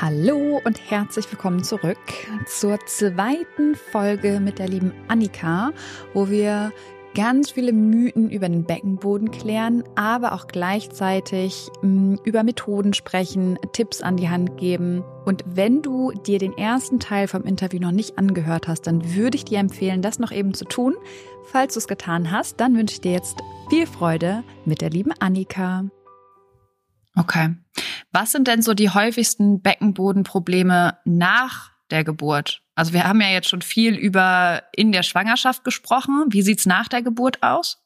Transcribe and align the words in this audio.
Hallo 0.00 0.60
und 0.62 0.78
herzlich 0.92 1.28
willkommen 1.28 1.64
zurück 1.64 1.98
zur 2.46 2.78
zweiten 2.86 3.74
Folge 3.74 4.38
mit 4.38 4.60
der 4.60 4.68
lieben 4.68 4.92
Annika, 5.08 5.72
wo 6.14 6.28
wir 6.30 6.72
ganz 7.16 7.50
viele 7.50 7.72
Mythen 7.72 8.30
über 8.30 8.48
den 8.48 8.62
Beckenboden 8.62 9.32
klären, 9.32 9.82
aber 9.96 10.34
auch 10.34 10.46
gleichzeitig 10.46 11.68
mm, 11.82 12.14
über 12.22 12.44
Methoden 12.44 12.94
sprechen, 12.94 13.58
Tipps 13.72 14.00
an 14.00 14.16
die 14.16 14.28
Hand 14.28 14.56
geben. 14.56 15.02
Und 15.24 15.42
wenn 15.48 15.82
du 15.82 16.12
dir 16.12 16.38
den 16.38 16.56
ersten 16.56 17.00
Teil 17.00 17.26
vom 17.26 17.42
Interview 17.42 17.80
noch 17.80 17.90
nicht 17.90 18.18
angehört 18.18 18.68
hast, 18.68 18.82
dann 18.82 19.16
würde 19.16 19.36
ich 19.36 19.46
dir 19.46 19.58
empfehlen, 19.58 20.00
das 20.00 20.20
noch 20.20 20.30
eben 20.30 20.54
zu 20.54 20.64
tun. 20.64 20.94
Falls 21.42 21.74
du 21.74 21.80
es 21.80 21.88
getan 21.88 22.30
hast, 22.30 22.60
dann 22.60 22.76
wünsche 22.76 22.94
ich 22.94 23.00
dir 23.00 23.12
jetzt 23.12 23.38
viel 23.68 23.88
Freude 23.88 24.44
mit 24.64 24.80
der 24.80 24.90
lieben 24.90 25.12
Annika. 25.18 25.86
Okay. 27.18 27.56
Was 28.12 28.32
sind 28.32 28.46
denn 28.46 28.62
so 28.62 28.74
die 28.74 28.90
häufigsten 28.90 29.60
Beckenbodenprobleme 29.60 30.98
nach 31.04 31.72
der 31.90 32.04
Geburt? 32.04 32.62
Also 32.74 32.92
wir 32.92 33.04
haben 33.04 33.20
ja 33.20 33.28
jetzt 33.28 33.48
schon 33.48 33.62
viel 33.62 33.96
über 33.96 34.62
in 34.74 34.92
der 34.92 35.02
Schwangerschaft 35.02 35.64
gesprochen. 35.64 36.26
Wie 36.28 36.42
sieht's 36.42 36.64
nach 36.64 36.86
der 36.88 37.02
Geburt 37.02 37.42
aus? 37.42 37.82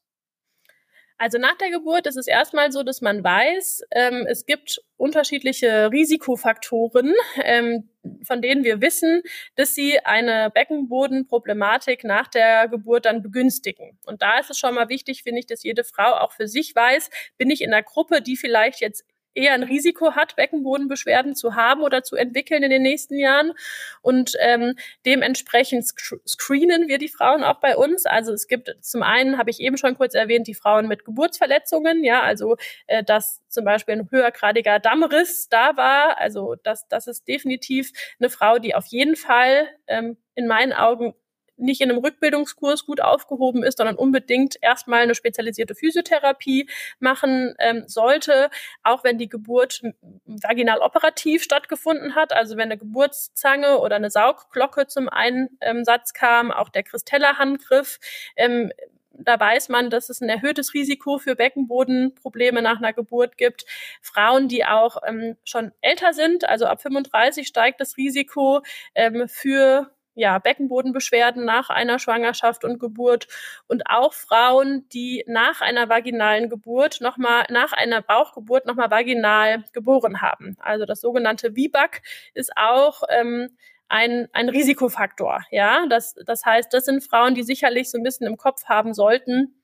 Also 1.22 1.38
nach 1.38 1.56
der 1.56 1.70
Geburt 1.70 2.08
ist 2.08 2.16
es 2.16 2.26
erstmal 2.26 2.72
so, 2.72 2.82
dass 2.82 3.00
man 3.00 3.22
weiß, 3.22 3.82
ähm, 3.92 4.26
es 4.28 4.44
gibt 4.44 4.82
unterschiedliche 4.96 5.88
Risikofaktoren, 5.92 7.14
ähm, 7.44 7.88
von 8.24 8.42
denen 8.42 8.64
wir 8.64 8.80
wissen, 8.80 9.22
dass 9.54 9.72
sie 9.72 10.00
eine 10.00 10.50
Beckenbodenproblematik 10.50 12.02
nach 12.02 12.26
der 12.26 12.66
Geburt 12.66 13.04
dann 13.04 13.22
begünstigen. 13.22 13.96
Und 14.04 14.20
da 14.20 14.40
ist 14.40 14.50
es 14.50 14.58
schon 14.58 14.74
mal 14.74 14.88
wichtig, 14.88 15.22
finde 15.22 15.38
ich, 15.38 15.46
dass 15.46 15.62
jede 15.62 15.84
Frau 15.84 16.12
auch 16.12 16.32
für 16.32 16.48
sich 16.48 16.74
weiß, 16.74 17.08
bin 17.38 17.50
ich 17.50 17.62
in 17.62 17.70
der 17.70 17.84
Gruppe, 17.84 18.20
die 18.20 18.36
vielleicht 18.36 18.80
jetzt 18.80 19.04
eher 19.34 19.52
ein 19.52 19.62
Risiko 19.62 20.14
hat, 20.14 20.36
Beckenbodenbeschwerden 20.36 21.34
zu 21.34 21.54
haben 21.54 21.82
oder 21.82 22.02
zu 22.02 22.16
entwickeln 22.16 22.62
in 22.62 22.70
den 22.70 22.82
nächsten 22.82 23.18
Jahren. 23.18 23.52
Und 24.00 24.34
ähm, 24.40 24.74
dementsprechend 25.06 25.84
screenen 26.26 26.88
wir 26.88 26.98
die 26.98 27.08
Frauen 27.08 27.42
auch 27.42 27.60
bei 27.60 27.76
uns. 27.76 28.06
Also 28.06 28.32
es 28.32 28.48
gibt 28.48 28.74
zum 28.80 29.02
einen, 29.02 29.38
habe 29.38 29.50
ich 29.50 29.60
eben 29.60 29.76
schon 29.76 29.96
kurz 29.96 30.14
erwähnt, 30.14 30.46
die 30.46 30.54
Frauen 30.54 30.88
mit 30.88 31.04
Geburtsverletzungen, 31.04 32.04
ja, 32.04 32.22
also 32.22 32.56
äh, 32.86 33.02
dass 33.02 33.40
zum 33.48 33.64
Beispiel 33.64 33.94
ein 33.94 34.10
höhergradiger 34.10 34.78
Dammriss 34.78 35.48
da 35.48 35.76
war. 35.76 36.18
Also 36.18 36.56
das, 36.62 36.88
das 36.88 37.06
ist 37.06 37.28
definitiv 37.28 37.92
eine 38.18 38.30
Frau, 38.30 38.58
die 38.58 38.74
auf 38.74 38.86
jeden 38.86 39.16
Fall 39.16 39.68
ähm, 39.86 40.16
in 40.34 40.46
meinen 40.46 40.72
Augen 40.72 41.14
nicht 41.56 41.80
in 41.80 41.90
einem 41.90 42.00
Rückbildungskurs 42.00 42.86
gut 42.86 43.00
aufgehoben 43.00 43.62
ist, 43.62 43.78
sondern 43.78 43.96
unbedingt 43.96 44.56
erstmal 44.60 45.02
eine 45.02 45.14
spezialisierte 45.14 45.74
Physiotherapie 45.74 46.68
machen 46.98 47.54
ähm, 47.58 47.84
sollte, 47.86 48.50
auch 48.82 49.04
wenn 49.04 49.18
die 49.18 49.28
Geburt 49.28 49.82
vaginal 50.24 50.78
operativ 50.78 51.42
stattgefunden 51.42 52.14
hat, 52.14 52.32
also 52.32 52.56
wenn 52.56 52.64
eine 52.64 52.78
Geburtszange 52.78 53.78
oder 53.78 53.96
eine 53.96 54.10
Saugglocke 54.10 54.86
zum 54.86 55.08
Einsatz 55.08 56.12
kam, 56.12 56.50
auch 56.50 56.68
der 56.68 56.82
Christella-Handgriff, 56.82 57.98
ähm, 58.36 58.72
da 59.14 59.38
weiß 59.38 59.68
man, 59.68 59.90
dass 59.90 60.08
es 60.08 60.20
ein 60.20 60.28
erhöhtes 60.28 60.74
Risiko 60.74 61.18
für 61.18 61.36
Beckenbodenprobleme 61.36 62.62
nach 62.62 62.78
einer 62.78 62.92
Geburt 62.92 63.36
gibt. 63.36 63.64
Frauen, 64.00 64.48
die 64.48 64.64
auch 64.64 64.96
ähm, 65.06 65.36
schon 65.44 65.72
älter 65.80 66.12
sind, 66.12 66.48
also 66.48 66.66
ab 66.66 66.80
35 66.82 67.46
steigt 67.46 67.80
das 67.80 67.96
Risiko 67.96 68.62
ähm, 68.94 69.28
für 69.28 69.90
ja, 70.14 70.38
Beckenbodenbeschwerden 70.38 71.44
nach 71.44 71.70
einer 71.70 71.98
Schwangerschaft 71.98 72.64
und 72.64 72.78
Geburt 72.78 73.28
und 73.66 73.84
auch 73.86 74.12
Frauen, 74.12 74.88
die 74.90 75.24
nach 75.26 75.60
einer 75.60 75.88
vaginalen 75.88 76.48
Geburt 76.48 77.00
nochmal, 77.00 77.46
nach 77.50 77.72
einer 77.72 78.02
Bauchgeburt 78.02 78.66
nochmal 78.66 78.90
vaginal 78.90 79.64
geboren 79.72 80.20
haben. 80.20 80.56
Also 80.60 80.84
das 80.84 81.00
sogenannte 81.00 81.52
VBAC 81.52 82.02
ist 82.34 82.52
auch 82.56 83.02
ähm, 83.08 83.56
ein, 83.88 84.28
ein 84.32 84.48
Risikofaktor. 84.48 85.44
Ja, 85.50 85.86
das, 85.88 86.14
das 86.26 86.44
heißt, 86.44 86.72
das 86.72 86.84
sind 86.84 87.04
Frauen, 87.04 87.34
die 87.34 87.42
sicherlich 87.42 87.90
so 87.90 87.98
ein 87.98 88.04
bisschen 88.04 88.26
im 88.26 88.36
Kopf 88.36 88.64
haben 88.66 88.94
sollten, 88.94 89.58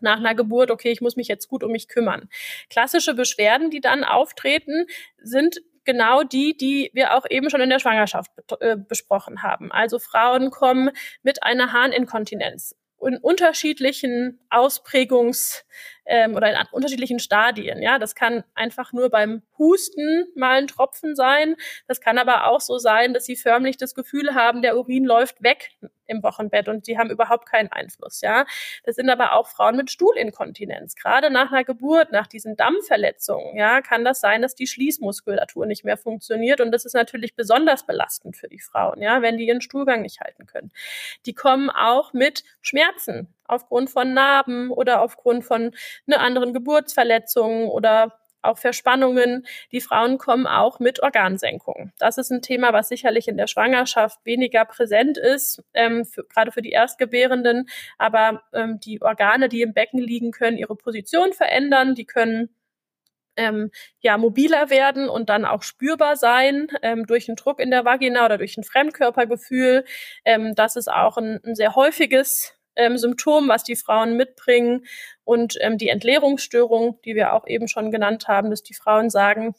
nach 0.00 0.18
einer 0.18 0.34
Geburt, 0.34 0.70
okay, 0.70 0.90
ich 0.90 1.00
muss 1.00 1.16
mich 1.16 1.28
jetzt 1.28 1.48
gut 1.48 1.64
um 1.64 1.72
mich 1.72 1.88
kümmern. 1.88 2.28
Klassische 2.68 3.14
Beschwerden, 3.14 3.70
die 3.70 3.80
dann 3.80 4.04
auftreten, 4.04 4.86
sind 5.18 5.60
genau 5.84 6.22
die, 6.22 6.56
die 6.56 6.90
wir 6.94 7.14
auch 7.14 7.24
eben 7.28 7.50
schon 7.50 7.60
in 7.60 7.70
der 7.70 7.78
Schwangerschaft 7.78 8.30
äh, 8.60 8.76
besprochen 8.76 9.42
haben. 9.42 9.72
Also 9.72 9.98
Frauen 9.98 10.50
kommen 10.50 10.90
mit 11.22 11.42
einer 11.42 11.72
Harninkontinenz 11.72 12.74
in 13.06 13.18
unterschiedlichen 13.18 14.40
Ausprägungsgraden 14.50 15.64
ähm, 16.06 16.34
oder 16.34 16.50
in 16.50 16.58
unterschiedlichen 16.72 17.18
Stadien. 17.18 17.82
Ja, 17.82 17.98
das 17.98 18.14
kann 18.14 18.44
einfach 18.54 18.92
nur 18.92 19.10
beim 19.10 19.42
Husten 19.58 20.26
mal 20.34 20.58
ein 20.58 20.66
Tropfen 20.66 21.14
sein. 21.14 21.56
Das 21.86 22.00
kann 22.00 22.18
aber 22.18 22.46
auch 22.46 22.60
so 22.60 22.78
sein, 22.78 23.14
dass 23.14 23.24
sie 23.24 23.36
förmlich 23.36 23.76
das 23.76 23.94
Gefühl 23.94 24.34
haben, 24.34 24.62
der 24.62 24.76
Urin 24.76 25.04
läuft 25.04 25.42
weg 25.42 25.72
im 26.06 26.22
Wochenbett 26.22 26.68
und 26.68 26.86
die 26.86 26.98
haben 26.98 27.10
überhaupt 27.10 27.48
keinen 27.48 27.72
Einfluss. 27.72 28.20
Ja, 28.20 28.44
das 28.84 28.96
sind 28.96 29.08
aber 29.08 29.32
auch 29.32 29.48
Frauen 29.48 29.76
mit 29.76 29.90
Stuhlinkontinenz. 29.90 30.96
Gerade 30.96 31.30
nach 31.30 31.50
einer 31.50 31.64
Geburt, 31.64 32.12
nach 32.12 32.26
diesen 32.26 32.56
Dammverletzungen, 32.56 33.56
ja, 33.56 33.80
kann 33.80 34.04
das 34.04 34.20
sein, 34.20 34.42
dass 34.42 34.54
die 34.54 34.66
Schließmuskulatur 34.66 35.66
nicht 35.66 35.84
mehr 35.84 35.96
funktioniert 35.96 36.60
und 36.60 36.72
das 36.72 36.84
ist 36.84 36.94
natürlich 36.94 37.34
besonders 37.36 37.86
belastend 37.86 38.36
für 38.36 38.48
die 38.48 38.60
Frauen, 38.60 39.00
ja, 39.00 39.22
wenn 39.22 39.38
die 39.38 39.46
ihren 39.46 39.60
Stuhlgang 39.60 40.02
nicht 40.02 40.20
halten 40.20 40.46
können. 40.46 40.72
Die 41.26 41.34
kommen 41.34 41.70
auch 41.70 42.12
mit 42.12 42.44
Schmerzen 42.60 43.28
aufgrund 43.46 43.90
von 43.90 44.12
Narben 44.14 44.70
oder 44.70 45.02
aufgrund 45.02 45.44
von 45.44 45.72
einer 46.06 46.20
anderen 46.20 46.52
Geburtsverletzung 46.52 47.68
oder 47.68 48.18
auch 48.44 48.58
Verspannungen. 48.58 49.46
Die 49.72 49.80
Frauen 49.80 50.18
kommen 50.18 50.46
auch 50.46 50.78
mit 50.78 51.02
Organsenkungen. 51.02 51.92
Das 51.98 52.18
ist 52.18 52.30
ein 52.30 52.42
Thema, 52.42 52.72
was 52.72 52.88
sicherlich 52.88 53.28
in 53.28 53.36
der 53.36 53.46
Schwangerschaft 53.46 54.18
weniger 54.24 54.64
präsent 54.64 55.18
ist, 55.18 55.62
ähm, 55.72 56.04
für, 56.04 56.24
gerade 56.24 56.52
für 56.52 56.62
die 56.62 56.70
Erstgebärenden. 56.70 57.68
Aber 57.98 58.42
ähm, 58.52 58.80
die 58.80 59.02
Organe, 59.02 59.48
die 59.48 59.62
im 59.62 59.72
Becken 59.72 60.00
liegen, 60.00 60.30
können 60.30 60.58
ihre 60.58 60.76
Position 60.76 61.32
verändern. 61.32 61.94
Die 61.94 62.06
können 62.06 62.54
ähm, 63.36 63.70
ja 64.00 64.16
mobiler 64.16 64.70
werden 64.70 65.08
und 65.08 65.28
dann 65.28 65.44
auch 65.44 65.62
spürbar 65.62 66.16
sein 66.16 66.68
ähm, 66.82 67.06
durch 67.06 67.28
einen 67.28 67.36
Druck 67.36 67.60
in 67.60 67.70
der 67.70 67.84
Vagina 67.84 68.24
oder 68.24 68.38
durch 68.38 68.56
ein 68.56 68.64
Fremdkörpergefühl. 68.64 69.84
Ähm, 70.24 70.54
das 70.54 70.76
ist 70.76 70.88
auch 70.90 71.16
ein, 71.16 71.40
ein 71.44 71.54
sehr 71.56 71.74
häufiges 71.74 72.56
ähm, 72.76 72.98
Symptom, 72.98 73.48
was 73.48 73.64
die 73.64 73.76
Frauen 73.76 74.16
mitbringen 74.16 74.84
und 75.24 75.56
ähm, 75.60 75.78
die 75.78 75.88
Entleerungsstörung, 75.88 77.00
die 77.04 77.14
wir 77.14 77.32
auch 77.32 77.46
eben 77.46 77.68
schon 77.68 77.90
genannt 77.90 78.28
haben, 78.28 78.50
dass 78.50 78.62
die 78.62 78.74
Frauen 78.74 79.10
sagen, 79.10 79.54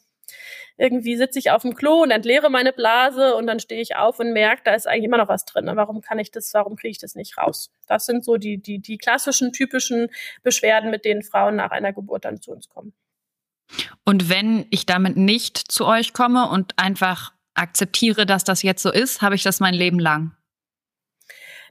irgendwie 0.78 1.16
sitze 1.16 1.38
ich 1.38 1.50
auf 1.50 1.62
dem 1.62 1.74
Klo 1.74 2.02
und 2.02 2.10
entleere 2.10 2.50
meine 2.50 2.72
Blase 2.72 3.34
und 3.34 3.46
dann 3.46 3.60
stehe 3.60 3.80
ich 3.80 3.96
auf 3.96 4.18
und 4.18 4.32
merke, 4.32 4.62
da 4.64 4.74
ist 4.74 4.86
eigentlich 4.86 5.04
immer 5.04 5.18
noch 5.18 5.28
was 5.28 5.44
drin. 5.44 5.70
Warum 5.72 6.00
kann 6.02 6.18
ich 6.18 6.30
das, 6.30 6.52
warum 6.52 6.76
kriege 6.76 6.90
ich 6.90 6.98
das 6.98 7.14
nicht 7.14 7.38
raus? 7.38 7.70
Das 7.86 8.06
sind 8.06 8.24
so 8.24 8.36
die, 8.36 8.58
die, 8.58 8.78
die 8.80 8.98
klassischen, 8.98 9.52
typischen 9.52 10.08
Beschwerden, 10.42 10.90
mit 10.90 11.04
denen 11.04 11.22
Frauen 11.22 11.56
nach 11.56 11.70
einer 11.70 11.92
Geburt 11.92 12.24
dann 12.24 12.40
zu 12.42 12.52
uns 12.52 12.68
kommen. 12.68 12.92
Und 14.04 14.28
wenn 14.28 14.66
ich 14.70 14.86
damit 14.86 15.16
nicht 15.16 15.58
zu 15.58 15.86
euch 15.86 16.12
komme 16.12 16.48
und 16.48 16.78
einfach 16.78 17.32
akzeptiere, 17.54 18.26
dass 18.26 18.44
das 18.44 18.62
jetzt 18.62 18.82
so 18.82 18.92
ist, 18.92 19.22
habe 19.22 19.34
ich 19.34 19.42
das 19.42 19.60
mein 19.60 19.74
Leben 19.74 19.98
lang. 19.98 20.35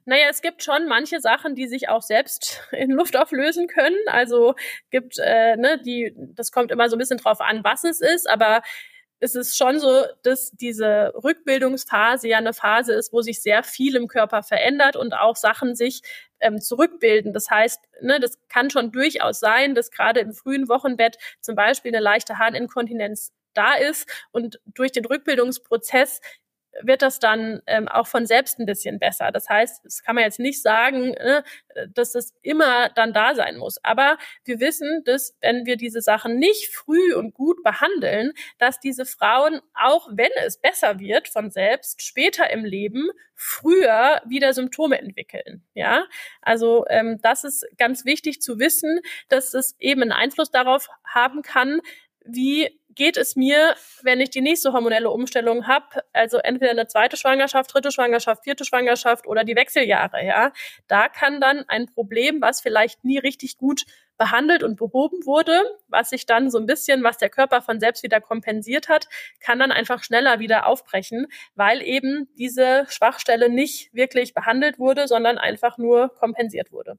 Naja, 0.05 0.27
es 0.29 0.41
gibt 0.41 0.63
schon 0.63 0.87
manche 0.87 1.19
Sachen, 1.19 1.55
die 1.55 1.67
sich 1.67 1.89
auch 1.89 2.03
selbst 2.03 2.61
in 2.71 2.91
Luft 2.91 3.17
auflösen 3.17 3.67
können. 3.67 3.97
Also 4.07 4.53
gibt, 4.91 5.17
äh, 5.19 5.57
ne, 5.57 5.81
die, 5.83 6.13
das 6.15 6.51
kommt 6.51 6.71
immer 6.71 6.89
so 6.89 6.95
ein 6.95 6.99
bisschen 6.99 7.17
drauf 7.17 7.41
an, 7.41 7.63
was 7.63 7.83
es 7.83 8.01
ist, 8.01 8.29
aber 8.29 8.61
es 9.19 9.33
ist 9.33 9.57
schon 9.57 9.79
so, 9.79 10.03
dass 10.23 10.51
diese 10.51 11.13
Rückbildungsphase 11.23 12.27
ja 12.27 12.37
eine 12.37 12.53
Phase 12.53 12.93
ist, 12.93 13.13
wo 13.13 13.21
sich 13.21 13.41
sehr 13.41 13.63
viel 13.63 13.95
im 13.95 14.07
Körper 14.07 14.43
verändert 14.43 14.95
und 14.95 15.13
auch 15.13 15.35
Sachen 15.35 15.75
sich 15.75 16.01
ähm, 16.39 16.59
zurückbilden. 16.61 17.33
Das 17.33 17.49
heißt, 17.49 17.79
ne, 18.01 18.19
das 18.19 18.37
kann 18.49 18.69
schon 18.69 18.91
durchaus 18.91 19.39
sein, 19.39 19.73
dass 19.73 19.89
gerade 19.89 20.19
im 20.19 20.33
frühen 20.33 20.67
Wochenbett 20.69 21.17
zum 21.41 21.55
Beispiel 21.55 21.91
eine 21.91 22.03
leichte 22.03 22.37
Harninkontinenz 22.37 23.31
da 23.53 23.73
ist 23.75 24.07
und 24.31 24.59
durch 24.65 24.91
den 24.91 25.05
Rückbildungsprozess 25.05 26.19
wird 26.81 27.01
das 27.01 27.19
dann 27.19 27.61
ähm, 27.67 27.87
auch 27.87 28.07
von 28.07 28.25
selbst 28.25 28.59
ein 28.59 28.65
bisschen 28.65 28.99
besser. 28.99 29.31
Das 29.31 29.49
heißt, 29.49 29.85
das 29.85 30.03
kann 30.03 30.15
man 30.15 30.23
jetzt 30.23 30.39
nicht 30.39 30.61
sagen, 30.61 31.11
ne, 31.11 31.43
dass 31.93 32.11
das 32.11 32.33
immer 32.41 32.89
dann 32.89 33.13
da 33.13 33.35
sein 33.35 33.57
muss. 33.57 33.83
Aber 33.83 34.17
wir 34.43 34.59
wissen, 34.59 35.03
dass 35.05 35.35
wenn 35.41 35.65
wir 35.65 35.77
diese 35.77 36.01
Sachen 36.01 36.37
nicht 36.37 36.73
früh 36.73 37.13
und 37.13 37.33
gut 37.33 37.63
behandeln, 37.63 38.31
dass 38.57 38.79
diese 38.79 39.05
Frauen, 39.05 39.61
auch 39.73 40.07
wenn 40.11 40.31
es 40.45 40.57
besser 40.57 40.99
wird 40.99 41.27
von 41.27 41.51
selbst, 41.51 42.01
später 42.01 42.49
im 42.49 42.65
Leben 42.65 43.09
früher 43.33 44.21
wieder 44.25 44.53
Symptome 44.53 44.99
entwickeln. 44.99 45.63
Ja, 45.73 46.05
also 46.41 46.85
ähm, 46.89 47.19
das 47.21 47.43
ist 47.43 47.65
ganz 47.77 48.05
wichtig 48.05 48.41
zu 48.41 48.59
wissen, 48.59 49.01
dass 49.29 49.53
es 49.53 49.75
eben 49.79 50.01
einen 50.01 50.11
Einfluss 50.11 50.51
darauf 50.51 50.87
haben 51.05 51.41
kann, 51.41 51.81
wie 52.25 52.79
geht 52.95 53.17
es 53.17 53.35
mir, 53.35 53.75
wenn 54.01 54.21
ich 54.21 54.29
die 54.29 54.41
nächste 54.41 54.73
hormonelle 54.73 55.09
Umstellung 55.09 55.67
habe, 55.67 56.03
also 56.13 56.37
entweder 56.37 56.71
eine 56.71 56.87
zweite 56.87 57.17
Schwangerschaft, 57.17 57.73
dritte 57.73 57.91
Schwangerschaft, 57.91 58.43
vierte 58.43 58.65
Schwangerschaft 58.65 59.27
oder 59.27 59.43
die 59.43 59.55
Wechseljahre, 59.55 60.25
ja, 60.25 60.51
da 60.87 61.09
kann 61.09 61.41
dann 61.41 61.65
ein 61.67 61.87
Problem, 61.87 62.41
was 62.41 62.61
vielleicht 62.61 63.03
nie 63.03 63.17
richtig 63.17 63.57
gut 63.57 63.85
behandelt 64.17 64.63
und 64.63 64.77
behoben 64.77 65.25
wurde, 65.25 65.61
was 65.87 66.09
sich 66.09 66.25
dann 66.25 66.49
so 66.49 66.57
ein 66.57 66.65
bisschen, 66.65 67.03
was 67.03 67.17
der 67.17 67.29
Körper 67.29 67.61
von 67.61 67.79
selbst 67.79 68.03
wieder 68.03 68.21
kompensiert 68.21 68.87
hat, 68.87 69.07
kann 69.39 69.59
dann 69.59 69.71
einfach 69.71 70.03
schneller 70.03 70.39
wieder 70.39 70.67
aufbrechen, 70.67 71.27
weil 71.55 71.81
eben 71.81 72.29
diese 72.37 72.85
Schwachstelle 72.87 73.49
nicht 73.49 73.93
wirklich 73.93 74.33
behandelt 74.33 74.79
wurde, 74.79 75.07
sondern 75.07 75.37
einfach 75.37 75.77
nur 75.77 76.09
kompensiert 76.15 76.71
wurde. 76.71 76.97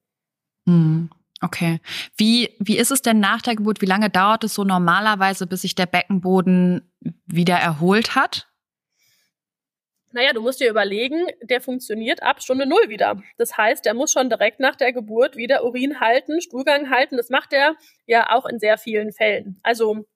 Okay. 1.42 1.80
Wie, 2.16 2.54
wie 2.58 2.78
ist 2.78 2.90
es 2.90 3.02
denn 3.02 3.20
nach 3.20 3.42
der 3.42 3.56
Geburt? 3.56 3.82
Wie 3.82 3.86
lange 3.86 4.08
dauert 4.08 4.44
es 4.44 4.54
so 4.54 4.64
normalerweise, 4.64 5.46
bis 5.46 5.62
sich 5.62 5.74
der 5.74 5.86
Beckenboden 5.86 6.90
wieder 7.26 7.56
erholt 7.56 8.14
hat? 8.14 8.48
Naja, 10.12 10.32
du 10.32 10.40
musst 10.40 10.60
dir 10.60 10.70
überlegen, 10.70 11.26
der 11.42 11.60
funktioniert 11.60 12.22
ab 12.22 12.42
Stunde 12.42 12.64
Null 12.64 12.88
wieder. 12.88 13.22
Das 13.36 13.58
heißt, 13.58 13.84
der 13.84 13.92
muss 13.92 14.12
schon 14.12 14.30
direkt 14.30 14.60
nach 14.60 14.74
der 14.74 14.94
Geburt 14.94 15.36
wieder 15.36 15.62
Urin 15.62 16.00
halten, 16.00 16.40
Stuhlgang 16.40 16.88
halten. 16.88 17.18
Das 17.18 17.28
macht 17.28 17.52
er 17.52 17.76
ja 18.06 18.34
auch 18.34 18.46
in 18.46 18.58
sehr 18.58 18.78
vielen 18.78 19.12
Fällen. 19.12 19.60
Also 19.62 20.06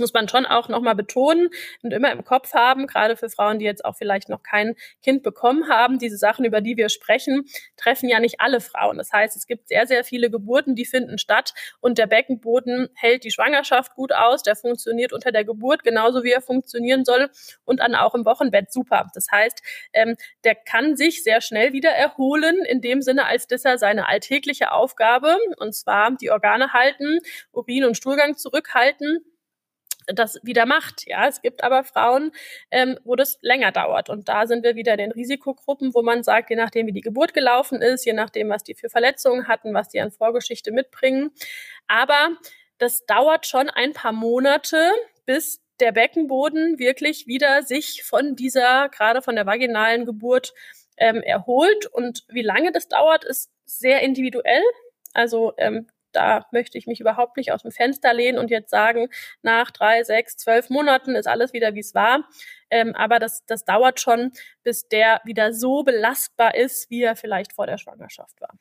muss 0.00 0.12
man 0.12 0.28
schon 0.28 0.46
auch 0.46 0.68
nochmal 0.68 0.94
betonen 0.94 1.48
und 1.82 1.92
immer 1.92 2.10
im 2.12 2.24
Kopf 2.24 2.54
haben, 2.54 2.86
gerade 2.86 3.16
für 3.16 3.28
Frauen, 3.28 3.58
die 3.58 3.64
jetzt 3.64 3.84
auch 3.84 3.96
vielleicht 3.96 4.28
noch 4.28 4.42
kein 4.42 4.74
Kind 5.02 5.22
bekommen 5.22 5.68
haben. 5.68 5.98
Diese 5.98 6.16
Sachen, 6.16 6.44
über 6.44 6.60
die 6.60 6.76
wir 6.76 6.88
sprechen, 6.88 7.44
treffen 7.76 8.08
ja 8.08 8.20
nicht 8.20 8.40
alle 8.40 8.60
Frauen. 8.60 8.98
Das 8.98 9.12
heißt, 9.12 9.36
es 9.36 9.46
gibt 9.46 9.68
sehr, 9.68 9.86
sehr 9.86 10.04
viele 10.04 10.30
Geburten, 10.30 10.74
die 10.74 10.84
finden 10.84 11.18
statt 11.18 11.54
und 11.80 11.98
der 11.98 12.06
Beckenboden 12.06 12.88
hält 12.94 13.24
die 13.24 13.30
Schwangerschaft 13.30 13.94
gut 13.94 14.12
aus. 14.12 14.42
Der 14.42 14.56
funktioniert 14.56 15.12
unter 15.12 15.32
der 15.32 15.44
Geburt 15.44 15.84
genauso, 15.84 16.24
wie 16.24 16.32
er 16.32 16.40
funktionieren 16.40 17.04
soll 17.04 17.30
und 17.64 17.80
dann 17.80 17.94
auch 17.94 18.14
im 18.14 18.24
Wochenbett 18.24 18.72
super. 18.72 19.10
Das 19.14 19.26
heißt, 19.30 19.62
ähm, 19.92 20.16
der 20.44 20.54
kann 20.54 20.96
sich 20.96 21.22
sehr 21.22 21.40
schnell 21.40 21.72
wieder 21.72 21.90
erholen, 21.90 22.64
in 22.64 22.80
dem 22.80 23.02
Sinne, 23.02 23.26
als 23.26 23.46
dass 23.46 23.64
er 23.64 23.78
seine 23.78 24.08
alltägliche 24.08 24.72
Aufgabe, 24.72 25.36
und 25.58 25.74
zwar 25.74 26.10
die 26.16 26.30
Organe 26.30 26.72
halten, 26.72 27.18
Urin 27.52 27.84
und 27.84 27.96
Stuhlgang 27.96 28.36
zurückhalten, 28.36 29.24
das 30.06 30.38
wieder 30.42 30.66
macht. 30.66 31.06
Ja, 31.06 31.28
es 31.28 31.42
gibt 31.42 31.62
aber 31.62 31.84
Frauen, 31.84 32.32
ähm, 32.70 32.98
wo 33.04 33.16
das 33.16 33.38
länger 33.42 33.72
dauert. 33.72 34.08
Und 34.08 34.28
da 34.28 34.46
sind 34.46 34.64
wir 34.64 34.76
wieder 34.76 34.92
in 34.92 34.98
den 34.98 35.12
Risikogruppen, 35.12 35.94
wo 35.94 36.02
man 36.02 36.22
sagt, 36.22 36.50
je 36.50 36.56
nachdem, 36.56 36.86
wie 36.86 36.92
die 36.92 37.00
Geburt 37.00 37.34
gelaufen 37.34 37.82
ist, 37.82 38.04
je 38.04 38.12
nachdem, 38.12 38.48
was 38.48 38.64
die 38.64 38.74
für 38.74 38.88
Verletzungen 38.88 39.48
hatten, 39.48 39.74
was 39.74 39.88
die 39.88 40.00
an 40.00 40.10
Vorgeschichte 40.10 40.72
mitbringen. 40.72 41.30
Aber 41.86 42.30
das 42.78 43.04
dauert 43.06 43.46
schon 43.46 43.68
ein 43.68 43.92
paar 43.92 44.12
Monate, 44.12 44.90
bis 45.26 45.60
der 45.80 45.92
Beckenboden 45.92 46.78
wirklich 46.78 47.26
wieder 47.26 47.62
sich 47.62 48.02
von 48.02 48.36
dieser, 48.36 48.88
gerade 48.88 49.22
von 49.22 49.34
der 49.34 49.46
vaginalen 49.46 50.04
Geburt 50.04 50.54
ähm, 50.96 51.22
erholt. 51.22 51.86
Und 51.86 52.24
wie 52.28 52.42
lange 52.42 52.72
das 52.72 52.88
dauert, 52.88 53.24
ist 53.24 53.50
sehr 53.64 54.00
individuell. 54.02 54.62
Also 55.12 55.52
ähm, 55.56 55.88
da 56.12 56.46
möchte 56.52 56.78
ich 56.78 56.86
mich 56.86 57.00
überhaupt 57.00 57.36
nicht 57.36 57.52
aus 57.52 57.62
dem 57.62 57.70
Fenster 57.70 58.12
lehnen 58.12 58.38
und 58.38 58.50
jetzt 58.50 58.70
sagen, 58.70 59.08
nach 59.42 59.70
drei, 59.70 60.02
sechs, 60.04 60.36
zwölf 60.36 60.70
Monaten 60.70 61.14
ist 61.14 61.26
alles 61.26 61.52
wieder, 61.52 61.74
wie 61.74 61.80
es 61.80 61.94
war. 61.94 62.24
Ähm, 62.70 62.94
aber 62.94 63.18
das, 63.18 63.44
das 63.46 63.64
dauert 63.64 64.00
schon, 64.00 64.32
bis 64.62 64.88
der 64.88 65.20
wieder 65.24 65.52
so 65.52 65.82
belastbar 65.82 66.54
ist, 66.54 66.90
wie 66.90 67.02
er 67.02 67.16
vielleicht 67.16 67.52
vor 67.52 67.66
der 67.66 67.78
Schwangerschaft 67.78 68.40
war. 68.40 68.54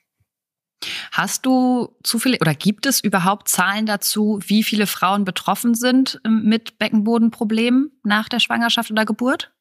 Hast 1.11 1.45
du 1.45 1.95
zu 2.03 2.19
viele 2.19 2.37
oder 2.39 2.53
gibt 2.53 2.85
es 2.85 3.03
überhaupt 3.03 3.49
Zahlen 3.49 3.85
dazu, 3.85 4.39
wie 4.41 4.63
viele 4.63 4.87
Frauen 4.87 5.25
betroffen 5.25 5.73
sind 5.73 6.21
ähm, 6.25 6.43
mit 6.43 6.79
Beckenbodenproblemen 6.79 7.99
nach 8.03 8.29
der 8.29 8.39
Schwangerschaft 8.39 8.91
oder 8.91 9.05
Geburt? 9.05 9.51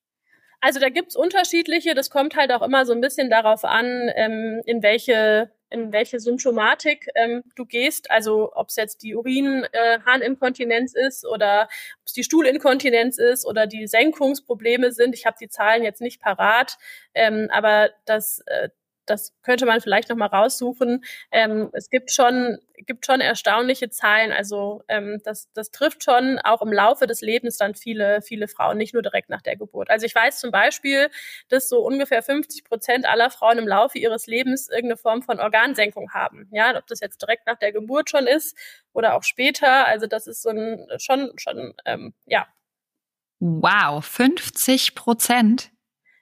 Also 0.60 0.80
da 0.80 0.88
gibt's 0.88 1.16
unterschiedliche. 1.16 1.94
Das 1.94 2.10
kommt 2.10 2.36
halt 2.36 2.52
auch 2.52 2.62
immer 2.62 2.84
so 2.84 2.92
ein 2.92 3.00
bisschen 3.00 3.30
darauf 3.30 3.64
an, 3.64 4.10
ähm, 4.14 4.60
in 4.66 4.82
welche 4.82 5.50
in 5.70 5.92
welche 5.92 6.20
Symptomatik 6.20 7.08
ähm, 7.14 7.42
du 7.56 7.64
gehst, 7.66 8.10
also 8.10 8.52
ob 8.54 8.68
es 8.68 8.76
jetzt 8.76 9.02
die 9.02 9.14
Urin-Harninkontinenz 9.14 10.94
äh, 10.94 11.06
ist 11.06 11.26
oder 11.26 11.64
ob 12.00 12.06
es 12.06 12.12
die 12.12 12.24
Stuhlinkontinenz 12.24 13.18
ist 13.18 13.46
oder 13.46 13.66
die 13.66 13.86
Senkungsprobleme 13.86 14.92
sind. 14.92 15.14
Ich 15.14 15.26
habe 15.26 15.36
die 15.40 15.48
Zahlen 15.48 15.82
jetzt 15.82 16.00
nicht 16.00 16.20
parat, 16.20 16.78
ähm, 17.14 17.48
aber 17.50 17.90
das, 18.04 18.40
äh, 18.46 18.70
das 19.10 19.34
könnte 19.42 19.66
man 19.66 19.80
vielleicht 19.80 20.08
noch 20.08 20.16
mal 20.16 20.26
raussuchen. 20.26 21.04
Ähm, 21.30 21.70
es 21.72 21.90
gibt 21.90 22.10
schon, 22.12 22.58
gibt 22.86 23.06
schon 23.06 23.20
erstaunliche 23.20 23.90
Zahlen. 23.90 24.32
Also 24.32 24.82
ähm, 24.88 25.20
das, 25.24 25.50
das 25.52 25.70
trifft 25.70 26.04
schon 26.04 26.38
auch 26.38 26.62
im 26.62 26.72
Laufe 26.72 27.06
des 27.06 27.20
Lebens 27.20 27.56
dann 27.56 27.74
viele, 27.74 28.22
viele 28.22 28.48
Frauen, 28.48 28.78
nicht 28.78 28.94
nur 28.94 29.02
direkt 29.02 29.28
nach 29.28 29.42
der 29.42 29.56
Geburt. 29.56 29.90
Also 29.90 30.06
ich 30.06 30.14
weiß 30.14 30.40
zum 30.40 30.50
Beispiel, 30.50 31.08
dass 31.48 31.68
so 31.68 31.80
ungefähr 31.80 32.22
50 32.22 32.64
Prozent 32.64 33.06
aller 33.06 33.30
Frauen 33.30 33.58
im 33.58 33.68
Laufe 33.68 33.98
ihres 33.98 34.26
Lebens 34.26 34.68
irgendeine 34.68 34.96
Form 34.96 35.22
von 35.22 35.40
Organsenkung 35.40 36.12
haben. 36.12 36.48
Ja, 36.52 36.76
ob 36.76 36.86
das 36.86 37.00
jetzt 37.00 37.22
direkt 37.22 37.46
nach 37.46 37.58
der 37.58 37.72
Geburt 37.72 38.10
schon 38.10 38.26
ist 38.26 38.56
oder 38.92 39.14
auch 39.14 39.22
später. 39.22 39.86
Also 39.86 40.06
das 40.06 40.26
ist 40.26 40.42
so 40.42 40.50
ein 40.50 40.86
schon, 40.98 41.32
schon, 41.36 41.74
ähm, 41.84 42.14
ja. 42.26 42.46
Wow, 43.40 44.04
50 44.04 44.94
Prozent. 44.94 45.70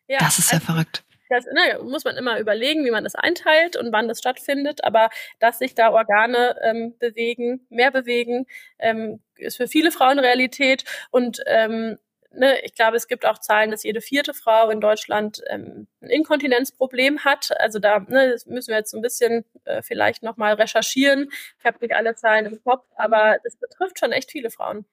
Ja, 0.09 0.19
das 0.19 0.39
ist 0.39 0.53
ja 0.53 0.59
also, 0.59 0.73
verrückt. 0.73 1.06
Das 1.29 1.45
na, 1.53 1.83
muss 1.83 2.05
man 2.05 2.17
immer 2.17 2.39
überlegen, 2.39 2.85
wie 2.85 2.91
man 2.91 3.05
das 3.05 3.15
einteilt 3.15 3.77
und 3.77 3.93
wann 3.93 4.09
das 4.09 4.19
stattfindet. 4.19 4.85
Aber 4.85 5.11
dass 5.39 5.59
sich 5.59 5.75
da 5.75 5.91
Organe 5.91 6.57
ähm, 6.63 6.95
bewegen, 6.99 7.67
mehr 7.69 7.91
bewegen, 7.91 8.47
ähm, 8.79 9.21
ist 9.37 9.57
für 9.57 9.69
viele 9.69 9.91
Frauen 9.91 10.19
Realität. 10.19 10.85
Und 11.11 11.43
ähm, 11.47 11.99
ne, 12.33 12.61
ich 12.65 12.75
glaube, 12.75 12.97
es 12.97 13.09
gibt 13.09 13.27
auch 13.27 13.39
Zahlen, 13.39 13.71
dass 13.71 13.83
jede 13.83 14.01
vierte 14.01 14.35
Frau 14.35 14.71
in 14.71 14.81
Deutschland 14.81 15.43
ähm, 15.49 15.87
ein 16.01 16.11
Inkontinenzproblem 16.11 17.25
hat. 17.25 17.51
Also 17.61 17.79
da 17.79 18.01
ne, 18.01 18.31
das 18.31 18.47
müssen 18.47 18.71
wir 18.71 18.79
jetzt 18.79 18.91
so 18.91 18.99
ein 18.99 19.03
bisschen 19.03 19.45
äh, 19.65 19.83
vielleicht 19.83 20.23
nochmal 20.23 20.55
recherchieren. 20.55 21.31
Ich 21.59 21.65
habe 21.65 21.79
nicht 21.81 21.95
alle 21.95 22.15
Zahlen 22.15 22.47
im 22.47 22.63
Kopf, 22.63 22.85
aber 22.97 23.39
das 23.45 23.57
betrifft 23.57 23.99
schon 23.99 24.13
echt 24.13 24.31
viele 24.31 24.51
Frauen. 24.51 24.85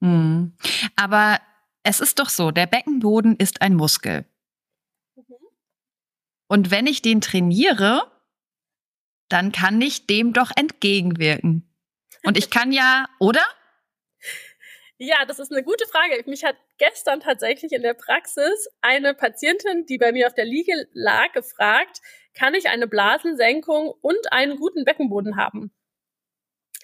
Mhm. 0.00 0.52
Aber 0.96 1.38
es 1.82 2.00
ist 2.00 2.18
doch 2.18 2.28
so, 2.28 2.50
der 2.50 2.66
Beckenboden 2.66 3.36
ist 3.36 3.62
ein 3.62 3.74
Muskel. 3.74 4.24
Und 6.50 6.72
wenn 6.72 6.88
ich 6.88 7.00
den 7.00 7.20
trainiere, 7.20 8.10
dann 9.28 9.52
kann 9.52 9.80
ich 9.80 10.08
dem 10.08 10.32
doch 10.32 10.50
entgegenwirken. 10.56 11.72
Und 12.24 12.36
ich 12.36 12.50
kann 12.50 12.72
ja, 12.72 13.06
oder? 13.20 13.42
Ja, 14.98 15.24
das 15.26 15.38
ist 15.38 15.52
eine 15.52 15.62
gute 15.62 15.86
Frage. 15.86 16.20
Mich 16.26 16.42
hat 16.42 16.56
gestern 16.78 17.20
tatsächlich 17.20 17.70
in 17.70 17.82
der 17.82 17.94
Praxis 17.94 18.68
eine 18.80 19.14
Patientin, 19.14 19.86
die 19.86 19.96
bei 19.96 20.10
mir 20.10 20.26
auf 20.26 20.34
der 20.34 20.44
Liege 20.44 20.88
lag, 20.92 21.30
gefragt, 21.34 22.00
kann 22.34 22.54
ich 22.54 22.68
eine 22.68 22.88
Blasensenkung 22.88 23.94
und 24.00 24.32
einen 24.32 24.56
guten 24.56 24.84
Beckenboden 24.84 25.36
haben? 25.36 25.70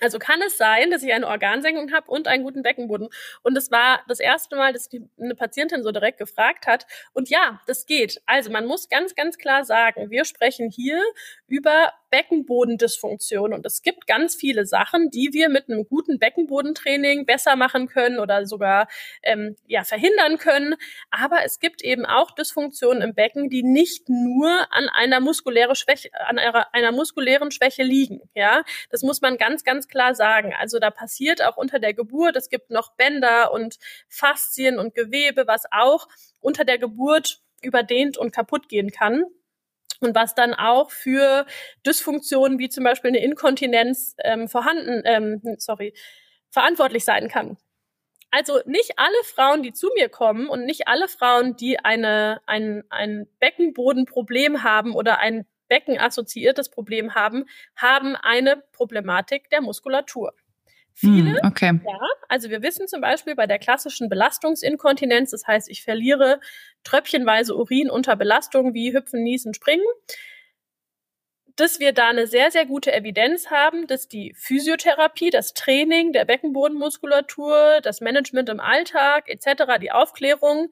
Also 0.00 0.18
kann 0.18 0.42
es 0.42 0.58
sein, 0.58 0.90
dass 0.90 1.02
ich 1.02 1.12
eine 1.12 1.26
Organsenkung 1.26 1.92
habe 1.92 2.10
und 2.10 2.28
einen 2.28 2.44
guten 2.44 2.62
Beckenboden. 2.62 3.08
Und 3.42 3.56
es 3.56 3.70
war 3.70 4.02
das 4.08 4.20
erste 4.20 4.54
Mal, 4.56 4.72
dass 4.74 4.88
die, 4.88 5.08
eine 5.18 5.34
Patientin 5.34 5.82
so 5.82 5.90
direkt 5.90 6.18
gefragt 6.18 6.66
hat. 6.66 6.86
Und 7.14 7.30
ja, 7.30 7.60
das 7.66 7.86
geht. 7.86 8.20
Also 8.26 8.50
man 8.50 8.66
muss 8.66 8.88
ganz, 8.90 9.14
ganz 9.14 9.38
klar 9.38 9.64
sagen, 9.64 10.10
wir 10.10 10.26
sprechen 10.26 10.70
hier 10.70 11.02
über 11.46 11.92
Beckenbodendysfunktion. 12.10 13.52
Und 13.52 13.66
es 13.66 13.82
gibt 13.82 14.06
ganz 14.06 14.34
viele 14.34 14.66
Sachen, 14.66 15.10
die 15.10 15.30
wir 15.32 15.48
mit 15.48 15.68
einem 15.68 15.86
guten 15.86 16.18
Beckenbodentraining 16.18 17.26
besser 17.26 17.56
machen 17.56 17.88
können 17.88 18.18
oder 18.18 18.46
sogar 18.46 18.88
ähm, 19.22 19.56
ja, 19.66 19.84
verhindern 19.84 20.38
können. 20.38 20.74
Aber 21.10 21.44
es 21.44 21.58
gibt 21.58 21.82
eben 21.82 22.06
auch 22.06 22.32
Dysfunktionen 22.32 23.02
im 23.02 23.14
Becken, 23.14 23.50
die 23.50 23.62
nicht 23.62 24.08
nur 24.08 24.50
an 24.72 24.88
einer 24.88 25.20
muskulären 25.20 25.74
Schwäche, 25.74 26.10
an 26.26 26.38
einer, 26.38 26.72
einer 26.74 26.92
muskulären 26.92 27.50
Schwäche 27.50 27.82
liegen. 27.82 28.20
Ja, 28.34 28.62
das 28.90 29.02
muss 29.02 29.20
man 29.20 29.36
ganz, 29.38 29.64
ganz 29.64 29.88
klar 29.88 30.14
sagen. 30.14 30.54
Also 30.58 30.78
da 30.78 30.90
passiert 30.90 31.42
auch 31.42 31.56
unter 31.56 31.78
der 31.78 31.94
Geburt, 31.94 32.36
es 32.36 32.48
gibt 32.48 32.70
noch 32.70 32.94
Bänder 32.96 33.52
und 33.52 33.78
Faszien 34.08 34.78
und 34.78 34.94
Gewebe, 34.94 35.46
was 35.46 35.64
auch 35.70 36.08
unter 36.40 36.64
der 36.64 36.78
Geburt 36.78 37.42
überdehnt 37.62 38.16
und 38.16 38.32
kaputt 38.32 38.68
gehen 38.68 38.90
kann. 38.90 39.24
Und 40.00 40.14
was 40.14 40.34
dann 40.34 40.54
auch 40.54 40.90
für 40.90 41.46
Dysfunktionen 41.86 42.58
wie 42.58 42.68
zum 42.68 42.84
Beispiel 42.84 43.08
eine 43.08 43.22
Inkontinenz 43.22 44.14
ähm, 44.22 44.48
vorhanden, 44.48 45.02
ähm, 45.04 45.40
sorry, 45.58 45.94
verantwortlich 46.50 47.04
sein 47.04 47.28
kann. 47.28 47.56
Also 48.30 48.60
nicht 48.66 48.98
alle 48.98 49.24
Frauen, 49.24 49.62
die 49.62 49.72
zu 49.72 49.88
mir 49.94 50.08
kommen 50.08 50.48
und 50.48 50.64
nicht 50.64 50.88
alle 50.88 51.08
Frauen, 51.08 51.56
die 51.56 51.78
eine, 51.78 52.40
ein, 52.46 52.84
ein 52.90 53.26
Beckenbodenproblem 53.38 54.62
haben 54.62 54.94
oder 54.94 55.18
ein 55.20 55.46
beckenassoziiertes 55.68 56.70
Problem 56.70 57.14
haben, 57.14 57.46
haben 57.76 58.16
eine 58.16 58.62
Problematik 58.72 59.48
der 59.50 59.62
Muskulatur. 59.62 60.34
Viele, 60.98 61.32
hm, 61.32 61.40
okay. 61.42 61.80
ja, 61.84 61.98
also 62.26 62.48
wir 62.48 62.62
wissen 62.62 62.88
zum 62.88 63.02
Beispiel 63.02 63.34
bei 63.34 63.46
der 63.46 63.58
klassischen 63.58 64.08
Belastungsinkontinenz, 64.08 65.30
das 65.30 65.46
heißt, 65.46 65.68
ich 65.68 65.82
verliere 65.82 66.40
tröpfchenweise 66.84 67.54
Urin 67.54 67.90
unter 67.90 68.16
Belastung 68.16 68.72
wie 68.72 68.94
Hüpfen, 68.94 69.22
Niesen, 69.22 69.52
Springen, 69.52 69.84
dass 71.54 71.80
wir 71.80 71.92
da 71.92 72.08
eine 72.08 72.26
sehr, 72.26 72.50
sehr 72.50 72.64
gute 72.64 72.94
Evidenz 72.94 73.50
haben, 73.50 73.86
dass 73.86 74.08
die 74.08 74.32
Physiotherapie, 74.38 75.28
das 75.28 75.52
Training 75.52 76.12
der 76.14 76.24
Beckenbodenmuskulatur, 76.24 77.80
das 77.82 78.00
Management 78.00 78.48
im 78.48 78.60
Alltag 78.60 79.28
etc., 79.28 79.78
die 79.78 79.92
Aufklärung 79.92 80.70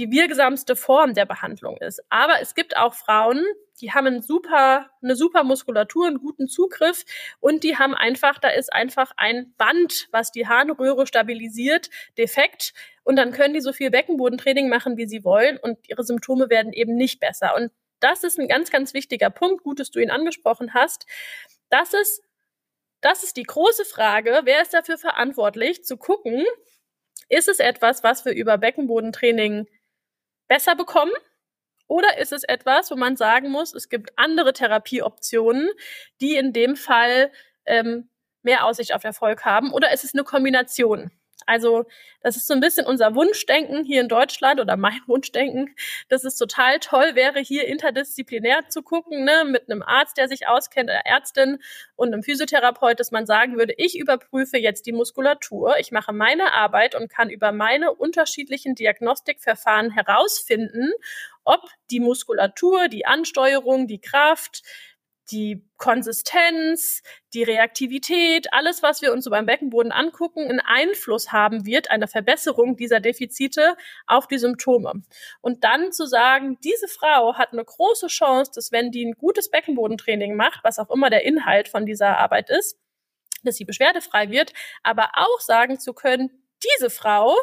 die 0.00 0.10
wirksamste 0.10 0.76
Form 0.76 1.12
der 1.12 1.26
Behandlung 1.26 1.76
ist. 1.76 2.02
Aber 2.08 2.40
es 2.40 2.54
gibt 2.54 2.74
auch 2.74 2.94
Frauen, 2.94 3.44
die 3.82 3.92
haben 3.92 4.06
einen 4.06 4.22
super, 4.22 4.90
eine 5.02 5.14
super 5.14 5.44
Muskulatur, 5.44 6.06
einen 6.06 6.18
guten 6.18 6.48
Zugriff 6.48 7.04
und 7.38 7.64
die 7.64 7.76
haben 7.76 7.94
einfach, 7.94 8.38
da 8.38 8.48
ist 8.48 8.72
einfach 8.72 9.12
ein 9.18 9.52
Band, 9.58 10.08
was 10.10 10.32
die 10.32 10.48
Harnröhre 10.48 11.06
stabilisiert, 11.06 11.90
defekt 12.16 12.72
und 13.04 13.16
dann 13.16 13.32
können 13.32 13.52
die 13.52 13.60
so 13.60 13.74
viel 13.74 13.90
Beckenbodentraining 13.90 14.70
machen, 14.70 14.96
wie 14.96 15.06
sie 15.06 15.22
wollen 15.22 15.58
und 15.58 15.78
ihre 15.86 16.02
Symptome 16.02 16.48
werden 16.48 16.72
eben 16.72 16.96
nicht 16.96 17.20
besser. 17.20 17.54
Und 17.54 17.70
das 18.00 18.24
ist 18.24 18.38
ein 18.38 18.48
ganz, 18.48 18.70
ganz 18.70 18.94
wichtiger 18.94 19.28
Punkt, 19.28 19.62
gut, 19.62 19.80
dass 19.80 19.90
du 19.90 20.00
ihn 20.00 20.10
angesprochen 20.10 20.72
hast. 20.72 21.04
Das 21.68 21.92
ist, 21.92 22.22
das 23.02 23.22
ist 23.22 23.36
die 23.36 23.42
große 23.42 23.84
Frage, 23.84 24.40
wer 24.44 24.62
ist 24.62 24.72
dafür 24.72 24.96
verantwortlich, 24.96 25.84
zu 25.84 25.98
gucken, 25.98 26.46
ist 27.28 27.48
es 27.48 27.60
etwas, 27.60 28.02
was 28.02 28.24
wir 28.24 28.32
über 28.32 28.58
Beckenbodentraining 28.58 29.66
besser 30.50 30.74
bekommen? 30.74 31.12
Oder 31.86 32.18
ist 32.18 32.32
es 32.32 32.44
etwas, 32.44 32.90
wo 32.90 32.96
man 32.96 33.16
sagen 33.16 33.50
muss, 33.50 33.72
es 33.72 33.88
gibt 33.88 34.10
andere 34.16 34.52
Therapieoptionen, 34.52 35.70
die 36.20 36.36
in 36.36 36.52
dem 36.52 36.76
Fall 36.76 37.32
ähm, 37.66 38.10
mehr 38.42 38.66
Aussicht 38.66 38.92
auf 38.92 39.04
Erfolg 39.04 39.44
haben? 39.44 39.72
Oder 39.72 39.92
ist 39.92 40.04
es 40.04 40.12
eine 40.12 40.24
Kombination? 40.24 41.10
Also 41.46 41.84
das 42.22 42.36
ist 42.36 42.46
so 42.46 42.54
ein 42.54 42.60
bisschen 42.60 42.86
unser 42.86 43.14
Wunschdenken 43.14 43.84
hier 43.84 44.00
in 44.00 44.08
Deutschland 44.08 44.60
oder 44.60 44.76
mein 44.76 45.00
Wunschdenken, 45.06 45.74
dass 46.08 46.24
es 46.24 46.36
total 46.36 46.78
toll 46.78 47.14
wäre, 47.14 47.40
hier 47.40 47.66
interdisziplinär 47.66 48.68
zu 48.68 48.82
gucken, 48.82 49.24
ne, 49.24 49.44
mit 49.46 49.70
einem 49.70 49.82
Arzt, 49.82 50.16
der 50.18 50.28
sich 50.28 50.48
auskennt, 50.48 50.90
einer 50.90 51.06
Ärztin 51.06 51.58
und 51.96 52.12
einem 52.12 52.22
Physiotherapeut, 52.22 53.00
dass 53.00 53.10
man 53.10 53.26
sagen 53.26 53.56
würde, 53.56 53.74
ich 53.76 53.98
überprüfe 53.98 54.58
jetzt 54.58 54.86
die 54.86 54.92
Muskulatur, 54.92 55.76
ich 55.78 55.92
mache 55.92 56.12
meine 56.12 56.52
Arbeit 56.52 56.94
und 56.94 57.10
kann 57.10 57.30
über 57.30 57.52
meine 57.52 57.92
unterschiedlichen 57.92 58.74
Diagnostikverfahren 58.74 59.90
herausfinden, 59.90 60.92
ob 61.44 61.68
die 61.90 62.00
Muskulatur, 62.00 62.88
die 62.88 63.06
Ansteuerung, 63.06 63.86
die 63.86 64.00
Kraft, 64.00 64.62
die 65.30 65.64
Konsistenz, 65.76 67.02
die 67.32 67.42
Reaktivität, 67.42 68.52
alles, 68.52 68.82
was 68.82 69.02
wir 69.02 69.12
uns 69.12 69.24
so 69.24 69.30
beim 69.30 69.46
Beckenboden 69.46 69.92
angucken, 69.92 70.48
einen 70.48 70.60
Einfluss 70.60 71.32
haben 71.32 71.66
wird, 71.66 71.90
eine 71.90 72.08
Verbesserung 72.08 72.76
dieser 72.76 73.00
Defizite 73.00 73.76
auf 74.06 74.26
die 74.26 74.38
Symptome. 74.38 75.02
Und 75.40 75.64
dann 75.64 75.92
zu 75.92 76.06
sagen, 76.06 76.58
diese 76.62 76.88
Frau 76.88 77.36
hat 77.36 77.52
eine 77.52 77.64
große 77.64 78.08
Chance, 78.08 78.52
dass 78.54 78.72
wenn 78.72 78.90
die 78.90 79.04
ein 79.06 79.14
gutes 79.14 79.50
Beckenbodentraining 79.50 80.36
macht, 80.36 80.64
was 80.64 80.78
auch 80.78 80.90
immer 80.90 81.10
der 81.10 81.24
Inhalt 81.24 81.68
von 81.68 81.86
dieser 81.86 82.18
Arbeit 82.18 82.50
ist, 82.50 82.78
dass 83.42 83.56
sie 83.56 83.64
beschwerdefrei 83.64 84.30
wird, 84.30 84.52
aber 84.82 85.10
auch 85.14 85.40
sagen 85.40 85.78
zu 85.78 85.94
können, 85.94 86.30
diese 86.78 86.90
Frau 86.90 87.34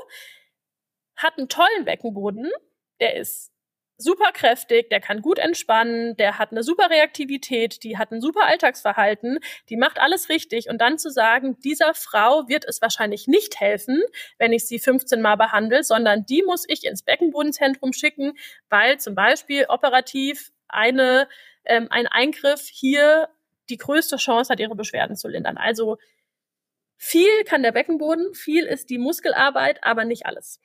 hat 1.16 1.38
einen 1.38 1.50
tollen 1.50 1.86
Beckenboden, 1.86 2.52
der 3.00 3.16
ist 3.16 3.52
super 3.98 4.32
kräftig, 4.32 4.90
der 4.90 5.00
kann 5.00 5.22
gut 5.22 5.40
entspannen, 5.40 6.16
der 6.18 6.38
hat 6.38 6.52
eine 6.52 6.64
super 6.64 6.90
Reaktivität, 6.90 7.84
die 7.84 7.98
hat 7.98 8.12
ein 8.12 8.22
super 8.22 8.46
Alltagsverhalten, 8.46 9.40
die 9.70 9.78
macht 9.78 10.00
alles 10.00 10.30
richtig. 10.30 10.70
Und 10.70 10.80
dann 10.80 10.98
zu 10.98 11.10
sagen, 11.10 11.58
dieser 11.60 11.94
Frau 11.94 12.48
wird 12.48 12.66
es 12.66 12.82
wahrscheinlich 12.82 13.28
nicht 13.28 13.60
helfen, 13.60 14.02
wenn 14.38 14.54
ich 14.54 14.68
sie 14.68 14.80
15 14.80 15.22
Mal 15.22 15.36
behandle, 15.36 15.84
sondern 15.84 16.26
die 16.26 16.44
muss 16.44 16.66
ich 16.68 16.86
ins 16.86 17.04
Beckenbodenzentrum 17.04 17.94
schicken, 17.94 18.34
weil 18.70 19.00
zum 19.00 19.16
Beispiel 19.16 19.66
operativ 19.68 20.52
eine, 20.68 21.28
ähm, 21.66 21.88
ein 21.90 22.08
Eingriff 22.08 22.68
hier 22.68 23.30
die 23.70 23.78
größte 23.78 24.18
Chance 24.18 24.52
hat, 24.52 24.60
ihre 24.60 24.76
Beschwerden 24.76 25.16
zu 25.16 25.28
lindern. 25.28 25.58
Also 25.58 25.98
viel 26.98 27.44
kann 27.46 27.64
der 27.64 27.72
Beckenboden, 27.72 28.34
viel 28.34 28.66
ist 28.66 28.90
die 28.90 28.98
Muskelarbeit, 28.98 29.84
aber 29.84 30.06
nicht 30.06 30.26
alles. 30.26 30.60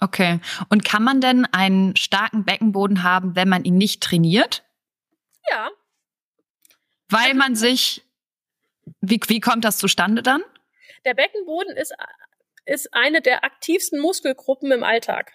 Okay. 0.00 0.40
Und 0.70 0.84
kann 0.84 1.04
man 1.04 1.20
denn 1.20 1.46
einen 1.52 1.94
starken 1.96 2.44
Beckenboden 2.44 3.02
haben, 3.02 3.36
wenn 3.36 3.48
man 3.48 3.64
ihn 3.64 3.76
nicht 3.76 4.02
trainiert? 4.02 4.64
Ja. 5.50 5.70
Weil 7.10 7.26
also, 7.26 7.36
man 7.36 7.54
sich, 7.54 8.02
wie, 9.00 9.20
wie 9.26 9.40
kommt 9.40 9.64
das 9.64 9.78
zustande 9.78 10.22
dann? 10.22 10.42
Der 11.04 11.14
Beckenboden 11.14 11.76
ist, 11.76 11.94
ist 12.64 12.92
eine 12.94 13.20
der 13.20 13.44
aktivsten 13.44 14.00
Muskelgruppen 14.00 14.72
im 14.72 14.84
Alltag. 14.84 15.32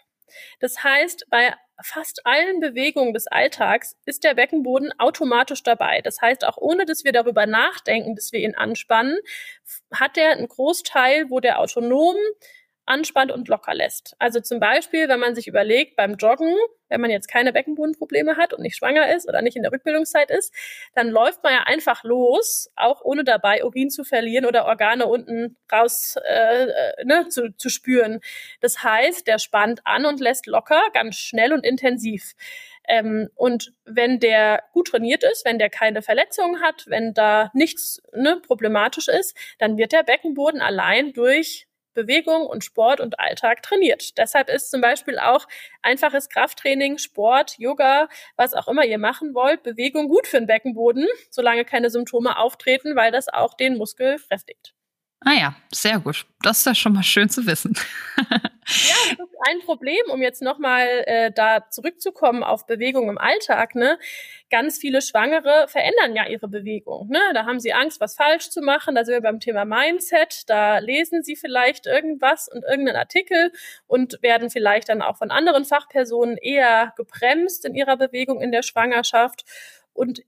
Das 0.60 0.84
heißt, 0.84 1.28
bei 1.30 1.54
fast 1.82 2.26
allen 2.26 2.60
Bewegungen 2.60 3.14
des 3.14 3.28
Alltags 3.28 3.98
ist 4.06 4.24
der 4.24 4.34
Beckenboden 4.34 4.98
automatisch 4.98 5.62
dabei. 5.64 6.02
Das 6.02 6.22
heißt, 6.22 6.46
auch 6.46 6.58
ohne 6.58 6.86
dass 6.86 7.04
wir 7.04 7.12
darüber 7.12 7.46
nachdenken, 7.46 8.16
dass 8.16 8.32
wir 8.32 8.40
ihn 8.40 8.56
anspannen, 8.56 9.18
hat 9.94 10.18
er 10.18 10.32
einen 10.32 10.48
Großteil, 10.48 11.30
wo 11.30 11.40
der 11.40 11.60
autonom 11.60 12.16
anspannt 12.86 13.32
und 13.32 13.48
locker 13.48 13.74
lässt. 13.74 14.15
Also 14.20 14.39
zum 14.39 14.60
Beispiel, 14.60 15.10
wenn 15.10 15.20
man 15.20 15.36
sich 15.36 15.48
überlegt, 15.48 15.96
beim 15.96 16.15
Joggen, 16.15 16.56
wenn 16.88 17.01
man 17.01 17.10
jetzt 17.10 17.27
keine 17.27 17.51
Beckenbodenprobleme 17.51 18.38
hat 18.38 18.54
und 18.54 18.62
nicht 18.62 18.77
schwanger 18.77 19.13
ist 19.15 19.27
oder 19.27 19.42
nicht 19.42 19.56
in 19.56 19.63
der 19.63 19.72
Rückbildungszeit 19.72 20.30
ist, 20.30 20.54
dann 20.94 21.10
läuft 21.10 21.44
man 21.44 21.54
ja 21.54 21.63
einfach 21.63 22.04
los, 22.04 22.72
auch 22.75 23.01
ohne 23.04 23.24
dabei 23.24 23.63
Urin 23.63 23.89
zu 23.89 24.04
verlieren 24.04 24.46
oder 24.46 24.65
Organe 24.65 25.08
unten 25.08 25.58
raus 25.72 26.15
äh, 26.24 26.65
äh, 26.65 27.06
ne, 27.06 27.27
zu, 27.30 27.56
zu 27.58 27.70
spüren. 27.70 28.20
Das 28.62 28.84
heißt, 28.84 29.27
der 29.27 29.39
spannt 29.39 29.82
an 29.86 30.06
und 30.06 30.20
lässt 30.20 30.46
locker, 30.46 30.82
ganz 30.94 31.15
schnell 31.15 31.54
und 31.54 31.65
intensiv. 31.65 32.34
Ähm, 32.88 33.30
und 33.34 33.74
wenn 33.86 34.20
der 34.20 34.63
gut 34.74 34.89
trainiert 34.89 35.24
ist, 35.24 35.44
wenn 35.44 35.58
der 35.58 35.72
keine 35.72 36.04
Verletzungen 36.04 36.62
hat, 36.62 36.86
wenn 36.88 37.15
da 37.15 37.50
nichts 37.56 38.01
ne, 38.13 38.39
problematisch 38.46 39.08
ist, 39.08 39.36
dann 39.58 39.77
wird 39.77 39.92
der 39.92 40.04
Beckenboden 40.04 40.62
allein 40.62 41.13
durch 41.13 41.68
Bewegung 41.96 42.46
und 42.46 42.64
Sport 42.64 43.00
und 43.02 43.20
Alltag 43.20 43.64
trainiert. 43.64 44.18
Deshalb 44.20 44.50
ist 44.50 44.70
zum 44.70 44.82
Beispiel 44.82 45.18
auch 45.18 45.48
einfaches 45.82 46.30
Krafttraining, 46.30 47.00
Sport, 47.00 47.58
Yoga, 47.58 48.08
was 48.36 48.54
auch 48.54 48.68
immer 48.68 48.86
ihr 48.86 49.00
machen 49.00 49.34
wollt, 49.34 49.64
Bewegung 49.64 50.08
gut 50.08 50.28
für 50.28 50.38
den 50.38 50.46
Beckenboden, 50.46 51.08
solange 51.32 51.66
keine 51.66 51.90
Symptome 51.90 52.38
auftreten, 52.38 52.96
weil 52.96 53.12
das 53.12 53.28
auch 53.30 53.56
den 53.56 53.78
Muskel 53.78 54.18
kräftigt. 54.28 54.75
Ah 55.22 55.34
ja, 55.34 55.56
sehr 55.72 56.00
gut. 56.00 56.26
Das 56.42 56.60
ist 56.60 56.66
ja 56.66 56.76
schon 56.76 56.94
mal 56.94 57.02
schön 57.02 57.30
zu 57.30 57.48
wissen. 57.48 57.76
ja, 58.18 58.26
das 59.18 59.28
ist 59.28 59.38
ein 59.48 59.60
Problem, 59.62 60.02
um 60.12 60.22
jetzt 60.22 60.44
nochmal 60.44 60.88
äh, 61.08 61.32
da 61.32 61.68
zurückzukommen 61.70 62.44
auf 62.44 62.68
Bewegung 62.68 63.10
im 63.10 63.18
Alltag. 63.18 63.74
Ne? 63.74 63.98
Ganz 64.52 64.78
viele 64.78 65.02
Schwangere 65.02 65.68
verändern 65.68 66.16
ja 66.16 66.28
ihre 66.28 66.48
Bewegung. 66.48 67.08
Ne? 67.10 67.20
Da 67.34 67.46
haben 67.46 67.60
sie 67.60 67.74
Angst, 67.74 68.00
was 68.02 68.16
falsch 68.16 68.50
zu 68.52 68.62
machen. 68.62 68.94
Da 68.94 69.04
sind 69.04 69.16
wir 69.16 69.22
beim 69.22 69.40
Thema 69.40 69.66
Mindset. 69.66 70.48
Da 70.48 70.78
lesen 70.78 71.24
sie 71.24 71.36
vielleicht 71.36 71.88
irgendwas 71.88 72.48
und 72.48 72.64
irgendeinen 72.64 72.98
Artikel 72.98 73.52
und 73.88 74.22
werden 74.22 74.52
vielleicht 74.52 74.90
dann 74.90 75.02
auch 75.02 75.18
von 75.18 75.32
anderen 75.32 75.66
Fachpersonen 75.66 76.38
eher 76.38 76.94
gebremst 76.98 77.66
in 77.66 77.74
ihrer 77.74 77.98
Bewegung 77.98 78.42
in 78.42 78.52
der 78.52 78.62
Schwangerschaft. 78.62 79.44
Und 79.94 80.22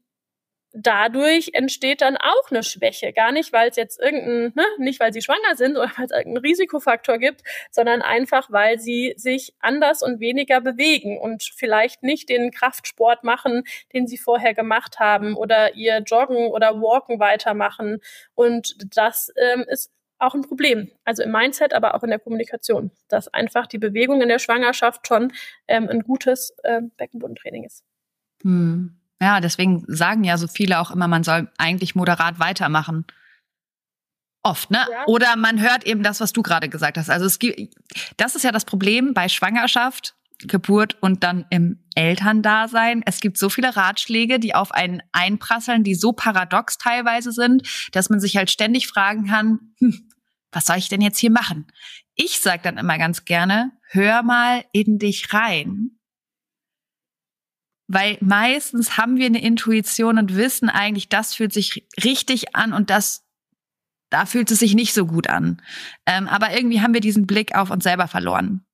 dadurch 0.77 1.51
entsteht 1.53 2.01
dann 2.01 2.17
auch 2.17 2.51
eine 2.51 2.63
Schwäche. 2.63 3.11
Gar 3.13 3.31
nicht, 3.31 3.51
weil 3.51 3.69
es 3.69 3.75
jetzt 3.75 3.99
irgendein, 3.99 4.53
ne, 4.55 4.65
nicht 4.77 4.99
weil 4.99 5.13
sie 5.13 5.21
schwanger 5.21 5.55
sind 5.55 5.77
oder 5.77 5.91
weil 5.97 6.05
es 6.05 6.11
irgendeinen 6.11 6.45
Risikofaktor 6.45 7.17
gibt, 7.17 7.41
sondern 7.71 8.01
einfach, 8.01 8.51
weil 8.51 8.79
sie 8.79 9.13
sich 9.17 9.53
anders 9.59 10.03
und 10.03 10.19
weniger 10.19 10.61
bewegen 10.61 11.17
und 11.17 11.43
vielleicht 11.43 12.03
nicht 12.03 12.29
den 12.29 12.51
Kraftsport 12.51 13.23
machen, 13.23 13.63
den 13.93 14.07
sie 14.07 14.17
vorher 14.17 14.53
gemacht 14.53 14.99
haben 14.99 15.35
oder 15.35 15.75
ihr 15.75 15.99
Joggen 15.99 16.47
oder 16.47 16.81
Walken 16.81 17.19
weitermachen. 17.19 17.99
Und 18.35 18.75
das 18.95 19.33
ähm, 19.35 19.65
ist 19.67 19.91
auch 20.19 20.33
ein 20.33 20.41
Problem. 20.41 20.91
Also 21.03 21.23
im 21.23 21.31
Mindset, 21.31 21.73
aber 21.73 21.95
auch 21.95 22.03
in 22.03 22.09
der 22.09 22.19
Kommunikation, 22.19 22.91
dass 23.07 23.27
einfach 23.27 23.67
die 23.67 23.77
Bewegung 23.77 24.21
in 24.21 24.29
der 24.29 24.39
Schwangerschaft 24.39 25.07
schon 25.07 25.33
ähm, 25.67 25.87
ein 25.89 26.01
gutes 26.01 26.55
äh, 26.63 26.81
Beckenbodentraining 26.97 27.63
ist. 27.63 27.83
Hm. 28.41 28.97
Ja, 29.21 29.39
deswegen 29.39 29.83
sagen 29.87 30.23
ja 30.23 30.37
so 30.37 30.47
viele 30.47 30.79
auch 30.79 30.91
immer, 30.91 31.07
man 31.07 31.23
soll 31.23 31.51
eigentlich 31.57 31.95
moderat 31.95 32.39
weitermachen. 32.39 33.05
Oft, 34.43 34.71
ne? 34.71 34.85
Ja. 34.89 35.03
Oder 35.07 35.35
man 35.35 35.59
hört 35.59 35.85
eben 35.85 36.03
das, 36.03 36.21
was 36.21 36.33
du 36.33 36.41
gerade 36.41 36.69
gesagt 36.69 36.97
hast. 36.97 37.09
Also 37.09 37.25
es 37.25 37.39
gibt, 37.39 37.75
das 38.17 38.35
ist 38.35 38.43
ja 38.43 38.51
das 38.51 38.63
Problem 38.63 39.13
bei 39.13 39.27
Schwangerschaft, 39.27 40.15
Geburt 40.39 40.97
und 41.01 41.23
dann 41.23 41.45
im 41.49 41.83
Elterndasein. 41.95 43.01
Es 43.05 43.19
gibt 43.19 43.39
so 43.39 43.49
viele 43.49 43.75
Ratschläge, 43.75 44.39
die 44.39 44.53
auf 44.53 44.71
einen 44.71 45.01
einprasseln, 45.11 45.83
die 45.83 45.95
so 45.95 46.13
paradox 46.13 46.77
teilweise 46.77 47.31
sind, 47.31 47.67
dass 47.91 48.09
man 48.09 48.19
sich 48.19 48.37
halt 48.37 48.51
ständig 48.51 48.87
fragen 48.87 49.25
kann, 49.25 49.73
hm, 49.79 50.09
was 50.51 50.67
soll 50.67 50.77
ich 50.77 50.89
denn 50.89 51.01
jetzt 51.01 51.17
hier 51.17 51.31
machen? 51.31 51.67
Ich 52.15 52.39
sage 52.39 52.61
dann 52.63 52.77
immer 52.77 52.97
ganz 52.97 53.25
gerne, 53.25 53.71
hör 53.89 54.23
mal 54.23 54.63
in 54.71 54.99
dich 54.99 55.33
rein 55.33 55.96
weil 57.87 58.17
meistens 58.21 58.97
haben 58.97 59.17
wir 59.17 59.25
eine 59.25 59.41
Intuition 59.41 60.17
und 60.17 60.35
wissen 60.35 60.69
eigentlich, 60.69 61.09
das 61.09 61.33
fühlt 61.33 61.53
sich 61.53 61.87
richtig 62.03 62.55
an 62.55 62.73
und 62.73 62.89
das, 62.89 63.25
da 64.09 64.25
fühlt 64.25 64.51
es 64.51 64.59
sich 64.59 64.75
nicht 64.75 64.93
so 64.93 65.05
gut 65.05 65.27
an. 65.29 65.61
Ähm, 66.05 66.27
aber 66.27 66.55
irgendwie 66.55 66.81
haben 66.81 66.93
wir 66.93 67.01
diesen 67.01 67.27
Blick 67.27 67.55
auf 67.55 67.71
uns 67.71 67.83
selber 67.83 68.07
verloren. 68.07 68.66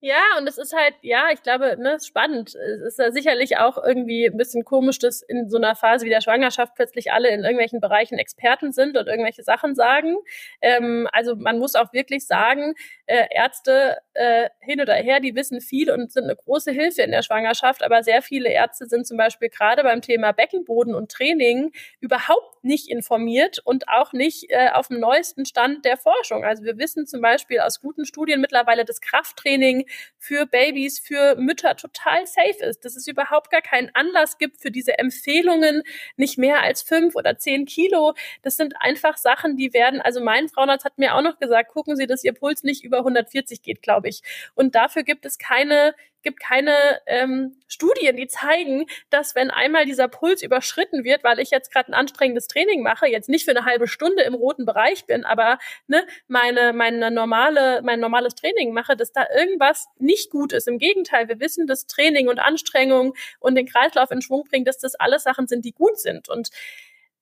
Ja, 0.00 0.22
und 0.38 0.48
es 0.48 0.58
ist 0.58 0.72
halt, 0.72 0.94
ja, 1.02 1.30
ich 1.32 1.42
glaube, 1.42 1.76
ne, 1.76 1.98
spannend. 2.00 2.54
Es 2.54 2.82
ist 2.82 2.98
ja 3.00 3.10
sicherlich 3.10 3.58
auch 3.58 3.76
irgendwie 3.82 4.26
ein 4.26 4.36
bisschen 4.36 4.64
komisch, 4.64 5.00
dass 5.00 5.22
in 5.22 5.48
so 5.50 5.56
einer 5.56 5.74
Phase 5.74 6.06
wie 6.06 6.10
der 6.10 6.20
Schwangerschaft 6.20 6.76
plötzlich 6.76 7.10
alle 7.12 7.30
in 7.30 7.40
irgendwelchen 7.42 7.80
Bereichen 7.80 8.16
Experten 8.16 8.70
sind 8.70 8.96
und 8.96 9.08
irgendwelche 9.08 9.42
Sachen 9.42 9.74
sagen. 9.74 10.16
Ähm, 10.62 11.08
also 11.12 11.34
man 11.34 11.58
muss 11.58 11.74
auch 11.74 11.92
wirklich 11.92 12.28
sagen, 12.28 12.74
äh, 13.06 13.26
Ärzte 13.32 13.96
äh, 14.14 14.48
hin 14.60 14.80
oder 14.80 14.94
her, 14.94 15.18
die 15.18 15.34
wissen 15.34 15.60
viel 15.60 15.90
und 15.90 16.12
sind 16.12 16.24
eine 16.24 16.36
große 16.36 16.70
Hilfe 16.70 17.02
in 17.02 17.10
der 17.10 17.22
Schwangerschaft, 17.22 17.82
aber 17.82 18.04
sehr 18.04 18.22
viele 18.22 18.50
Ärzte 18.50 18.86
sind 18.86 19.04
zum 19.04 19.16
Beispiel 19.16 19.48
gerade 19.48 19.82
beim 19.82 20.00
Thema 20.00 20.30
Beckenboden 20.30 20.94
und 20.94 21.10
Training 21.10 21.72
überhaupt 22.00 22.57
nicht 22.62 22.88
informiert 22.88 23.60
und 23.64 23.88
auch 23.88 24.12
nicht 24.12 24.50
äh, 24.50 24.70
auf 24.72 24.88
dem 24.88 25.00
neuesten 25.00 25.46
Stand 25.46 25.84
der 25.84 25.96
Forschung. 25.96 26.44
Also 26.44 26.64
wir 26.64 26.78
wissen 26.78 27.06
zum 27.06 27.20
Beispiel 27.20 27.60
aus 27.60 27.80
guten 27.80 28.04
Studien 28.04 28.40
mittlerweile, 28.40 28.84
dass 28.84 29.00
Krafttraining 29.00 29.86
für 30.18 30.46
Babys, 30.46 30.98
für 30.98 31.36
Mütter 31.36 31.76
total 31.76 32.26
safe 32.26 32.64
ist, 32.64 32.84
dass 32.84 32.96
es 32.96 33.06
überhaupt 33.06 33.50
gar 33.50 33.62
keinen 33.62 33.90
Anlass 33.94 34.38
gibt 34.38 34.60
für 34.60 34.70
diese 34.70 34.98
Empfehlungen, 34.98 35.82
nicht 36.16 36.38
mehr 36.38 36.62
als 36.62 36.82
fünf 36.82 37.14
oder 37.14 37.38
zehn 37.38 37.66
Kilo. 37.66 38.14
Das 38.42 38.56
sind 38.56 38.74
einfach 38.80 39.16
Sachen, 39.16 39.56
die 39.56 39.72
werden, 39.72 40.00
also 40.00 40.20
mein 40.20 40.48
Frauenarzt 40.48 40.84
hat 40.84 40.98
mir 40.98 41.14
auch 41.14 41.22
noch 41.22 41.38
gesagt, 41.38 41.70
gucken 41.72 41.96
Sie, 41.96 42.06
dass 42.06 42.24
Ihr 42.24 42.32
Puls 42.32 42.62
nicht 42.62 42.84
über 42.84 42.98
140 42.98 43.62
geht, 43.62 43.82
glaube 43.82 44.08
ich. 44.08 44.22
Und 44.54 44.74
dafür 44.74 45.02
gibt 45.02 45.24
es 45.24 45.38
keine 45.38 45.94
gibt 46.22 46.40
keine 46.40 47.00
ähm, 47.06 47.56
Studien, 47.66 48.16
die 48.16 48.26
zeigen, 48.26 48.86
dass 49.10 49.34
wenn 49.34 49.50
einmal 49.50 49.84
dieser 49.84 50.08
Puls 50.08 50.42
überschritten 50.42 51.04
wird, 51.04 51.24
weil 51.24 51.38
ich 51.38 51.50
jetzt 51.50 51.72
gerade 51.72 51.90
ein 51.90 51.94
anstrengendes 51.94 52.48
Training 52.48 52.82
mache, 52.82 53.06
jetzt 53.06 53.28
nicht 53.28 53.44
für 53.44 53.52
eine 53.52 53.64
halbe 53.64 53.88
Stunde 53.88 54.22
im 54.22 54.34
roten 54.34 54.66
Bereich 54.66 55.06
bin, 55.06 55.24
aber 55.24 55.58
ne, 55.86 56.06
meine, 56.26 56.72
meine 56.72 57.10
normale, 57.10 57.82
mein 57.82 58.00
normales 58.00 58.34
Training 58.34 58.72
mache, 58.72 58.96
dass 58.96 59.12
da 59.12 59.26
irgendwas 59.36 59.86
nicht 59.98 60.30
gut 60.30 60.52
ist. 60.52 60.68
Im 60.68 60.78
Gegenteil, 60.78 61.28
wir 61.28 61.40
wissen, 61.40 61.66
dass 61.66 61.86
Training 61.86 62.28
und 62.28 62.38
Anstrengung 62.38 63.14
und 63.40 63.54
den 63.54 63.66
Kreislauf 63.66 64.10
in 64.10 64.22
Schwung 64.22 64.44
bringen, 64.44 64.64
dass 64.64 64.78
das 64.78 64.94
alles 64.94 65.22
Sachen 65.22 65.46
sind, 65.46 65.64
die 65.64 65.72
gut 65.72 65.98
sind. 65.98 66.28
Und 66.28 66.50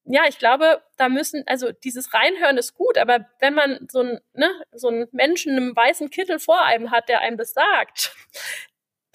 ja, 0.08 0.22
ich 0.28 0.38
glaube, 0.38 0.82
da 0.96 1.08
müssen, 1.08 1.42
also 1.46 1.72
dieses 1.72 2.14
Reinhören 2.14 2.58
ist 2.58 2.74
gut, 2.74 2.96
aber 2.96 3.26
wenn 3.40 3.54
man 3.54 3.88
so 3.90 4.00
ein, 4.00 4.20
ne, 4.34 4.48
so 4.72 4.88
einen 4.88 5.08
Menschen 5.10 5.58
im 5.58 5.74
weißen 5.74 6.10
Kittel 6.10 6.38
vor 6.38 6.64
einem 6.64 6.92
hat, 6.92 7.08
der 7.08 7.20
einem 7.20 7.36
das 7.36 7.52
sagt, 7.52 8.14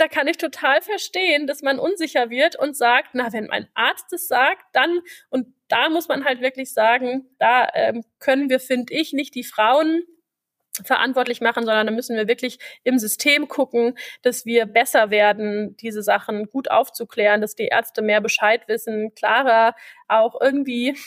da 0.01 0.07
kann 0.07 0.27
ich 0.27 0.37
total 0.37 0.81
verstehen, 0.81 1.45
dass 1.45 1.61
man 1.61 1.77
unsicher 1.77 2.31
wird 2.31 2.55
und 2.55 2.75
sagt, 2.75 3.09
na, 3.13 3.31
wenn 3.33 3.45
mein 3.45 3.67
Arzt 3.75 4.11
es 4.11 4.27
sagt, 4.27 4.65
dann, 4.73 5.01
und 5.29 5.53
da 5.67 5.89
muss 5.89 6.07
man 6.07 6.25
halt 6.25 6.41
wirklich 6.41 6.73
sagen, 6.73 7.29
da 7.37 7.69
ähm, 7.75 8.03
können 8.17 8.49
wir, 8.49 8.59
finde 8.59 8.95
ich, 8.95 9.13
nicht 9.13 9.35
die 9.35 9.43
Frauen 9.43 10.01
verantwortlich 10.83 11.39
machen, 11.39 11.65
sondern 11.65 11.85
da 11.85 11.93
müssen 11.93 12.17
wir 12.17 12.27
wirklich 12.27 12.57
im 12.83 12.97
System 12.97 13.47
gucken, 13.47 13.95
dass 14.23 14.43
wir 14.43 14.65
besser 14.65 15.11
werden, 15.11 15.77
diese 15.77 16.01
Sachen 16.01 16.45
gut 16.47 16.71
aufzuklären, 16.71 17.39
dass 17.39 17.53
die 17.53 17.67
Ärzte 17.67 18.01
mehr 18.01 18.21
Bescheid 18.21 18.67
wissen, 18.67 19.13
klarer 19.13 19.75
auch 20.07 20.41
irgendwie, 20.41 20.97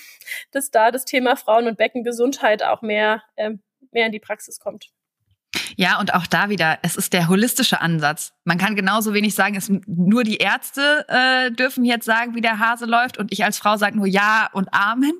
dass 0.52 0.70
da 0.70 0.92
das 0.92 1.04
Thema 1.04 1.35
Frauen- 1.35 1.66
und 1.66 1.78
Beckengesundheit 1.78 2.62
auch 2.62 2.80
mehr, 2.80 3.24
äh, 3.35 3.50
mehr 3.90 4.07
in 4.07 4.12
die 4.12 4.20
Praxis 4.20 4.61
kommt. 4.61 4.92
Ja, 5.76 5.98
und 6.00 6.14
auch 6.14 6.26
da 6.26 6.48
wieder, 6.48 6.78
es 6.82 6.96
ist 6.96 7.12
der 7.12 7.28
holistische 7.28 7.80
Ansatz. 7.80 8.32
Man 8.44 8.58
kann 8.58 8.76
genauso 8.76 9.14
wenig 9.14 9.34
sagen, 9.34 9.56
es 9.56 9.70
nur 9.86 10.24
die 10.24 10.36
Ärzte 10.36 11.04
äh, 11.08 11.50
dürfen 11.50 11.84
jetzt 11.84 12.04
sagen, 12.04 12.34
wie 12.34 12.40
der 12.40 12.58
Hase 12.58 12.86
läuft 12.86 13.18
und 13.18 13.32
ich 13.32 13.44
als 13.44 13.58
Frau 13.58 13.76
sage 13.76 13.96
nur 13.96 14.06
Ja 14.06 14.48
und 14.52 14.72
Amen. 14.72 15.12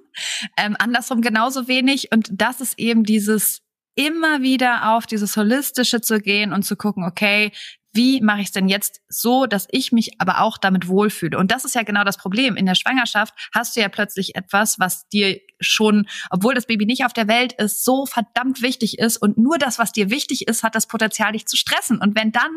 Ähm, 0.57 0.77
andersrum 0.79 1.21
genauso 1.21 1.69
wenig. 1.69 2.13
Und 2.13 2.29
das 2.33 2.61
ist 2.61 2.79
eben 2.79 3.05
dieses 3.05 3.61
immer 3.95 4.43
wieder 4.43 4.95
auf 4.95 5.07
dieses 5.07 5.37
Holistische 5.37 6.01
zu 6.01 6.21
gehen 6.21 6.53
und 6.53 6.65
zu 6.65 6.77
gucken, 6.77 7.05
okay, 7.05 7.53
wie 7.95 8.21
mache 8.21 8.41
ich 8.41 8.47
es 8.47 8.53
denn 8.53 8.69
jetzt 8.69 9.01
so, 9.09 9.47
dass 9.47 9.69
ich 9.71 9.93
mich 9.93 10.21
aber 10.21 10.41
auch 10.41 10.59
damit 10.59 10.89
wohlfühle? 10.89 11.39
Und 11.39 11.53
das 11.53 11.65
ist 11.65 11.75
ja 11.75 11.85
genau 11.85 12.03
das 12.03 12.17
Problem. 12.17 12.57
In 12.57 12.67
der 12.67 12.75
Schwangerschaft 12.75 13.33
hast 13.55 13.77
du 13.77 13.81
ja 13.81 13.89
plötzlich 13.89 14.35
etwas, 14.35 14.79
was 14.81 15.09
dir 15.09 15.41
schon, 15.61 16.07
obwohl 16.31 16.55
das 16.55 16.67
Baby 16.67 16.87
nicht 16.87 17.05
auf 17.05 17.13
der 17.13 17.29
Welt 17.29 17.53
ist, 17.53 17.85
so 17.85 18.05
verdammt 18.05 18.63
wichtig 18.63 18.99
ist. 18.99 19.17
Und 19.17 19.39
nur 19.39 19.59
das, 19.59 19.79
was 19.79 19.93
dir 19.93 20.11
wichtig 20.11 20.49
ist, 20.49 20.65
hat 20.65 20.75
das 20.75 20.89
Potenzial, 20.89 21.33
dich 21.33 21.47
zu 21.47 21.57
stressen. 21.57 21.99
Und 21.99 22.17
wenn 22.17 22.33
dann 22.33 22.51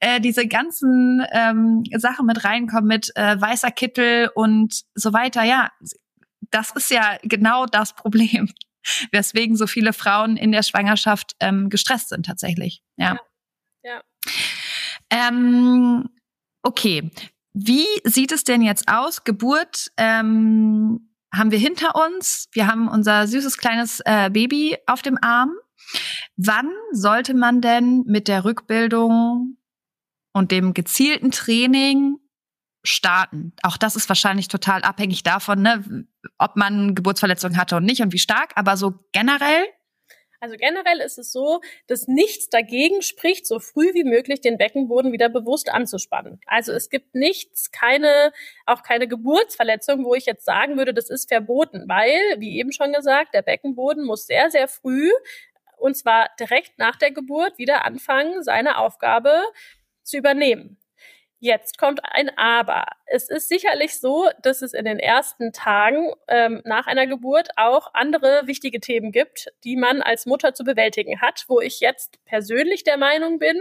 äh, 0.00 0.20
diese 0.20 0.48
ganzen 0.48 1.24
ähm, 1.32 1.84
Sachen 1.96 2.26
mit 2.26 2.44
reinkommen, 2.44 2.88
mit 2.88 3.12
äh, 3.14 3.40
weißer 3.40 3.70
Kittel 3.70 4.30
und 4.34 4.82
so 4.94 5.12
weiter, 5.12 5.44
ja, 5.44 5.70
das 6.50 6.72
ist 6.72 6.90
ja 6.90 7.16
genau 7.22 7.66
das 7.66 7.94
Problem 7.94 8.52
weswegen 9.12 9.56
so 9.56 9.66
viele 9.66 9.92
Frauen 9.92 10.36
in 10.36 10.52
der 10.52 10.62
Schwangerschaft 10.62 11.36
ähm, 11.40 11.70
gestresst 11.70 12.08
sind 12.08 12.26
tatsächlich. 12.26 12.82
Ja. 12.96 13.14
ja. 13.14 13.20
Ja. 13.84 14.02
Ähm, 15.14 16.08
okay. 16.62 17.10
Wie 17.52 17.86
sieht 18.02 18.32
es 18.32 18.42
denn 18.42 18.62
jetzt 18.62 18.88
aus? 18.88 19.22
Geburt 19.22 19.92
ähm, 19.96 21.08
haben 21.32 21.50
wir 21.52 21.58
hinter 21.58 21.94
uns. 21.94 22.48
Wir 22.52 22.66
haben 22.66 22.88
unser 22.88 23.28
süßes 23.28 23.58
kleines 23.58 24.00
äh, 24.04 24.28
Baby 24.30 24.76
auf 24.86 25.02
dem 25.02 25.16
Arm. 25.22 25.52
Wann 26.36 26.68
sollte 26.92 27.32
man 27.34 27.60
denn 27.60 28.02
mit 28.06 28.26
der 28.26 28.44
Rückbildung 28.44 29.56
und 30.32 30.50
dem 30.50 30.74
gezielten 30.74 31.30
Training 31.30 32.16
starten? 32.84 33.52
Auch 33.62 33.76
das 33.76 33.94
ist 33.94 34.08
wahrscheinlich 34.08 34.48
total 34.48 34.82
abhängig 34.82 35.22
davon, 35.22 35.62
ne, 35.62 36.06
ob 36.38 36.56
man 36.56 36.96
Geburtsverletzungen 36.96 37.56
hatte 37.56 37.76
und 37.76 37.84
nicht 37.84 38.02
und 38.02 38.12
wie 38.12 38.18
stark. 38.18 38.52
Aber 38.56 38.76
so 38.76 38.98
generell 39.12 39.64
also 40.40 40.56
generell 40.56 41.00
ist 41.00 41.18
es 41.18 41.32
so, 41.32 41.60
dass 41.86 42.08
nichts 42.08 42.48
dagegen 42.48 43.02
spricht, 43.02 43.46
so 43.46 43.60
früh 43.60 43.94
wie 43.94 44.04
möglich 44.04 44.40
den 44.40 44.58
Beckenboden 44.58 45.12
wieder 45.12 45.28
bewusst 45.28 45.70
anzuspannen. 45.70 46.40
Also 46.46 46.72
es 46.72 46.90
gibt 46.90 47.14
nichts, 47.14 47.70
keine, 47.70 48.32
auch 48.66 48.82
keine 48.82 49.08
Geburtsverletzung, 49.08 50.04
wo 50.04 50.14
ich 50.14 50.26
jetzt 50.26 50.44
sagen 50.44 50.76
würde, 50.76 50.94
das 50.94 51.10
ist 51.10 51.28
verboten, 51.28 51.84
weil, 51.88 52.20
wie 52.38 52.58
eben 52.58 52.72
schon 52.72 52.92
gesagt, 52.92 53.34
der 53.34 53.42
Beckenboden 53.42 54.04
muss 54.04 54.26
sehr, 54.26 54.50
sehr 54.50 54.68
früh 54.68 55.10
und 55.76 55.96
zwar 55.96 56.30
direkt 56.40 56.78
nach 56.78 56.96
der 56.96 57.10
Geburt 57.10 57.58
wieder 57.58 57.84
anfangen, 57.84 58.42
seine 58.42 58.78
Aufgabe 58.78 59.42
zu 60.02 60.16
übernehmen. 60.16 60.78
Jetzt 61.44 61.76
kommt 61.76 62.00
ein 62.02 62.30
Aber. 62.38 62.86
Es 63.04 63.28
ist 63.28 63.50
sicherlich 63.50 64.00
so, 64.00 64.30
dass 64.40 64.62
es 64.62 64.72
in 64.72 64.86
den 64.86 64.98
ersten 64.98 65.52
Tagen 65.52 66.10
ähm, 66.26 66.62
nach 66.64 66.86
einer 66.86 67.06
Geburt 67.06 67.50
auch 67.56 67.92
andere 67.92 68.46
wichtige 68.46 68.80
Themen 68.80 69.12
gibt, 69.12 69.52
die 69.62 69.76
man 69.76 70.00
als 70.00 70.24
Mutter 70.24 70.54
zu 70.54 70.64
bewältigen 70.64 71.20
hat, 71.20 71.44
wo 71.48 71.60
ich 71.60 71.80
jetzt 71.80 72.18
persönlich 72.24 72.82
der 72.82 72.96
Meinung 72.96 73.38
bin, 73.38 73.60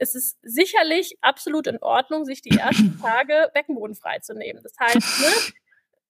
es 0.00 0.16
ist 0.16 0.38
sicherlich 0.42 1.18
absolut 1.20 1.68
in 1.68 1.78
Ordnung, 1.80 2.24
sich 2.24 2.42
die 2.42 2.58
ersten 2.58 2.98
Tage 3.00 3.48
Beckenboden 3.54 3.94
freizunehmen. 3.94 4.64
Das 4.64 4.74
heißt, 4.80 5.20
ne, 5.20 5.54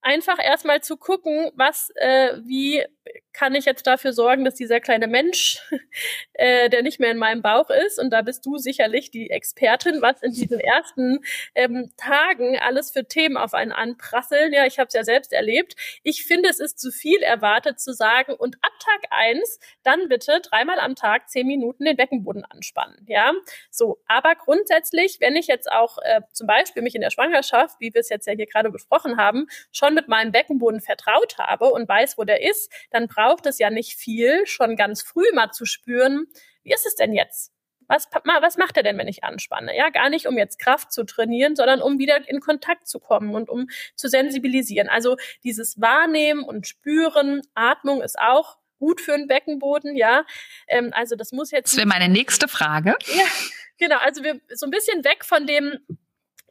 einfach 0.03 0.43
erstmal 0.43 0.83
zu 0.83 0.97
gucken, 0.97 1.51
was, 1.55 1.91
äh, 1.97 2.39
wie 2.45 2.85
kann 3.33 3.55
ich 3.55 3.65
jetzt 3.65 3.87
dafür 3.87 4.13
sorgen, 4.13 4.45
dass 4.45 4.55
dieser 4.55 4.81
kleine 4.81 5.07
Mensch, 5.07 5.59
äh, 6.33 6.69
der 6.69 6.83
nicht 6.83 7.01
mehr 7.01 7.11
in 7.11 7.19
meinem 7.19 7.43
Bauch 7.43 7.71
ist, 7.71 7.99
und 7.99 8.11
da 8.11 8.23
bist 8.23 8.45
du 8.45 8.59
sicherlich 8.59 9.11
die 9.11 9.31
Expertin, 9.31 10.03
was 10.03 10.23
in 10.23 10.33
diesen 10.33 10.61
ersten 10.61 11.21
ähm, 11.55 11.93
Tagen 11.97 12.59
alles 12.59 12.91
für 12.91 13.07
Themen 13.07 13.37
auf 13.37 13.55
einen 13.55 13.73
anprasseln. 13.73 14.53
Ja, 14.53 14.67
ich 14.67 14.79
habe 14.79 14.89
es 14.89 14.95
ja 14.95 15.05
selbst 15.05 15.33
erlebt. 15.33 15.77
Ich 16.03 16.25
finde, 16.25 16.49
es 16.49 16.61
ist 16.61 16.79
zu 16.79 16.91
viel 16.91 17.23
erwartet 17.23 17.81
zu 17.81 17.93
sagen, 17.93 18.35
und 18.35 18.57
ab 18.63 18.73
Tag 18.81 19.11
eins 19.11 19.59
dann 19.83 20.09
bitte 20.09 20.41
dreimal 20.41 20.81
am 20.81 20.95
Tag 20.95 21.29
zehn 21.29 21.47
Minuten 21.47 21.85
den 21.85 21.97
Beckenboden 21.97 22.45
anspannen. 22.45 23.05
Ja, 23.07 23.33
so. 23.71 24.01
Aber 24.07 24.35
grundsätzlich, 24.35 25.19
wenn 25.21 25.37
ich 25.37 25.47
jetzt 25.47 25.71
auch 25.71 25.99
äh, 26.03 26.23
zum 26.33 26.47
Beispiel 26.47 26.83
mich 26.83 26.95
in 26.95 27.01
der 27.01 27.11
Schwangerschaft, 27.11 27.79
wie 27.81 27.93
wir 27.93 28.01
es 28.01 28.09
jetzt 28.09 28.27
ja 28.27 28.33
hier 28.33 28.47
gerade 28.47 28.71
besprochen 28.71 29.17
haben, 29.17 29.47
schon 29.91 29.95
mit 29.95 30.09
meinem 30.09 30.33
Beckenboden 30.33 30.81
vertraut 30.81 31.39
habe 31.39 31.67
und 31.67 31.89
weiß, 31.89 32.19
wo 32.19 32.25
der 32.25 32.43
ist, 32.49 32.73
dann 32.91 33.09
braucht 33.09 33.47
es 33.47 33.59
ja 33.59 33.71
nicht 33.71 33.99
viel, 33.99 34.47
schon 34.47 34.77
ganz 34.77 35.03
früh 35.03 35.25
mal 35.35 35.51
zu 35.51 35.65
spüren, 35.65 36.27
wie 36.63 36.73
ist 36.73 36.87
es 36.87 36.95
denn 36.95 37.13
jetzt? 37.13 37.53
Was, 37.89 38.09
was 38.25 38.57
macht 38.57 38.77
er 38.77 38.85
denn, 38.85 38.99
wenn 38.99 39.09
ich 39.09 39.25
anspanne? 39.25 39.77
Ja, 39.77 39.89
gar 39.89 40.11
nicht, 40.11 40.29
um 40.29 40.39
jetzt 40.39 40.61
Kraft 40.61 40.93
zu 40.93 41.03
trainieren, 41.05 41.57
sondern 41.57 41.83
um 41.83 41.99
wieder 41.99 42.29
in 42.29 42.39
Kontakt 42.39 42.87
zu 42.87 43.01
kommen 43.01 43.35
und 43.35 43.51
um 43.51 43.67
zu 43.97 44.09
sensibilisieren. 44.09 44.89
Also 44.89 45.17
dieses 45.43 45.81
Wahrnehmen 45.81 46.45
und 46.45 46.69
Spüren, 46.69 47.43
Atmung 47.55 48.01
ist 48.01 48.17
auch 48.17 48.59
gut 48.79 49.01
für 49.01 49.17
den 49.17 49.27
Beckenboden, 49.27 49.97
ja. 49.97 50.25
Ähm, 50.69 50.91
also 50.95 51.17
das 51.17 51.33
muss 51.33 51.51
jetzt. 51.51 51.73
Das 51.73 51.79
wäre 51.79 51.89
meine 51.89 52.09
nächste 52.09 52.47
Frage. 52.47 52.95
Ja, 53.13 53.25
genau. 53.77 53.99
Also 53.99 54.23
wir 54.23 54.41
so 54.55 54.67
ein 54.67 54.71
bisschen 54.71 55.05
weg 55.05 55.25
von 55.25 55.49
dem 55.49 55.81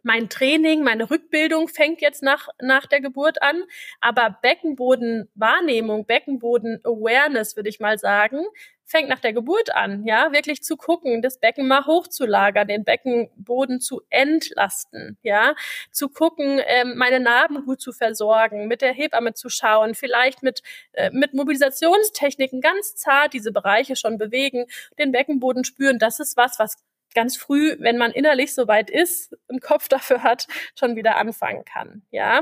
mein 0.03 0.29
Training, 0.29 0.83
meine 0.83 1.09
Rückbildung 1.09 1.67
fängt 1.67 2.01
jetzt 2.01 2.23
nach, 2.23 2.47
nach 2.61 2.85
der 2.85 3.01
Geburt 3.01 3.41
an. 3.41 3.63
Aber 4.01 4.37
Beckenbodenwahrnehmung, 4.41 6.05
Beckenboden-Awareness, 6.05 7.55
würde 7.55 7.69
ich 7.69 7.79
mal 7.79 7.97
sagen, 7.97 8.45
fängt 8.89 9.07
nach 9.07 9.19
der 9.19 9.33
Geburt 9.33 9.75
an, 9.75 10.03
ja, 10.05 10.31
wirklich 10.33 10.63
zu 10.63 10.75
gucken, 10.75 11.21
das 11.21 11.39
Becken 11.39 11.67
mal 11.67 11.85
hochzulagern, 11.85 12.67
den 12.67 12.83
Beckenboden 12.83 13.79
zu 13.79 14.01
entlasten, 14.09 15.17
ja, 15.21 15.53
zu 15.91 16.09
gucken, 16.09 16.59
ähm, 16.65 16.95
meine 16.97 17.19
Narben 17.19 17.65
gut 17.65 17.81
zu 17.81 17.93
versorgen, 17.93 18.67
mit 18.67 18.81
der 18.81 18.91
Hebamme 18.91 19.33
zu 19.35 19.49
schauen, 19.49 19.93
vielleicht 19.93 20.41
mit, 20.41 20.63
äh, 20.93 21.11
mit 21.11 21.35
Mobilisationstechniken 21.35 22.61
ganz 22.61 22.95
zart 22.95 23.33
diese 23.33 23.51
Bereiche 23.51 23.95
schon 23.95 24.17
bewegen, 24.17 24.65
den 24.97 25.11
Beckenboden 25.11 25.63
spüren, 25.65 25.99
das 25.99 26.19
ist 26.19 26.35
was, 26.35 26.57
was 26.57 26.77
ganz 27.13 27.37
früh, 27.37 27.75
wenn 27.79 27.97
man 27.97 28.11
innerlich 28.11 28.53
so 28.53 28.67
weit 28.67 28.89
ist, 28.89 29.35
einen 29.49 29.59
Kopf 29.59 29.87
dafür 29.87 30.23
hat, 30.23 30.47
schon 30.77 30.95
wieder 30.95 31.17
anfangen 31.17 31.65
kann. 31.65 32.03
Ja. 32.11 32.41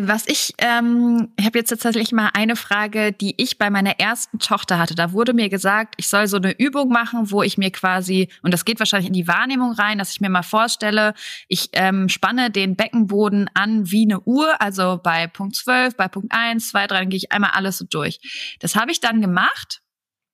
Was 0.00 0.26
ich, 0.26 0.54
ähm, 0.56 1.34
ich 1.38 1.44
habe 1.44 1.58
jetzt 1.58 1.68
tatsächlich 1.68 2.12
mal 2.12 2.30
eine 2.32 2.56
Frage, 2.56 3.12
die 3.12 3.34
ich 3.36 3.58
bei 3.58 3.68
meiner 3.68 4.00
ersten 4.00 4.38
Tochter 4.38 4.78
hatte. 4.78 4.94
Da 4.94 5.12
wurde 5.12 5.34
mir 5.34 5.50
gesagt, 5.50 5.96
ich 5.98 6.08
soll 6.08 6.28
so 6.28 6.38
eine 6.38 6.58
Übung 6.58 6.88
machen, 6.88 7.30
wo 7.30 7.42
ich 7.42 7.58
mir 7.58 7.70
quasi, 7.70 8.28
und 8.42 8.54
das 8.54 8.64
geht 8.64 8.78
wahrscheinlich 8.78 9.08
in 9.08 9.12
die 9.12 9.28
Wahrnehmung 9.28 9.72
rein, 9.72 9.98
dass 9.98 10.12
ich 10.12 10.22
mir 10.22 10.30
mal 10.30 10.42
vorstelle, 10.42 11.12
ich 11.46 11.68
ähm, 11.74 12.08
spanne 12.08 12.50
den 12.50 12.74
Beckenboden 12.74 13.50
an 13.52 13.90
wie 13.90 14.04
eine 14.04 14.20
Uhr, 14.20 14.62
also 14.62 14.98
bei 15.02 15.26
Punkt 15.26 15.56
12, 15.56 15.94
bei 15.94 16.08
Punkt 16.08 16.32
1, 16.32 16.70
2, 16.70 16.86
3, 16.86 16.98
dann 17.00 17.08
gehe 17.10 17.18
ich 17.18 17.30
einmal 17.30 17.50
alles 17.50 17.76
so 17.76 17.84
durch. 17.84 18.56
Das 18.60 18.76
habe 18.76 18.92
ich 18.92 19.00
dann 19.00 19.20
gemacht 19.20 19.82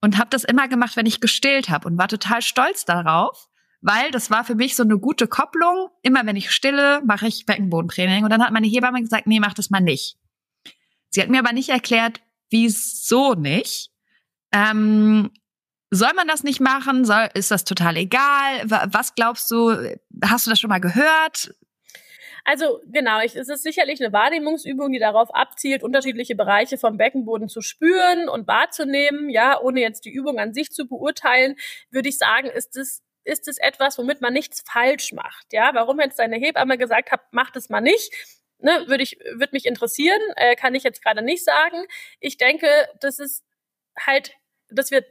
und 0.01 0.19
habe 0.19 0.31
das 0.31 0.45
immer 0.45 0.69
gemacht, 0.69 0.97
wenn 0.97 1.07
ich 1.07 1.21
gestillt 1.21 1.69
habe 1.69 1.87
und 1.89 1.99
war 1.99 2.09
total 2.09 2.43
stolz 2.43 2.85
darauf, 2.85 3.49
weil 3.81 4.11
das 4.11 4.31
war 4.31 4.45
für 4.45 4.55
mich 4.55 4.77
so 4.77 4.83
eine 4.83 4.99
gute 4.99 5.27
Kopplung. 5.27 5.89
Immer 6.03 6.27
wenn 6.27 6.37
ich 6.37 6.51
stille, 6.51 7.03
mache 7.05 7.27
ich 7.27 7.47
Beckenbodentraining 7.47 8.25
und 8.25 8.31
dann 8.31 8.43
hat 8.43 8.53
meine 8.53 8.67
Hebamme 8.67 9.01
gesagt, 9.01 9.27
nee, 9.27 9.41
mach 9.41 9.55
das 9.55 9.71
mal 9.71 9.81
nicht. 9.81 10.17
Sie 11.11 11.23
hat 11.23 11.31
mir 11.31 11.39
aber 11.39 11.53
nicht 11.53 11.69
erklärt, 11.69 12.21
wieso 12.51 13.35
nicht. 13.35 13.91
Ähm, 14.53 15.31
soll 15.91 16.13
man 16.15 16.29
das 16.29 16.45
nicht 16.45 16.61
machen? 16.61 17.05
Soll, 17.05 17.29
ist 17.35 17.51
das 17.51 17.65
total 17.65 17.97
egal? 17.97 18.63
Was 18.65 19.15
glaubst 19.15 19.51
du? 19.51 19.71
Hast 20.23 20.47
du 20.47 20.51
das 20.51 20.61
schon 20.61 20.69
mal 20.69 20.81
gehört? 20.81 21.55
Also 22.49 22.81
genau, 22.87 23.21
ich, 23.21 23.37
es 23.37 23.51
ist 23.51 23.63
sicherlich 23.63 24.03
eine 24.03 24.11
Wahrnehmungsübung, 24.11 24.91
die 24.91 24.99
darauf 24.99 25.35
abzielt, 25.35 25.83
unterschiedliche 25.83 26.35
Bereiche 26.35 26.79
vom 26.79 26.97
Beckenboden 26.97 27.51
zu 27.51 27.61
spüren 27.61 28.31
und 28.31 28.47
wahrzunehmen. 28.47 29.29
Ja, 29.29 29.61
ohne 29.61 29.83
jetzt 29.83 30.07
die 30.07 30.11
Übung 30.11 30.39
an 30.39 30.55
sich 30.55 30.71
zu 30.71 30.89
beurteilen, 30.89 31.57
würde 31.91 32.09
ich 32.09 32.17
sagen, 32.17 32.49
ist 32.49 32.75
es 32.79 33.03
ist 33.25 33.49
es 33.49 33.59
etwas, 33.59 33.99
womit 33.99 34.23
man 34.23 34.33
nichts 34.33 34.65
falsch 34.67 35.13
macht. 35.13 35.53
Ja, 35.53 35.73
warum 35.75 36.01
jetzt 36.01 36.19
deine 36.19 36.37
Hebamme 36.37 36.79
gesagt 36.79 37.13
hat, 37.13 37.21
macht 37.35 37.55
es 37.57 37.69
mal 37.69 37.83
nicht, 37.83 38.15
ne, 38.61 38.85
würde 38.87 39.03
ich, 39.03 39.19
würde 39.35 39.51
mich 39.53 39.67
interessieren, 39.67 40.23
äh, 40.37 40.57
kann 40.57 40.75
ich 40.75 40.85
jetzt 40.85 41.05
gerade 41.05 41.21
nicht 41.21 41.45
sagen. 41.45 41.85
Ich 42.19 42.39
denke, 42.39 42.67
das 43.01 43.19
ist 43.19 43.45
halt, 44.01 44.33
dass 44.71 44.91
wir 44.91 45.05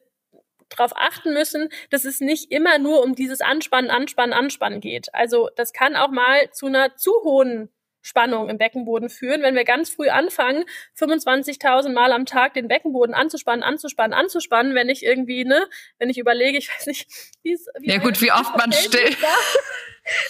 darauf 0.69 0.91
achten 0.95 1.34
müssen, 1.34 1.69
dass 1.89 2.06
es 2.06 2.19
nicht 2.19 2.51
immer 2.51 2.77
nur 2.80 3.03
um 3.03 3.15
dieses 3.15 3.41
Anspannen, 3.41 3.89
Anspannen, 3.89 4.34
Anspannen 4.34 4.82
geht. 4.82 5.13
Also 5.13 5.49
das 5.56 5.73
kann 5.73 5.95
auch 5.95 6.12
mal 6.12 6.51
zu 6.51 6.67
einer 6.67 6.95
zu 6.95 7.12
hohen 7.23 7.69
Spannung 8.08 8.50
im 8.50 8.58
Beckenboden 8.58 9.10
führen. 9.10 9.41
Wenn 9.41 9.56
wir 9.56 9.65
ganz 9.65 9.89
früh 9.89 10.10
anfangen, 10.10 10.63
25.000 10.98 11.93
Mal 11.93 12.13
am 12.13 12.26
Tag 12.26 12.54
den 12.54 12.67
Beckenboden 12.67 13.13
anzuspannen, 13.13 13.63
anzuspannen, 13.63 14.13
anzuspannen, 14.13 14.76
wenn 14.76 14.89
ich 14.89 15.04
irgendwie, 15.04 15.43
ne, 15.43 15.67
wenn 16.00 16.10
ich 16.10 16.17
überlege, 16.17 16.58
ich 16.58 16.70
weiß 16.74 16.88
nicht, 16.88 17.08
wie 17.43 17.54
es, 17.54 17.67
wie 17.80 17.91
Ja 17.91 17.98
gut, 17.98 18.22
wie 18.22 18.32
oft 18.32 18.56
man 18.58 18.72
still. 18.72 19.15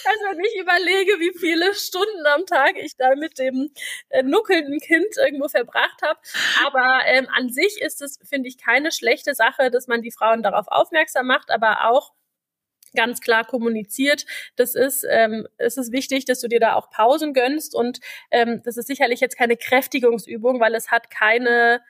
Also 0.04 0.24
wenn 0.30 0.44
ich 0.44 0.60
überlege, 0.60 1.20
wie 1.20 1.38
viele 1.38 1.72
Stunden 1.72 2.26
am 2.34 2.46
Tag 2.46 2.76
ich 2.76 2.96
da 2.96 3.14
mit 3.14 3.38
dem 3.38 3.70
äh, 4.08 4.24
nuckelnden 4.24 4.80
Kind 4.80 5.06
irgendwo 5.16 5.46
verbracht 5.46 6.02
habe. 6.02 6.18
Aber 6.66 7.02
ähm, 7.06 7.28
an 7.32 7.48
sich 7.50 7.80
ist 7.80 8.02
es, 8.02 8.18
finde 8.28 8.48
ich, 8.48 8.58
keine 8.58 8.90
schlechte 8.90 9.36
Sache, 9.36 9.70
dass 9.70 9.86
man 9.86 10.02
die 10.02 10.10
Frauen 10.10 10.42
darauf 10.42 10.66
aufmerksam 10.66 11.28
macht, 11.28 11.50
aber 11.50 11.88
auch 11.88 12.12
ganz 12.94 13.20
klar 13.20 13.44
kommuniziert. 13.44 14.26
Das 14.56 14.74
ist, 14.74 15.06
ähm, 15.08 15.46
es 15.56 15.76
ist 15.76 15.92
wichtig, 15.92 16.24
dass 16.24 16.40
du 16.40 16.48
dir 16.48 16.60
da 16.60 16.74
auch 16.74 16.90
Pausen 16.90 17.34
gönnst 17.34 17.74
und 17.74 18.00
ähm, 18.30 18.62
das 18.64 18.76
ist 18.76 18.86
sicherlich 18.86 19.20
jetzt 19.20 19.36
keine 19.36 19.56
Kräftigungsübung, 19.56 20.60
weil 20.60 20.74
es 20.74 20.90
hat 20.90 21.10
keine 21.10 21.80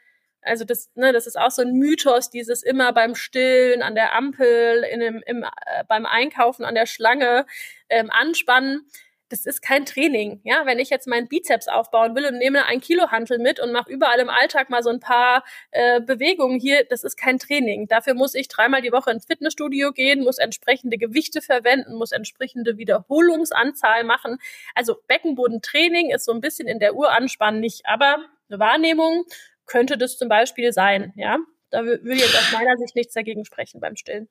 also 0.40 0.64
das, 0.64 0.90
ne, 0.94 1.12
das 1.12 1.26
ist 1.26 1.38
auch 1.38 1.50
so 1.50 1.62
ein 1.62 1.72
Mythos, 1.72 2.30
dieses 2.30 2.62
immer 2.62 2.92
beim 2.92 3.14
Stillen, 3.14 3.82
an 3.82 3.94
der 3.94 4.14
Ampel, 4.14 4.84
in 4.90 5.00
dem, 5.00 5.22
im, 5.26 5.42
äh, 5.42 5.84
beim 5.88 6.06
Einkaufen 6.06 6.64
an 6.64 6.74
der 6.74 6.86
Schlange 6.86 7.44
ähm, 7.88 8.08
anspannen 8.10 8.86
das 9.28 9.46
ist 9.46 9.60
kein 9.62 9.84
Training. 9.84 10.40
Ja, 10.44 10.64
wenn 10.64 10.78
ich 10.78 10.90
jetzt 10.90 11.06
meinen 11.06 11.28
Bizeps 11.28 11.68
aufbauen 11.68 12.14
will 12.14 12.26
und 12.26 12.38
nehme 12.38 12.66
ein 12.66 12.80
Kilo 12.80 13.10
Hantel 13.10 13.38
mit 13.38 13.60
und 13.60 13.72
mache 13.72 13.90
überall 13.90 14.18
im 14.20 14.30
Alltag 14.30 14.70
mal 14.70 14.82
so 14.82 14.90
ein 14.90 15.00
paar 15.00 15.44
äh, 15.70 16.00
Bewegungen 16.00 16.58
hier, 16.58 16.84
das 16.84 17.04
ist 17.04 17.16
kein 17.16 17.38
Training. 17.38 17.88
Dafür 17.88 18.14
muss 18.14 18.34
ich 18.34 18.48
dreimal 18.48 18.82
die 18.82 18.92
Woche 18.92 19.10
ins 19.10 19.26
Fitnessstudio 19.26 19.92
gehen, 19.92 20.24
muss 20.24 20.38
entsprechende 20.38 20.98
Gewichte 20.98 21.42
verwenden, 21.42 21.94
muss 21.94 22.12
entsprechende 22.12 22.78
Wiederholungsanzahl 22.78 24.04
machen. 24.04 24.38
Also 24.74 24.96
Beckenbodentraining 25.06 26.10
ist 26.10 26.24
so 26.24 26.32
ein 26.32 26.40
bisschen 26.40 26.68
in 26.68 26.78
der 26.78 26.94
Uranspann 26.94 27.60
nicht, 27.60 27.82
aber 27.84 28.16
eine 28.48 28.58
Wahrnehmung 28.58 29.24
könnte 29.66 29.98
das 29.98 30.16
zum 30.16 30.28
Beispiel 30.28 30.72
sein. 30.72 31.12
Ja, 31.16 31.38
da 31.70 31.84
würde 31.84 32.14
jetzt 32.14 32.36
aus 32.36 32.52
meiner 32.52 32.76
Sicht 32.78 32.96
nichts 32.96 33.14
dagegen 33.14 33.44
sprechen 33.44 33.80
beim 33.80 33.96
Stillen. 33.96 34.28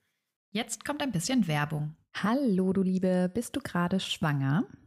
Jetzt 0.52 0.86
kommt 0.86 1.04
ein 1.04 1.12
bisschen 1.12 1.48
Werbung. 1.48 1.96
Hallo, 2.24 2.74
du 2.74 2.82
Liebe, 2.82 3.30
bist 3.32 3.56
du 3.56 3.60
gerade 3.60 4.00
schwanger? 4.00 4.64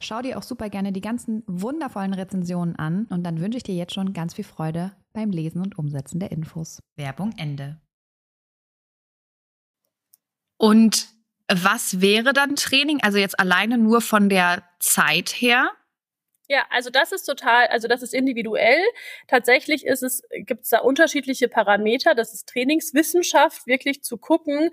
Schau 0.00 0.22
dir 0.22 0.38
auch 0.38 0.42
super 0.42 0.68
gerne 0.70 0.92
die 0.92 1.00
ganzen 1.00 1.42
wundervollen 1.46 2.14
Rezensionen 2.14 2.76
an 2.76 3.06
und 3.10 3.24
dann 3.24 3.40
wünsche 3.40 3.58
ich 3.58 3.62
dir 3.62 3.74
jetzt 3.74 3.94
schon 3.94 4.12
ganz 4.12 4.34
viel 4.34 4.44
Freude 4.44 4.92
beim 5.12 5.30
Lesen 5.30 5.60
und 5.60 5.78
Umsetzen 5.78 6.20
der 6.20 6.32
Infos. 6.32 6.80
Werbung 6.96 7.32
Ende. 7.36 7.80
Und 10.56 11.08
was 11.48 12.00
wäre 12.00 12.32
dann 12.32 12.56
Training? 12.56 13.02
Also 13.02 13.18
jetzt 13.18 13.38
alleine 13.38 13.78
nur 13.78 14.00
von 14.00 14.28
der 14.28 14.62
Zeit 14.80 15.30
her? 15.30 15.70
Ja, 16.46 16.66
also 16.68 16.90
das 16.90 17.10
ist 17.12 17.24
total, 17.24 17.68
also 17.68 17.88
das 17.88 18.02
ist 18.02 18.12
individuell. 18.12 18.82
Tatsächlich 19.28 19.86
ist 19.86 20.02
es, 20.02 20.22
gibt 20.30 20.64
es 20.64 20.68
da 20.68 20.80
unterschiedliche 20.80 21.48
Parameter. 21.48 22.14
Das 22.14 22.34
ist 22.34 22.48
Trainingswissenschaft, 22.48 23.66
wirklich 23.66 24.02
zu 24.02 24.18
gucken, 24.18 24.70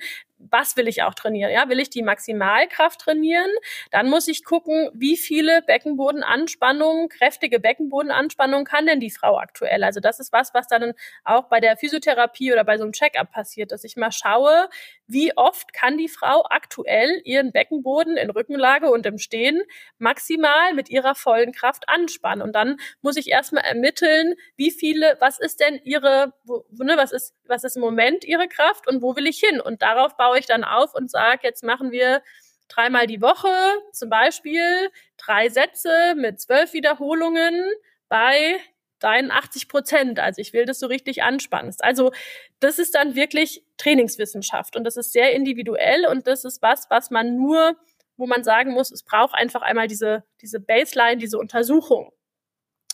was 0.49 0.77
will 0.77 0.87
ich 0.87 1.03
auch 1.03 1.13
trainieren? 1.13 1.51
Ja, 1.51 1.69
will 1.69 1.79
ich 1.79 1.89
die 1.89 2.03
Maximalkraft 2.03 3.01
trainieren? 3.01 3.49
Dann 3.91 4.09
muss 4.09 4.27
ich 4.27 4.43
gucken, 4.43 4.89
wie 4.93 5.17
viele 5.17 5.61
Beckenbodenanspannungen, 5.61 7.09
kräftige 7.09 7.59
Beckenbodenanspannungen 7.59 8.65
kann 8.65 8.85
denn 8.85 8.99
die 8.99 9.11
Frau 9.11 9.37
aktuell? 9.37 9.83
Also 9.83 9.99
das 9.99 10.19
ist 10.19 10.33
was, 10.33 10.53
was 10.53 10.67
dann 10.67 10.93
auch 11.23 11.49
bei 11.49 11.59
der 11.59 11.77
Physiotherapie 11.77 12.51
oder 12.51 12.63
bei 12.63 12.77
so 12.77 12.83
einem 12.83 12.93
Checkup 12.93 13.31
passiert, 13.31 13.71
dass 13.71 13.83
ich 13.83 13.97
mal 13.97 14.11
schaue, 14.11 14.69
wie 15.07 15.35
oft 15.37 15.73
kann 15.73 15.97
die 15.97 16.07
Frau 16.07 16.45
aktuell 16.49 17.21
ihren 17.25 17.51
Beckenboden 17.51 18.17
in 18.17 18.29
Rückenlage 18.29 18.89
und 18.89 19.05
im 19.05 19.17
Stehen 19.17 19.61
maximal 19.97 20.73
mit 20.73 20.89
ihrer 20.89 21.15
vollen 21.15 21.51
Kraft 21.51 21.89
anspannen. 21.89 22.41
Und 22.41 22.53
dann 22.53 22.77
muss 23.01 23.17
ich 23.17 23.29
erstmal 23.29 23.63
ermitteln, 23.63 24.35
wie 24.55 24.71
viele, 24.71 25.17
was 25.19 25.39
ist 25.39 25.59
denn 25.59 25.79
ihre, 25.83 26.33
ne, 26.71 26.93
was 26.97 27.11
ist, 27.11 27.35
was 27.45 27.63
ist 27.63 27.75
im 27.75 27.81
Moment 27.81 28.23
ihre 28.23 28.47
Kraft 28.47 28.87
und 28.87 29.01
wo 29.01 29.15
will 29.15 29.27
ich 29.27 29.39
hin? 29.39 29.59
Und 29.59 29.81
darauf 29.81 30.15
baue 30.17 30.30
baue 30.31 30.39
ich 30.39 30.45
dann 30.45 30.63
auf 30.63 30.95
und 30.95 31.11
sage, 31.11 31.41
jetzt 31.43 31.61
machen 31.61 31.91
wir 31.91 32.21
dreimal 32.69 33.05
die 33.05 33.21
Woche 33.21 33.49
zum 33.91 34.09
Beispiel 34.09 34.89
drei 35.17 35.49
Sätze 35.49 36.15
mit 36.15 36.39
zwölf 36.39 36.71
Wiederholungen 36.71 37.69
bei 38.07 38.57
deinen 38.99 39.29
80 39.29 39.67
Prozent. 39.67 40.19
Also 40.19 40.39
ich 40.39 40.53
will, 40.53 40.63
dass 40.63 40.79
du 40.79 40.85
richtig 40.85 41.21
anspannst. 41.23 41.83
Also 41.83 42.13
das 42.61 42.79
ist 42.79 42.95
dann 42.95 43.15
wirklich 43.15 43.65
Trainingswissenschaft 43.75 44.77
und 44.77 44.85
das 44.85 44.95
ist 44.95 45.11
sehr 45.11 45.33
individuell 45.33 46.05
und 46.05 46.27
das 46.27 46.45
ist 46.45 46.61
was, 46.61 46.89
was 46.89 47.11
man 47.11 47.35
nur, 47.35 47.75
wo 48.15 48.25
man 48.25 48.45
sagen 48.45 48.71
muss, 48.71 48.89
es 48.89 49.03
braucht 49.03 49.35
einfach 49.35 49.63
einmal 49.63 49.87
diese, 49.89 50.23
diese 50.39 50.61
Baseline, 50.61 51.17
diese 51.17 51.39
Untersuchung 51.39 52.13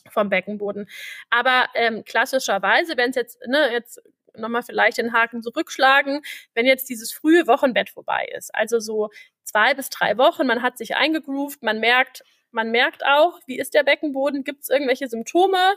vom 0.09 0.29
Beckenboden. 0.29 0.89
Aber 1.29 1.67
ähm, 1.75 2.03
klassischerweise, 2.03 2.97
wenn 2.97 3.11
es 3.11 3.15
jetzt, 3.15 3.45
ne, 3.45 3.71
jetzt 3.71 4.01
nochmal 4.37 4.63
vielleicht 4.63 4.97
den 4.97 5.13
Haken 5.13 5.41
zurückschlagen, 5.41 6.21
wenn 6.53 6.65
jetzt 6.65 6.89
dieses 6.89 7.11
frühe 7.11 7.47
Wochenbett 7.47 7.89
vorbei 7.89 8.27
ist. 8.35 8.53
Also 8.53 8.79
so 8.79 9.09
zwei 9.43 9.73
bis 9.73 9.89
drei 9.89 10.17
Wochen, 10.17 10.47
man 10.47 10.61
hat 10.61 10.77
sich 10.77 10.95
eingegroovt, 10.95 11.63
man 11.63 11.79
merkt, 11.79 12.23
man 12.51 12.71
merkt 12.71 13.05
auch, 13.05 13.39
wie 13.45 13.57
ist 13.59 13.73
der 13.73 13.83
Beckenboden, 13.83 14.43
gibt 14.43 14.63
es 14.63 14.69
irgendwelche 14.69 15.07
Symptome. 15.07 15.75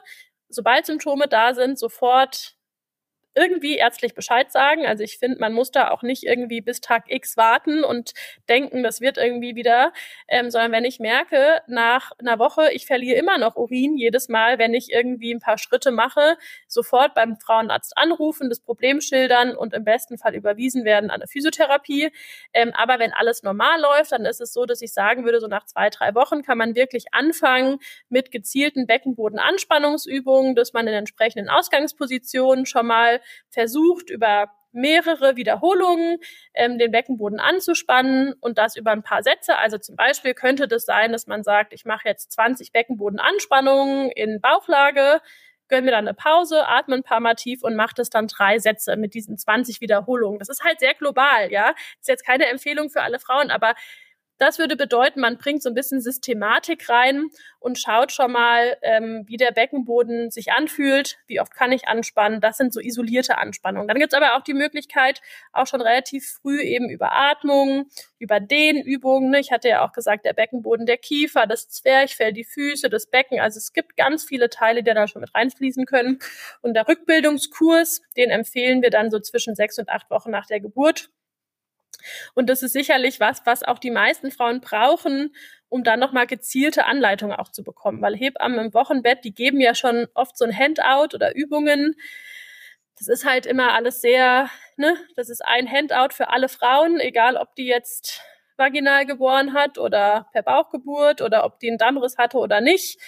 Sobald 0.48 0.86
Symptome 0.86 1.28
da 1.28 1.54
sind, 1.54 1.78
sofort 1.78 2.56
irgendwie 3.34 3.76
ärztlich 3.76 4.14
Bescheid 4.14 4.50
sagen. 4.50 4.86
Also 4.86 5.04
ich 5.04 5.18
finde, 5.18 5.38
man 5.38 5.52
muss 5.52 5.70
da 5.70 5.90
auch 5.90 6.02
nicht 6.02 6.24
irgendwie 6.24 6.60
bis 6.60 6.80
Tag 6.80 7.04
X 7.08 7.36
warten 7.36 7.84
und 7.84 8.12
denken, 8.48 8.82
das 8.82 9.00
wird 9.00 9.18
irgendwie 9.18 9.54
wieder, 9.54 9.92
ähm, 10.28 10.50
sondern 10.50 10.72
wenn 10.72 10.84
ich 10.84 10.98
merke, 10.98 11.62
nach 11.66 12.12
einer 12.18 12.38
Woche, 12.38 12.72
ich 12.72 12.86
verliere 12.86 13.18
immer 13.18 13.38
noch 13.38 13.56
Urin 13.56 13.96
jedes 13.96 14.28
Mal, 14.28 14.58
wenn 14.58 14.74
ich 14.74 14.90
irgendwie 14.90 15.32
ein 15.32 15.40
paar 15.40 15.58
Schritte 15.58 15.90
mache, 15.92 16.36
sofort 16.66 17.14
beim 17.14 17.36
Frauenarzt 17.36 17.96
anrufen, 17.96 18.48
das 18.48 18.60
Problem 18.60 19.00
schildern 19.00 19.56
und 19.56 19.74
im 19.74 19.84
besten 19.84 20.18
Fall 20.18 20.34
überwiesen 20.34 20.84
werden 20.84 21.10
an 21.10 21.20
eine 21.20 21.28
Physiotherapie. 21.28 22.10
Ähm, 22.52 22.72
aber 22.74 22.98
wenn 22.98 23.12
alles 23.12 23.42
normal 23.42 23.80
läuft, 23.80 24.12
dann 24.12 24.24
ist 24.24 24.40
es 24.40 24.52
so, 24.52 24.66
dass 24.66 24.82
ich 24.82 24.92
sagen 24.92 25.24
würde, 25.24 25.40
so 25.40 25.46
nach 25.46 25.66
zwei, 25.66 25.88
drei 25.90 26.14
Wochen 26.14 26.42
kann 26.42 26.58
man 26.58 26.74
wirklich 26.74 27.12
anfangen 27.12 27.78
mit 28.08 28.30
gezielten 28.32 28.86
Beckenbodenanspannungsübungen, 28.86 30.54
dass 30.54 30.72
man 30.72 30.86
in 30.88 30.94
entsprechenden 30.94 31.48
Ausgangspositionen 31.48 32.66
schon 32.66 32.86
mal 32.86 33.19
versucht, 33.48 34.10
über 34.10 34.50
mehrere 34.72 35.36
Wiederholungen 35.36 36.18
ähm, 36.54 36.78
den 36.78 36.90
Beckenboden 36.92 37.40
anzuspannen 37.40 38.34
und 38.40 38.58
das 38.58 38.76
über 38.76 38.92
ein 38.92 39.02
paar 39.02 39.22
Sätze. 39.22 39.56
Also 39.58 39.78
zum 39.78 39.96
Beispiel 39.96 40.34
könnte 40.34 40.68
das 40.68 40.84
sein, 40.84 41.12
dass 41.12 41.26
man 41.26 41.42
sagt, 41.42 41.72
ich 41.72 41.84
mache 41.84 42.08
jetzt 42.08 42.32
20 42.32 42.72
Beckenbodenanspannungen 42.72 44.10
in 44.10 44.40
Bauchlage, 44.40 45.20
gönne 45.68 45.82
mir 45.82 45.90
dann 45.92 46.06
eine 46.06 46.14
Pause, 46.14 46.66
atme 46.66 46.96
ein 46.96 47.02
paar 47.02 47.20
Mal 47.20 47.34
tief 47.34 47.62
und 47.62 47.76
mache 47.76 47.94
das 47.96 48.10
dann 48.10 48.26
drei 48.26 48.58
Sätze 48.58 48.96
mit 48.96 49.14
diesen 49.14 49.38
20 49.38 49.80
Wiederholungen. 49.80 50.38
Das 50.38 50.48
ist 50.48 50.64
halt 50.64 50.80
sehr 50.80 50.94
global, 50.94 51.50
ja. 51.50 51.74
Ist 52.00 52.08
jetzt 52.08 52.26
keine 52.26 52.46
Empfehlung 52.46 52.90
für 52.90 53.02
alle 53.02 53.18
Frauen, 53.18 53.50
aber 53.50 53.74
das 54.40 54.58
würde 54.58 54.76
bedeuten, 54.76 55.20
man 55.20 55.36
bringt 55.36 55.62
so 55.62 55.68
ein 55.68 55.74
bisschen 55.74 56.00
Systematik 56.00 56.88
rein 56.88 57.26
und 57.58 57.78
schaut 57.78 58.10
schon 58.10 58.32
mal, 58.32 58.78
ähm, 58.82 59.24
wie 59.26 59.36
der 59.36 59.52
Beckenboden 59.52 60.30
sich 60.30 60.52
anfühlt, 60.52 61.18
wie 61.26 61.40
oft 61.40 61.54
kann 61.54 61.72
ich 61.72 61.88
anspannen. 61.88 62.40
Das 62.40 62.56
sind 62.56 62.72
so 62.72 62.80
isolierte 62.80 63.36
Anspannungen. 63.36 63.86
Dann 63.86 63.98
gibt 63.98 64.12
es 64.12 64.16
aber 64.16 64.36
auch 64.36 64.42
die 64.42 64.54
Möglichkeit, 64.54 65.20
auch 65.52 65.66
schon 65.66 65.82
relativ 65.82 66.38
früh 66.40 66.60
eben 66.62 66.88
über 66.88 67.12
Atmung, 67.12 67.90
über 68.18 68.40
Dehnübungen. 68.40 69.30
Ne? 69.30 69.40
Ich 69.40 69.52
hatte 69.52 69.68
ja 69.68 69.84
auch 69.84 69.92
gesagt, 69.92 70.24
der 70.24 70.32
Beckenboden, 70.32 70.86
der 70.86 70.96
Kiefer, 70.96 71.46
das 71.46 71.68
Zwerchfell, 71.68 72.32
die 72.32 72.44
Füße, 72.44 72.88
das 72.88 73.06
Becken. 73.06 73.40
Also 73.40 73.58
es 73.58 73.74
gibt 73.74 73.96
ganz 73.96 74.24
viele 74.24 74.48
Teile, 74.48 74.82
die 74.82 74.94
da 74.94 75.06
schon 75.06 75.20
mit 75.20 75.34
reinfließen 75.34 75.84
können. 75.84 76.18
Und 76.62 76.74
der 76.74 76.88
Rückbildungskurs, 76.88 78.00
den 78.16 78.30
empfehlen 78.30 78.80
wir 78.80 78.90
dann 78.90 79.10
so 79.10 79.20
zwischen 79.20 79.54
sechs 79.54 79.78
und 79.78 79.90
acht 79.90 80.10
Wochen 80.10 80.30
nach 80.30 80.46
der 80.46 80.60
Geburt. 80.60 81.10
Und 82.34 82.48
das 82.48 82.62
ist 82.62 82.72
sicherlich 82.72 83.20
was, 83.20 83.42
was 83.44 83.62
auch 83.62 83.78
die 83.78 83.90
meisten 83.90 84.30
Frauen 84.30 84.60
brauchen, 84.60 85.34
um 85.68 85.84
dann 85.84 86.00
nochmal 86.00 86.26
gezielte 86.26 86.86
Anleitungen 86.86 87.36
auch 87.36 87.50
zu 87.50 87.62
bekommen. 87.62 88.02
Weil 88.02 88.16
Hebammen 88.16 88.58
im 88.66 88.74
Wochenbett, 88.74 89.24
die 89.24 89.34
geben 89.34 89.60
ja 89.60 89.74
schon 89.74 90.06
oft 90.14 90.36
so 90.36 90.44
ein 90.44 90.56
Handout 90.56 91.14
oder 91.14 91.34
Übungen. 91.34 91.94
Das 92.98 93.08
ist 93.08 93.24
halt 93.24 93.46
immer 93.46 93.72
alles 93.72 94.00
sehr, 94.00 94.50
ne, 94.76 94.96
das 95.16 95.30
ist 95.30 95.44
ein 95.44 95.70
Handout 95.70 96.12
für 96.12 96.28
alle 96.28 96.48
Frauen, 96.48 97.00
egal 97.00 97.36
ob 97.36 97.54
die 97.54 97.66
jetzt 97.66 98.20
vaginal 98.60 99.06
geboren 99.06 99.54
hat 99.54 99.78
oder 99.78 100.28
per 100.32 100.42
Bauchgeburt 100.42 101.22
oder 101.22 101.44
ob 101.44 101.58
die 101.60 101.68
einen 101.68 101.78
Dammriss 101.78 102.18
hatte 102.18 102.36
oder 102.36 102.60
nicht. 102.60 103.00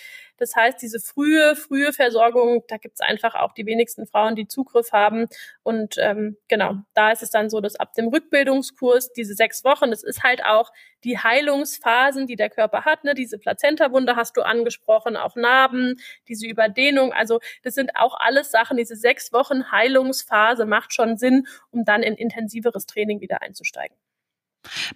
Das 0.43 0.57
heißt, 0.57 0.83
diese 0.83 0.99
frühe, 0.99 1.55
frühe 1.55 1.93
Versorgung, 1.93 2.65
da 2.67 2.77
gibt 2.77 2.97
es 2.97 3.01
einfach 3.01 3.37
auch 3.37 3.53
die 3.53 3.65
wenigsten 3.65 4.09
Frauen, 4.09 4.35
die 4.35 4.49
Zugriff 4.49 4.91
haben. 4.91 5.29
Und 5.63 5.95
ähm, 5.99 6.37
genau, 6.49 6.79
da 6.95 7.13
ist 7.13 7.23
es 7.23 7.31
dann 7.31 7.49
so, 7.49 7.61
dass 7.61 7.77
ab 7.77 7.95
dem 7.95 8.09
Rückbildungskurs 8.09 9.13
diese 9.13 9.35
sechs 9.35 9.63
Wochen, 9.63 9.93
das 9.93 10.03
ist 10.03 10.25
halt 10.25 10.45
auch 10.45 10.73
die 11.05 11.17
Heilungsphasen, 11.17 12.27
die 12.27 12.35
der 12.35 12.51
Körper 12.51 12.85
hat. 12.85 13.05
Ne? 13.05 13.15
Diese 13.15 13.39
Plazentawunde 13.39 14.17
hast 14.17 14.37
du 14.37 14.43
angesprochen, 14.43 15.17
auch 15.17 15.37
Narben, 15.37 16.01
diese 16.27 16.49
Überdehnung. 16.49 17.13
Also 17.13 17.39
das 17.63 17.77
sind 17.77 17.95
auch 17.95 18.17
alles 18.19 18.51
Sachen. 18.51 18.77
Diese 18.79 18.97
sechs 18.97 19.33
Wochen 19.33 19.71
Heilungsphase 19.71 20.67
macht 20.67 20.93
schon 20.93 21.19
Sinn, 21.19 21.47
um 21.71 21.85
dann 21.85 22.03
in 22.03 22.15
intensiveres 22.15 22.87
Training 22.87 23.21
wieder 23.21 23.43
einzusteigen. 23.43 23.97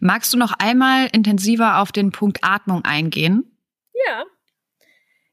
Magst 0.00 0.32
du 0.32 0.38
noch 0.38 0.54
einmal 0.58 1.08
intensiver 1.12 1.78
auf 1.78 1.92
den 1.92 2.10
Punkt 2.10 2.38
Atmung 2.42 2.84
eingehen? 2.84 3.56
Ja, 4.08 4.24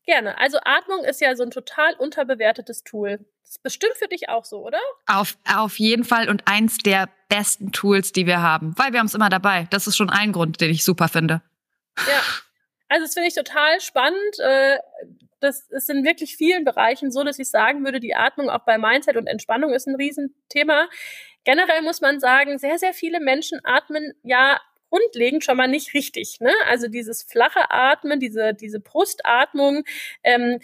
Gerne. 0.05 0.37
Also 0.37 0.59
Atmung 0.63 1.03
ist 1.05 1.21
ja 1.21 1.35
so 1.35 1.43
ein 1.43 1.51
total 1.51 1.93
unterbewertetes 1.95 2.83
Tool. 2.83 3.19
Das 3.41 3.51
ist 3.51 3.63
bestimmt 3.63 3.95
für 3.97 4.07
dich 4.07 4.29
auch 4.29 4.43
so, 4.43 4.65
oder? 4.65 4.79
Auf, 5.05 5.37
auf 5.47 5.79
jeden 5.79 6.03
Fall 6.03 6.29
und 6.29 6.43
eins 6.45 6.77
der 6.77 7.09
besten 7.29 7.71
Tools, 7.71 8.11
die 8.11 8.25
wir 8.25 8.41
haben, 8.41 8.73
weil 8.77 8.91
wir 8.91 8.99
haben 8.99 9.07
es 9.07 9.13
immer 9.13 9.29
dabei. 9.29 9.67
Das 9.69 9.87
ist 9.87 9.95
schon 9.95 10.09
ein 10.09 10.33
Grund, 10.33 10.59
den 10.59 10.71
ich 10.71 10.83
super 10.83 11.07
finde. 11.07 11.41
Ja, 11.97 12.21
also 12.89 13.05
das 13.05 13.13
finde 13.13 13.29
ich 13.29 13.35
total 13.35 13.79
spannend. 13.79 14.39
Äh, 14.39 14.77
das 15.39 15.69
ist 15.69 15.89
in 15.89 16.05
wirklich 16.05 16.37
vielen 16.37 16.63
Bereichen 16.63 17.11
so, 17.11 17.23
dass 17.23 17.39
ich 17.39 17.49
sagen 17.49 17.83
würde, 17.83 17.99
die 17.99 18.15
Atmung 18.15 18.49
auch 18.49 18.65
bei 18.65 18.77
Mindset 18.77 19.17
und 19.17 19.27
Entspannung 19.27 19.73
ist 19.73 19.87
ein 19.87 19.95
Riesenthema. 19.95 20.87
Generell 21.43 21.81
muss 21.81 22.01
man 22.01 22.19
sagen, 22.19 22.57
sehr, 22.57 22.79
sehr 22.79 22.93
viele 22.93 23.19
Menschen 23.19 23.59
atmen 23.63 24.13
ja 24.23 24.59
grundlegend 24.93 25.43
schon 25.43 25.57
mal 25.57 25.67
nicht 25.67 25.93
richtig. 25.93 26.39
Ne? 26.39 26.51
Also 26.67 26.87
dieses 26.87 27.23
flache 27.23 27.71
Atmen, 27.71 28.19
diese, 28.19 28.53
diese 28.53 28.79
Brustatmung, 28.79 29.83
ähm, 30.23 30.59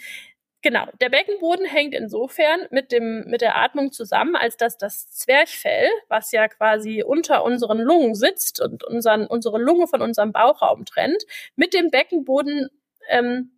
Genau, 0.62 0.86
der 1.00 1.08
Beckenboden 1.08 1.64
hängt 1.64 1.94
insofern 1.94 2.60
mit 2.70 2.92
dem 2.92 3.24
mit 3.24 3.40
der 3.40 3.56
Atmung 3.56 3.92
zusammen, 3.92 4.36
als 4.36 4.58
dass 4.58 4.76
das 4.76 5.10
Zwerchfell, 5.10 5.88
was 6.08 6.32
ja 6.32 6.48
quasi 6.48 7.02
unter 7.02 7.44
unseren 7.44 7.78
Lungen 7.78 8.14
sitzt 8.14 8.60
und 8.60 8.84
unseren, 8.84 9.26
unsere 9.26 9.58
Lunge 9.58 9.86
von 9.86 10.02
unserem 10.02 10.32
Bauchraum 10.32 10.84
trennt, 10.84 11.24
mit 11.56 11.72
dem 11.72 11.90
Beckenboden 11.90 12.68
ähm, 13.08 13.52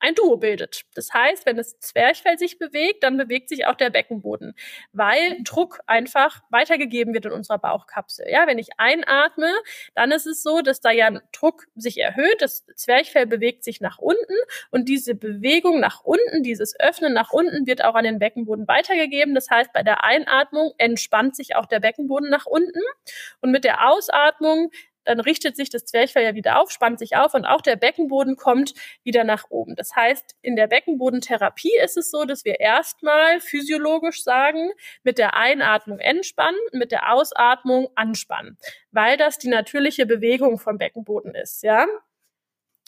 ein 0.00 0.14
Duo 0.14 0.36
bildet. 0.36 0.82
Das 0.94 1.12
heißt, 1.12 1.46
wenn 1.46 1.56
das 1.56 1.78
Zwerchfell 1.78 2.38
sich 2.38 2.58
bewegt, 2.58 3.04
dann 3.04 3.16
bewegt 3.16 3.48
sich 3.48 3.66
auch 3.66 3.74
der 3.74 3.90
Beckenboden, 3.90 4.54
weil 4.92 5.38
Druck 5.44 5.80
einfach 5.86 6.42
weitergegeben 6.50 7.14
wird 7.14 7.26
in 7.26 7.32
unserer 7.32 7.58
Bauchkapsel. 7.58 8.26
Ja, 8.30 8.46
wenn 8.46 8.58
ich 8.58 8.70
einatme, 8.78 9.52
dann 9.94 10.10
ist 10.10 10.26
es 10.26 10.42
so, 10.42 10.62
dass 10.62 10.80
da 10.80 10.90
ja 10.90 11.10
Druck 11.32 11.66
sich 11.74 11.98
erhöht, 11.98 12.40
das 12.40 12.66
Zwerchfell 12.74 13.26
bewegt 13.26 13.62
sich 13.64 13.80
nach 13.80 13.98
unten 13.98 14.34
und 14.70 14.88
diese 14.88 15.14
Bewegung 15.14 15.80
nach 15.80 16.02
unten, 16.02 16.42
dieses 16.42 16.78
Öffnen 16.80 17.12
nach 17.12 17.32
unten 17.32 17.66
wird 17.66 17.84
auch 17.84 17.94
an 17.94 18.04
den 18.04 18.18
Beckenboden 18.18 18.66
weitergegeben. 18.66 19.34
Das 19.34 19.50
heißt, 19.50 19.72
bei 19.72 19.82
der 19.82 20.02
Einatmung 20.04 20.72
entspannt 20.78 21.36
sich 21.36 21.56
auch 21.56 21.66
der 21.66 21.80
Beckenboden 21.80 22.30
nach 22.30 22.46
unten 22.46 22.80
und 23.40 23.50
mit 23.50 23.64
der 23.64 23.88
Ausatmung 23.88 24.70
dann 25.10 25.18
richtet 25.18 25.56
sich 25.56 25.70
das 25.70 25.84
Zwerchfell 25.84 26.22
ja 26.22 26.34
wieder 26.36 26.60
auf, 26.60 26.70
spannt 26.70 27.00
sich 27.00 27.16
auf 27.16 27.34
und 27.34 27.44
auch 27.44 27.62
der 27.62 27.74
Beckenboden 27.74 28.36
kommt 28.36 28.74
wieder 29.02 29.24
nach 29.24 29.46
oben. 29.50 29.74
Das 29.74 29.96
heißt, 29.96 30.36
in 30.40 30.54
der 30.54 30.68
Beckenbodentherapie 30.68 31.76
ist 31.82 31.96
es 31.96 32.12
so, 32.12 32.24
dass 32.24 32.44
wir 32.44 32.60
erstmal 32.60 33.40
physiologisch 33.40 34.22
sagen, 34.22 34.70
mit 35.02 35.18
der 35.18 35.34
Einatmung 35.34 35.98
entspannen, 35.98 36.60
mit 36.72 36.92
der 36.92 37.12
Ausatmung 37.12 37.88
anspannen, 37.96 38.56
weil 38.92 39.16
das 39.16 39.38
die 39.38 39.48
natürliche 39.48 40.06
Bewegung 40.06 40.58
vom 40.58 40.78
Beckenboden 40.78 41.34
ist, 41.34 41.64
ja. 41.64 41.86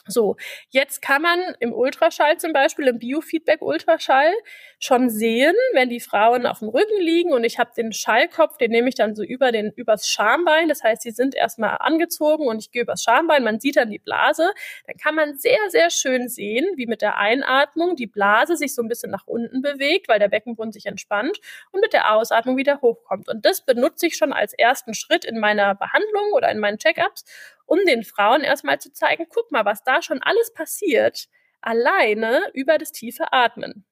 So, 0.05 0.35
jetzt 0.69 1.01
kann 1.01 1.21
man 1.21 1.39
im 1.61 1.73
Ultraschall 1.73 2.37
zum 2.37 2.51
Beispiel, 2.51 2.87
im 2.87 2.99
Biofeedback-Ultraschall 2.99 4.33
schon 4.77 5.09
sehen, 5.09 5.55
wenn 5.73 5.89
die 5.89 6.01
Frauen 6.01 6.45
auf 6.45 6.59
dem 6.59 6.67
Rücken 6.67 6.99
liegen 6.99 7.31
und 7.31 7.45
ich 7.45 7.57
habe 7.57 7.71
den 7.75 7.93
Schallkopf, 7.93 8.57
den 8.57 8.71
nehme 8.71 8.89
ich 8.89 8.95
dann 8.95 9.15
so 9.15 9.23
über 9.23 9.53
den 9.53 9.71
übers 9.71 10.09
Schambein. 10.09 10.67
Das 10.67 10.83
heißt, 10.83 11.03
sie 11.03 11.11
sind 11.11 11.35
erstmal 11.35 11.77
angezogen 11.79 12.47
und 12.47 12.59
ich 12.59 12.71
gehe 12.71 12.81
übers 12.81 13.01
Schambein. 13.01 13.45
Man 13.45 13.61
sieht 13.61 13.77
dann 13.77 13.89
die 13.89 13.99
Blase. 13.99 14.51
Dann 14.87 14.97
kann 14.97 15.15
man 15.15 15.37
sehr, 15.37 15.59
sehr 15.69 15.89
schön 15.89 16.27
sehen, 16.27 16.65
wie 16.75 16.85
mit 16.85 17.01
der 17.01 17.17
Einatmung 17.17 17.95
die 17.95 18.07
Blase 18.07 18.57
sich 18.57 18.75
so 18.75 18.81
ein 18.81 18.89
bisschen 18.89 19.11
nach 19.11 19.25
unten 19.25 19.61
bewegt, 19.61 20.09
weil 20.09 20.19
der 20.19 20.27
Beckenboden 20.27 20.73
sich 20.73 20.85
entspannt 20.85 21.39
und 21.71 21.79
mit 21.79 21.93
der 21.93 22.13
Ausatmung 22.13 22.57
wieder 22.57 22.81
hochkommt. 22.81 23.29
Und 23.29 23.45
das 23.45 23.61
benutze 23.61 24.07
ich 24.07 24.17
schon 24.17 24.33
als 24.33 24.53
ersten 24.53 24.93
Schritt 24.93 25.23
in 25.23 25.39
meiner 25.39 25.75
Behandlung 25.75 26.33
oder 26.33 26.49
in 26.49 26.59
meinen 26.59 26.77
Checkups, 26.77 27.23
um 27.65 27.79
den 27.85 28.03
Frauen 28.03 28.41
erstmal 28.41 28.79
zu 28.79 28.91
zeigen, 28.91 29.27
guck 29.29 29.51
mal, 29.51 29.65
was 29.65 29.83
da 29.83 30.01
schon 30.01 30.21
alles 30.21 30.53
passiert, 30.53 31.27
alleine 31.61 32.41
über 32.53 32.77
das 32.77 32.91
tiefe 32.91 33.31
Atmen. 33.31 33.85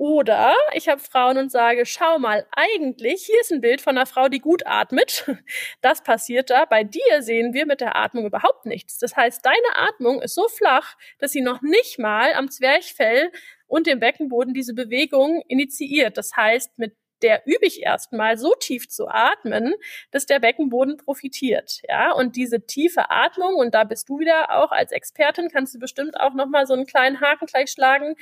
Oder 0.00 0.54
ich 0.74 0.88
habe 0.88 1.00
Frauen 1.00 1.38
und 1.38 1.50
sage, 1.50 1.84
schau 1.84 2.20
mal, 2.20 2.46
eigentlich, 2.52 3.24
hier 3.26 3.40
ist 3.40 3.50
ein 3.50 3.60
Bild 3.60 3.80
von 3.80 3.96
einer 3.96 4.06
Frau, 4.06 4.28
die 4.28 4.38
gut 4.38 4.64
atmet. 4.64 5.26
Das 5.80 6.02
passiert 6.04 6.50
da. 6.50 6.64
Bei 6.66 6.84
dir 6.84 7.20
sehen 7.20 7.52
wir 7.52 7.66
mit 7.66 7.80
der 7.80 7.96
Atmung 7.96 8.24
überhaupt 8.26 8.64
nichts. 8.64 8.98
Das 8.98 9.16
heißt, 9.16 9.44
deine 9.44 9.76
Atmung 9.88 10.22
ist 10.22 10.34
so 10.34 10.46
flach, 10.48 10.96
dass 11.18 11.32
sie 11.32 11.40
noch 11.40 11.62
nicht 11.62 11.98
mal 11.98 12.32
am 12.34 12.48
Zwerchfell 12.48 13.32
und 13.66 13.86
dem 13.88 13.98
Beckenboden 13.98 14.54
diese 14.54 14.74
Bewegung 14.74 15.42
initiiert. 15.48 16.16
Das 16.16 16.36
heißt, 16.36 16.78
mit 16.78 16.96
der 17.22 17.42
übe 17.46 17.66
ich 17.66 17.82
erstmal 17.82 18.38
so 18.38 18.54
tief 18.54 18.88
zu 18.88 19.08
atmen, 19.08 19.74
dass 20.10 20.26
der 20.26 20.40
Beckenboden 20.40 20.96
profitiert. 20.96 21.80
Ja, 21.88 22.12
und 22.12 22.36
diese 22.36 22.66
tiefe 22.66 23.10
Atmung, 23.10 23.56
und 23.56 23.74
da 23.74 23.84
bist 23.84 24.08
du 24.08 24.18
wieder 24.18 24.56
auch 24.56 24.70
als 24.70 24.92
Expertin, 24.92 25.48
kannst 25.50 25.74
du 25.74 25.78
bestimmt 25.78 26.18
auch 26.20 26.34
nochmal 26.34 26.66
so 26.66 26.74
einen 26.74 26.86
kleinen 26.86 27.20
Haken 27.20 27.46
gleich 27.46 27.70
schlagen. 27.70 28.16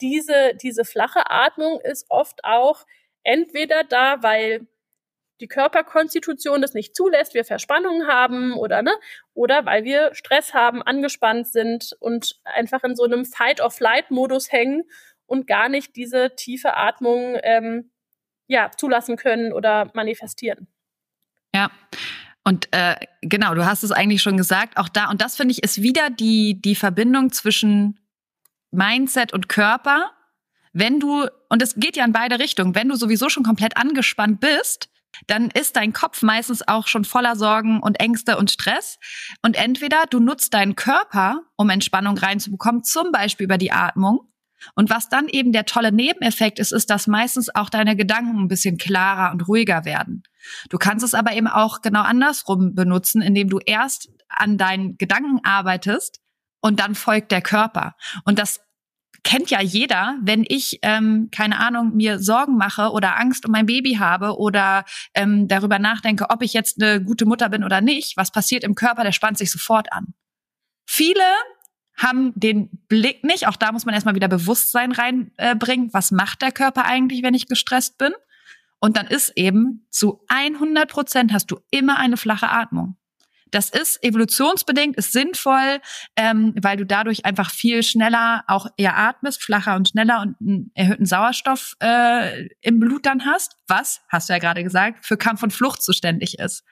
Diese, 0.00 0.54
diese 0.54 0.84
flache 0.84 1.30
Atmung 1.30 1.80
ist 1.80 2.06
oft 2.08 2.44
auch 2.44 2.86
entweder 3.22 3.84
da, 3.84 4.22
weil 4.22 4.66
die 5.40 5.48
Körperkonstitution 5.48 6.62
das 6.62 6.74
nicht 6.74 6.96
zulässt, 6.96 7.34
wir 7.34 7.44
Verspannungen 7.44 8.08
haben 8.08 8.54
oder 8.54 8.82
ne, 8.82 8.92
oder 9.34 9.64
weil 9.66 9.84
wir 9.84 10.14
Stress 10.14 10.52
haben, 10.52 10.82
angespannt 10.82 11.46
sind 11.48 11.96
und 12.00 12.40
einfach 12.44 12.82
in 12.82 12.96
so 12.96 13.04
einem 13.04 13.24
Fight-of-Flight-Modus 13.24 14.50
hängen 14.50 14.84
und 15.26 15.46
gar 15.46 15.68
nicht 15.68 15.94
diese 15.96 16.34
tiefe 16.34 16.76
Atmung 16.76 17.38
ähm, 17.42 17.90
ja, 18.48 18.70
zulassen 18.76 19.16
können 19.16 19.52
oder 19.52 19.90
manifestieren. 19.94 20.66
Ja. 21.54 21.70
Und 22.44 22.68
äh, 22.72 22.96
genau, 23.20 23.54
du 23.54 23.66
hast 23.66 23.82
es 23.82 23.92
eigentlich 23.92 24.22
schon 24.22 24.38
gesagt, 24.38 24.78
auch 24.78 24.88
da, 24.88 25.10
und 25.10 25.20
das 25.20 25.36
finde 25.36 25.52
ich, 25.52 25.62
ist 25.62 25.82
wieder 25.82 26.08
die, 26.08 26.60
die 26.60 26.74
Verbindung 26.74 27.30
zwischen 27.30 28.00
Mindset 28.70 29.32
und 29.32 29.48
Körper. 29.48 30.12
Wenn 30.72 30.98
du, 30.98 31.26
und 31.50 31.62
es 31.62 31.74
geht 31.76 31.96
ja 31.96 32.04
in 32.04 32.12
beide 32.12 32.38
Richtungen, 32.38 32.74
wenn 32.74 32.88
du 32.88 32.96
sowieso 32.96 33.28
schon 33.28 33.42
komplett 33.42 33.76
angespannt 33.76 34.40
bist, 34.40 34.88
dann 35.26 35.50
ist 35.50 35.76
dein 35.76 35.92
Kopf 35.92 36.22
meistens 36.22 36.66
auch 36.66 36.86
schon 36.86 37.04
voller 37.04 37.36
Sorgen 37.36 37.80
und 37.80 38.00
Ängste 38.00 38.38
und 38.38 38.50
Stress. 38.50 38.98
Und 39.42 39.56
entweder 39.56 40.04
du 40.08 40.20
nutzt 40.20 40.54
deinen 40.54 40.76
Körper, 40.76 41.42
um 41.56 41.70
Entspannung 41.70 42.16
reinzubekommen, 42.16 42.84
zum 42.84 43.12
Beispiel 43.12 43.44
über 43.44 43.58
die 43.58 43.72
Atmung, 43.72 44.20
und 44.74 44.90
was 44.90 45.08
dann 45.08 45.28
eben 45.28 45.52
der 45.52 45.64
tolle 45.64 45.92
Nebeneffekt 45.92 46.58
ist, 46.58 46.72
ist, 46.72 46.90
dass 46.90 47.06
meistens 47.06 47.54
auch 47.54 47.70
deine 47.70 47.96
Gedanken 47.96 48.38
ein 48.38 48.48
bisschen 48.48 48.76
klarer 48.76 49.32
und 49.32 49.46
ruhiger 49.48 49.84
werden. 49.84 50.22
Du 50.70 50.78
kannst 50.78 51.04
es 51.04 51.14
aber 51.14 51.32
eben 51.32 51.48
auch 51.48 51.82
genau 51.82 52.02
andersrum 52.02 52.74
benutzen, 52.74 53.22
indem 53.22 53.48
du 53.48 53.58
erst 53.58 54.08
an 54.28 54.58
deinen 54.58 54.96
Gedanken 54.98 55.40
arbeitest 55.44 56.20
und 56.60 56.80
dann 56.80 56.94
folgt 56.94 57.32
der 57.32 57.42
Körper. 57.42 57.94
Und 58.24 58.38
das 58.38 58.60
kennt 59.24 59.50
ja 59.50 59.60
jeder, 59.60 60.16
wenn 60.22 60.44
ich, 60.46 60.78
ähm, 60.82 61.28
keine 61.32 61.58
Ahnung, 61.58 61.96
mir 61.96 62.18
Sorgen 62.18 62.56
mache 62.56 62.90
oder 62.90 63.18
Angst 63.18 63.44
um 63.46 63.52
mein 63.52 63.66
Baby 63.66 63.94
habe 63.94 64.38
oder 64.38 64.84
ähm, 65.14 65.48
darüber 65.48 65.78
nachdenke, 65.78 66.30
ob 66.30 66.42
ich 66.42 66.52
jetzt 66.52 66.80
eine 66.80 67.02
gute 67.02 67.26
Mutter 67.26 67.48
bin 67.48 67.64
oder 67.64 67.80
nicht, 67.80 68.16
was 68.16 68.30
passiert 68.30 68.64
im 68.64 68.74
Körper, 68.74 69.02
der 69.02 69.12
spannt 69.12 69.38
sich 69.38 69.50
sofort 69.50 69.92
an. 69.92 70.14
Viele 70.86 71.24
haben 71.98 72.32
den 72.34 72.70
Blick 72.88 73.24
nicht. 73.24 73.46
Auch 73.48 73.56
da 73.56 73.72
muss 73.72 73.84
man 73.84 73.94
erstmal 73.94 74.14
wieder 74.14 74.28
Bewusstsein 74.28 74.92
reinbringen. 74.92 75.88
Äh, 75.88 75.92
was 75.92 76.10
macht 76.10 76.42
der 76.42 76.52
Körper 76.52 76.84
eigentlich, 76.84 77.22
wenn 77.22 77.34
ich 77.34 77.48
gestresst 77.48 77.98
bin? 77.98 78.12
Und 78.80 78.96
dann 78.96 79.08
ist 79.08 79.32
eben 79.36 79.86
zu 79.90 80.24
100 80.28 80.88
Prozent 80.88 81.32
hast 81.32 81.50
du 81.50 81.58
immer 81.70 81.98
eine 81.98 82.16
flache 82.16 82.48
Atmung. 82.48 82.96
Das 83.50 83.70
ist 83.70 84.02
evolutionsbedingt, 84.04 84.96
ist 84.96 85.12
sinnvoll, 85.12 85.80
ähm, 86.16 86.54
weil 86.60 86.76
du 86.76 86.84
dadurch 86.84 87.24
einfach 87.24 87.50
viel 87.50 87.82
schneller 87.82 88.44
auch 88.46 88.66
eher 88.76 88.96
atmest, 88.98 89.42
flacher 89.42 89.74
und 89.74 89.88
schneller 89.88 90.20
und 90.20 90.36
einen 90.40 90.70
erhöhten 90.74 91.06
Sauerstoff 91.06 91.74
äh, 91.82 92.46
im 92.60 92.78
Blut 92.78 93.06
dann 93.06 93.24
hast, 93.24 93.56
was, 93.66 94.02
hast 94.08 94.28
du 94.28 94.34
ja 94.34 94.38
gerade 94.38 94.62
gesagt, 94.62 95.06
für 95.06 95.16
Kampf 95.16 95.42
und 95.42 95.52
Flucht 95.52 95.82
zuständig 95.82 96.38
ist. 96.38 96.62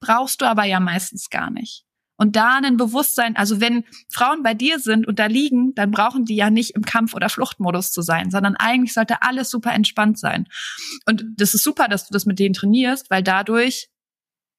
Brauchst 0.00 0.40
du 0.40 0.46
aber 0.46 0.64
ja 0.64 0.80
meistens 0.80 1.28
gar 1.28 1.50
nicht. 1.50 1.84
Und 2.22 2.36
da 2.36 2.60
ein 2.62 2.76
Bewusstsein, 2.76 3.34
also 3.34 3.60
wenn 3.60 3.84
Frauen 4.08 4.44
bei 4.44 4.54
dir 4.54 4.78
sind 4.78 5.08
und 5.08 5.18
da 5.18 5.26
liegen, 5.26 5.74
dann 5.74 5.90
brauchen 5.90 6.24
die 6.24 6.36
ja 6.36 6.50
nicht 6.50 6.76
im 6.76 6.84
Kampf- 6.84 7.14
oder 7.14 7.28
Fluchtmodus 7.28 7.90
zu 7.90 8.00
sein, 8.00 8.30
sondern 8.30 8.54
eigentlich 8.54 8.94
sollte 8.94 9.22
alles 9.22 9.50
super 9.50 9.72
entspannt 9.72 10.20
sein. 10.20 10.46
Und 11.04 11.24
das 11.36 11.52
ist 11.52 11.64
super, 11.64 11.88
dass 11.88 12.06
du 12.06 12.12
das 12.12 12.24
mit 12.24 12.38
denen 12.38 12.54
trainierst, 12.54 13.10
weil 13.10 13.24
dadurch 13.24 13.88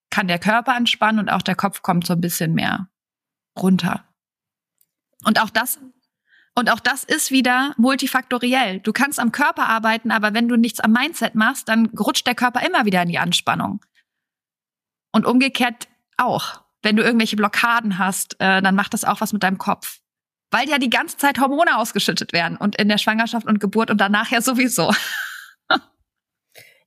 kann 0.10 0.28
der 0.28 0.40
Körper 0.40 0.76
entspannen 0.76 1.20
und 1.20 1.30
auch 1.30 1.42
der 1.42 1.56
Kopf 1.56 1.82
kommt 1.84 2.06
so 2.06 2.12
ein 2.12 2.20
bisschen 2.20 2.54
mehr 2.54 2.90
runter. 3.58 4.10
Und 5.24 5.42
auch 5.42 5.50
das 5.50 5.80
und 6.56 6.70
auch 6.70 6.82
das 6.82 7.06
ist 7.06 7.32
wieder 7.32 7.74
multifaktoriell. 7.78 8.82
Du 8.82 8.92
kannst 8.92 9.22
am 9.22 9.32
Körper 9.32 9.70
arbeiten, 9.70 10.12
aber 10.12 10.34
wenn 10.34 10.50
du 10.50 10.58
nichts 10.58 10.82
am 10.82 10.92
Mindset 10.92 11.34
machst, 11.34 11.70
dann 11.70 11.86
rutscht 11.98 12.28
der 12.28 12.36
Körper 12.36 12.60
immer 12.68 12.84
wieder 12.84 13.02
in 13.04 13.08
die 13.08 13.20
Anspannung. 13.20 13.80
Und 15.14 15.26
umgekehrt 15.26 15.88
auch. 16.18 16.63
Wenn 16.84 16.96
du 16.96 17.04
irgendwelche 17.04 17.36
Blockaden 17.36 17.98
hast, 17.98 18.36
äh, 18.40 18.62
dann 18.62 18.76
macht 18.76 18.94
das 18.94 19.06
auch 19.06 19.22
was 19.22 19.34
mit 19.34 19.42
deinem 19.42 19.58
Kopf. 19.58 20.00
Weil 20.52 20.70
ja 20.70 20.78
die 20.78 20.90
ganze 20.90 21.18
Zeit 21.18 21.40
Hormone 21.40 21.78
ausgeschüttet 21.78 22.34
werden 22.34 22.58
und 22.58 22.76
in 22.76 22.90
der 22.90 23.00
Schwangerschaft 23.00 23.48
und 23.48 23.60
Geburt 23.60 23.90
und 23.90 24.00
danach 24.00 24.30
ja 24.30 24.42
sowieso. 24.42 24.94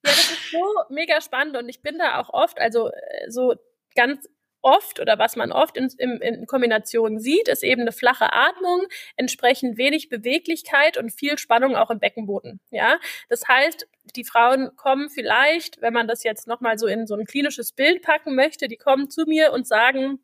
Ja, 0.05 0.13
das 0.13 0.31
ist 0.31 0.53
so 0.53 0.65
mega 0.91 1.21
spannend 1.21 1.57
und 1.57 1.69
ich 1.69 1.83
bin 1.83 1.99
da 1.99 2.21
auch 2.21 2.29
oft, 2.29 2.61
also 2.61 2.91
äh, 2.91 3.29
so 3.29 3.57
ganz 3.97 4.29
oft 4.67 4.99
oder 4.99 5.19
was 5.19 5.37
man 5.37 5.53
oft 5.53 5.77
in, 5.77 5.89
in, 5.99 6.19
in 6.21 6.47
Kombination 6.47 7.21
sieht, 7.21 7.47
ist 7.49 7.63
eben 7.63 7.83
eine 7.83 7.93
flache 7.93 8.33
Atmung, 8.33 8.87
entsprechend 9.17 9.79
wenig 9.79 10.09
Beweglichkeit 10.09 10.99
und 10.99 11.11
viel 11.11 11.39
Spannung 11.39 11.77
auch 11.77 11.91
im 11.91 12.01
Beckenboden. 12.01 12.61
Ja, 12.71 12.99
das 13.29 13.47
heißt, 13.47 13.89
die 14.17 14.25
Frauen 14.25 14.75
kommen 14.77 15.09
vielleicht, 15.09 15.81
wenn 15.81 15.93
man 15.93 16.09
das 16.09 16.25
jetzt 16.25 16.49
nochmal 16.49 16.79
so 16.79 16.89
in 16.89 17.07
so 17.07 17.15
ein 17.15 17.27
klinisches 17.27 17.73
Bild 17.73 18.03
packen 18.03 18.35
möchte, 18.35 18.67
die 18.67 18.77
kommen 18.77 19.09
zu 19.09 19.25
mir 19.27 19.53
und 19.53 19.69
sagen, 19.69 20.19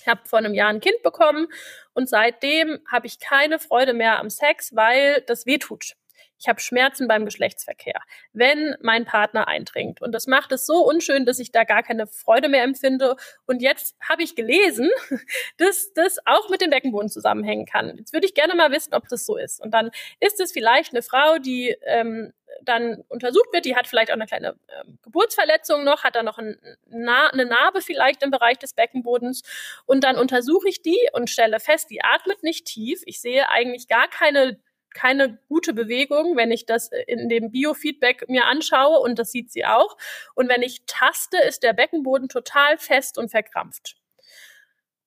ich 0.00 0.08
habe 0.08 0.22
vor 0.24 0.38
einem 0.38 0.54
Jahr 0.54 0.70
ein 0.70 0.80
Kind 0.80 1.02
bekommen 1.02 1.48
und 1.92 2.08
seitdem 2.08 2.80
habe 2.90 3.06
ich 3.06 3.20
keine 3.20 3.58
Freude 3.58 3.92
mehr 3.92 4.18
am 4.18 4.30
Sex, 4.30 4.74
weil 4.74 5.22
das 5.26 5.44
weh 5.44 5.58
tut 5.58 5.96
ich 6.38 6.48
habe 6.48 6.60
Schmerzen 6.60 7.08
beim 7.08 7.24
Geschlechtsverkehr, 7.24 8.00
wenn 8.32 8.76
mein 8.80 9.04
Partner 9.04 9.48
eindringt. 9.48 10.02
Und 10.02 10.12
das 10.12 10.26
macht 10.26 10.52
es 10.52 10.66
so 10.66 10.84
unschön, 10.86 11.26
dass 11.26 11.38
ich 11.38 11.50
da 11.52 11.64
gar 11.64 11.82
keine 11.82 12.06
Freude 12.06 12.48
mehr 12.48 12.64
empfinde. 12.64 13.16
Und 13.46 13.62
jetzt 13.62 13.96
habe 14.06 14.22
ich 14.22 14.34
gelesen, 14.34 14.90
dass 15.58 15.92
das 15.94 16.18
auch 16.26 16.48
mit 16.48 16.60
dem 16.60 16.70
Beckenboden 16.70 17.08
zusammenhängen 17.08 17.66
kann. 17.66 17.96
Jetzt 17.96 18.12
würde 18.12 18.26
ich 18.26 18.34
gerne 18.34 18.54
mal 18.54 18.70
wissen, 18.70 18.94
ob 18.94 19.08
das 19.08 19.24
so 19.26 19.36
ist. 19.36 19.60
Und 19.60 19.72
dann 19.72 19.90
ist 20.20 20.40
es 20.40 20.52
vielleicht 20.52 20.92
eine 20.92 21.02
Frau, 21.02 21.38
die 21.38 21.76
ähm, 21.84 22.32
dann 22.62 23.02
untersucht 23.08 23.52
wird, 23.52 23.64
die 23.64 23.76
hat 23.76 23.86
vielleicht 23.86 24.10
auch 24.10 24.16
eine 24.16 24.26
kleine 24.26 24.56
äh, 24.68 24.84
Geburtsverletzung 25.02 25.84
noch, 25.84 26.04
hat 26.04 26.16
dann 26.16 26.24
noch 26.24 26.38
ein, 26.38 26.56
Na 26.86 27.28
eine 27.28 27.44
Narbe 27.44 27.80
vielleicht 27.80 28.22
im 28.22 28.30
Bereich 28.30 28.58
des 28.58 28.74
Beckenbodens 28.74 29.42
und 29.84 30.04
dann 30.04 30.16
untersuche 30.16 30.68
ich 30.68 30.82
die 30.82 31.08
und 31.12 31.30
stelle 31.30 31.60
fest, 31.60 31.90
die 31.90 32.02
atmet 32.02 32.42
nicht 32.42 32.66
tief. 32.66 33.02
Ich 33.04 33.20
sehe 33.20 33.48
eigentlich 33.48 33.88
gar 33.88 34.08
keine 34.08 34.58
keine 34.96 35.38
gute 35.48 35.74
Bewegung, 35.74 36.36
wenn 36.36 36.50
ich 36.50 36.66
das 36.66 36.90
in 37.06 37.28
dem 37.28 37.50
Biofeedback 37.50 38.28
mir 38.28 38.46
anschaue 38.46 38.98
und 38.98 39.18
das 39.18 39.30
sieht 39.30 39.52
sie 39.52 39.66
auch. 39.66 39.96
Und 40.34 40.48
wenn 40.48 40.62
ich 40.62 40.86
taste, 40.86 41.36
ist 41.38 41.62
der 41.62 41.74
Beckenboden 41.74 42.28
total 42.28 42.78
fest 42.78 43.18
und 43.18 43.30
verkrampft. 43.30 43.96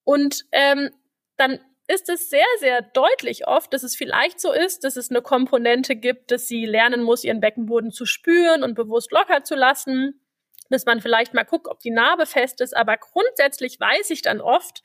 Und 0.04 0.46
ähm, 0.52 0.92
dann 1.38 1.60
ist 1.88 2.08
es 2.08 2.30
sehr, 2.30 2.46
sehr 2.60 2.84
deutlich 2.84 3.48
oft, 3.48 3.74
dass 3.74 3.82
es 3.82 3.96
vielleicht 3.96 4.40
so 4.40 4.54
ist, 4.54 4.84
dass 4.84 4.96
es 4.96 5.10
eine 5.10 5.24
Komponente 5.24 5.96
gibt, 5.96 6.30
dass 6.30 6.48
sie 6.48 6.66
lernen 6.66 7.02
muss, 7.02 7.24
ihren 7.24 7.40
Beckenboden 7.40 7.92
zu 7.92 8.06
spüren 8.06 8.62
und 8.62 8.76
bewusst 8.76 9.12
locker 9.12 9.44
zu 9.44 9.56
lassen, 9.56 10.22
dass 10.70 10.86
man 10.86 11.02
vielleicht 11.02 11.34
mal 11.34 11.46
guckt, 11.46 11.68
ob 11.68 11.80
die 11.80 11.90
Narbe 11.90 12.28
fest 12.28 12.62
ist. 12.62 12.78
Aber 12.78 12.98
grundsätzlich 12.98 13.80
weiß 13.80 14.12
ich 14.12 14.22
dann 14.22 14.40
oft, 14.40 14.84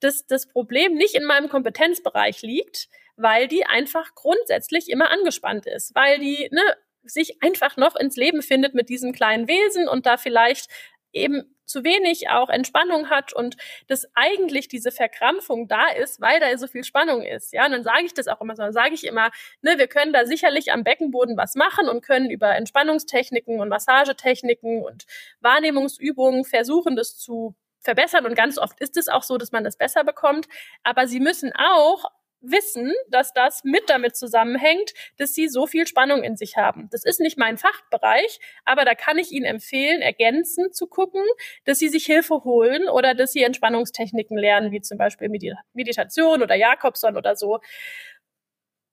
dass 0.00 0.26
das 0.26 0.46
Problem 0.46 0.92
nicht 0.94 1.14
in 1.14 1.24
meinem 1.24 1.48
Kompetenzbereich 1.48 2.42
liegt, 2.42 2.88
weil 3.16 3.48
die 3.48 3.66
einfach 3.66 4.14
grundsätzlich 4.14 4.88
immer 4.88 5.10
angespannt 5.10 5.66
ist, 5.66 5.94
weil 5.94 6.18
die 6.18 6.48
ne, 6.50 6.62
sich 7.02 7.42
einfach 7.42 7.76
noch 7.76 7.96
ins 7.96 8.16
Leben 8.16 8.42
findet 8.42 8.74
mit 8.74 8.88
diesem 8.88 9.12
kleinen 9.12 9.48
Wesen 9.48 9.88
und 9.88 10.06
da 10.06 10.16
vielleicht 10.16 10.68
eben 11.12 11.54
zu 11.64 11.84
wenig 11.84 12.28
auch 12.28 12.48
Entspannung 12.48 13.08
hat 13.08 13.32
und 13.32 13.56
dass 13.88 14.06
eigentlich 14.14 14.68
diese 14.68 14.90
Verkrampfung 14.90 15.68
da 15.68 15.88
ist, 15.88 16.20
weil 16.20 16.38
da 16.40 16.56
so 16.58 16.66
viel 16.66 16.84
Spannung 16.84 17.22
ist. 17.22 17.52
Ja, 17.52 17.64
und 17.66 17.72
dann 17.72 17.82
sage 17.82 18.04
ich 18.04 18.14
das 18.14 18.28
auch 18.28 18.40
immer 18.40 18.54
so, 18.54 18.62
dann 18.62 18.72
sage 18.72 18.94
ich 18.94 19.04
immer, 19.04 19.30
ne, 19.62 19.78
wir 19.78 19.88
können 19.88 20.12
da 20.12 20.26
sicherlich 20.26 20.72
am 20.72 20.84
Beckenboden 20.84 21.36
was 21.36 21.54
machen 21.54 21.88
und 21.88 22.02
können 22.02 22.30
über 22.30 22.54
Entspannungstechniken 22.54 23.60
und 23.60 23.68
Massagetechniken 23.68 24.82
und 24.82 25.04
Wahrnehmungsübungen 25.40 26.44
versuchen, 26.44 26.96
das 26.96 27.16
zu 27.16 27.54
verbessern 27.80 28.26
und 28.26 28.34
ganz 28.36 28.58
oft 28.58 28.78
ist 28.80 28.96
es 28.96 29.08
auch 29.08 29.22
so, 29.22 29.38
dass 29.38 29.50
man 29.50 29.64
das 29.64 29.76
besser 29.76 30.04
bekommt, 30.04 30.46
aber 30.84 31.08
sie 31.08 31.20
müssen 31.20 31.52
auch 31.52 32.04
wissen, 32.42 32.92
dass 33.08 33.32
das 33.32 33.64
mit 33.64 33.88
damit 33.88 34.16
zusammenhängt, 34.16 34.92
dass 35.16 35.34
sie 35.34 35.48
so 35.48 35.66
viel 35.66 35.86
Spannung 35.86 36.22
in 36.22 36.36
sich 36.36 36.56
haben. 36.56 36.88
Das 36.90 37.04
ist 37.04 37.20
nicht 37.20 37.38
mein 37.38 37.58
Fachbereich, 37.58 38.40
aber 38.64 38.84
da 38.84 38.94
kann 38.94 39.18
ich 39.18 39.32
Ihnen 39.32 39.46
empfehlen, 39.46 40.02
ergänzend 40.02 40.74
zu 40.74 40.86
gucken, 40.86 41.22
dass 41.64 41.78
Sie 41.78 41.88
sich 41.88 42.04
Hilfe 42.04 42.44
holen 42.44 42.88
oder 42.88 43.14
dass 43.14 43.32
Sie 43.32 43.42
Entspannungstechniken 43.42 44.36
lernen, 44.36 44.72
wie 44.72 44.80
zum 44.80 44.98
Beispiel 44.98 45.28
Meditation 45.72 46.42
oder 46.42 46.54
Jakobson 46.54 47.16
oder 47.16 47.36
so. 47.36 47.60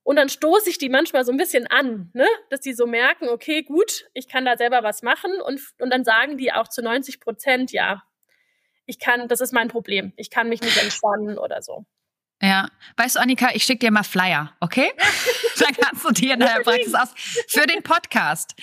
Und 0.04 0.16
dann 0.16 0.30
stoße 0.30 0.70
ich 0.70 0.78
die 0.78 0.90
manchmal 0.90 1.24
so 1.24 1.32
ein 1.32 1.38
bisschen 1.38 1.68
an, 1.68 2.10
ne? 2.14 2.28
dass 2.50 2.62
die 2.62 2.74
so 2.74 2.88
merken, 2.88 3.30
okay, 3.30 3.62
gut, 3.62 4.10
ich 4.14 4.28
kann 4.28 4.46
da 4.46 4.58
selber 4.58 4.82
was 4.82 5.04
machen 5.04 5.32
und, 5.42 5.62
und 5.80 5.92
dann 5.92 6.04
sagen 6.04 6.38
die 6.38 6.52
auch 6.52 6.68
zu 6.68 6.82
90 6.82 7.20
Prozent, 7.20 7.72
ja, 7.72 8.02
ich 8.86 8.98
kann, 8.98 9.28
das 9.28 9.40
ist 9.40 9.54
mein 9.54 9.68
Problem, 9.68 10.14
ich 10.16 10.32
kann 10.32 10.50
mich 10.50 10.62
nicht 10.62 10.82
entspannen 10.82 11.38
oder 11.38 11.62
so. 11.62 11.86
Ja, 12.42 12.70
weißt 12.96 13.18
du, 13.18 13.20
Annika, 13.20 13.50
ich 13.54 13.64
schicke 13.66 13.80
dir 13.80 13.92
mal 13.92 14.04
Flyer, 14.04 14.54
okay? 14.62 14.92
Dann 15.60 15.74
kannst 15.76 16.06
du 16.06 16.12
dir 16.12 16.36
in 16.36 16.40
der 16.40 16.62
Praxis 16.64 16.94
aus 16.94 17.10
für 17.48 17.68
den 17.68 17.84
Podcast. 17.84 18.56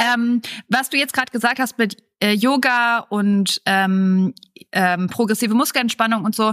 Ähm, 0.00 0.42
was 0.68 0.90
du 0.90 0.98
jetzt 0.98 1.14
gerade 1.14 1.32
gesagt 1.32 1.58
hast 1.58 1.78
mit 1.78 1.96
äh, 2.20 2.32
Yoga 2.32 2.98
und 2.98 3.62
ähm, 3.64 4.34
ähm, 4.72 5.08
progressive 5.08 5.54
Muskelentspannung 5.54 6.24
und 6.24 6.34
so, 6.34 6.52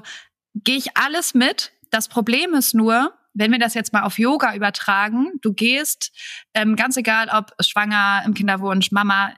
gehe 0.56 0.78
ich 0.78 0.96
alles 0.96 1.34
mit. 1.34 1.74
Das 1.92 2.08
Problem 2.08 2.54
ist 2.54 2.74
nur, 2.74 3.14
wenn 3.34 3.52
wir 3.52 3.60
das 3.60 3.74
jetzt 3.74 3.92
mal 3.92 4.04
auf 4.04 4.18
Yoga 4.18 4.56
übertragen, 4.56 5.34
du 5.42 5.54
gehst, 5.54 6.12
ähm, 6.54 6.78
ganz 6.78 6.96
egal 6.96 7.30
ob 7.30 7.52
schwanger, 7.62 8.24
im 8.26 8.34
Kinderwunsch, 8.34 8.92
Mama, 8.92 9.34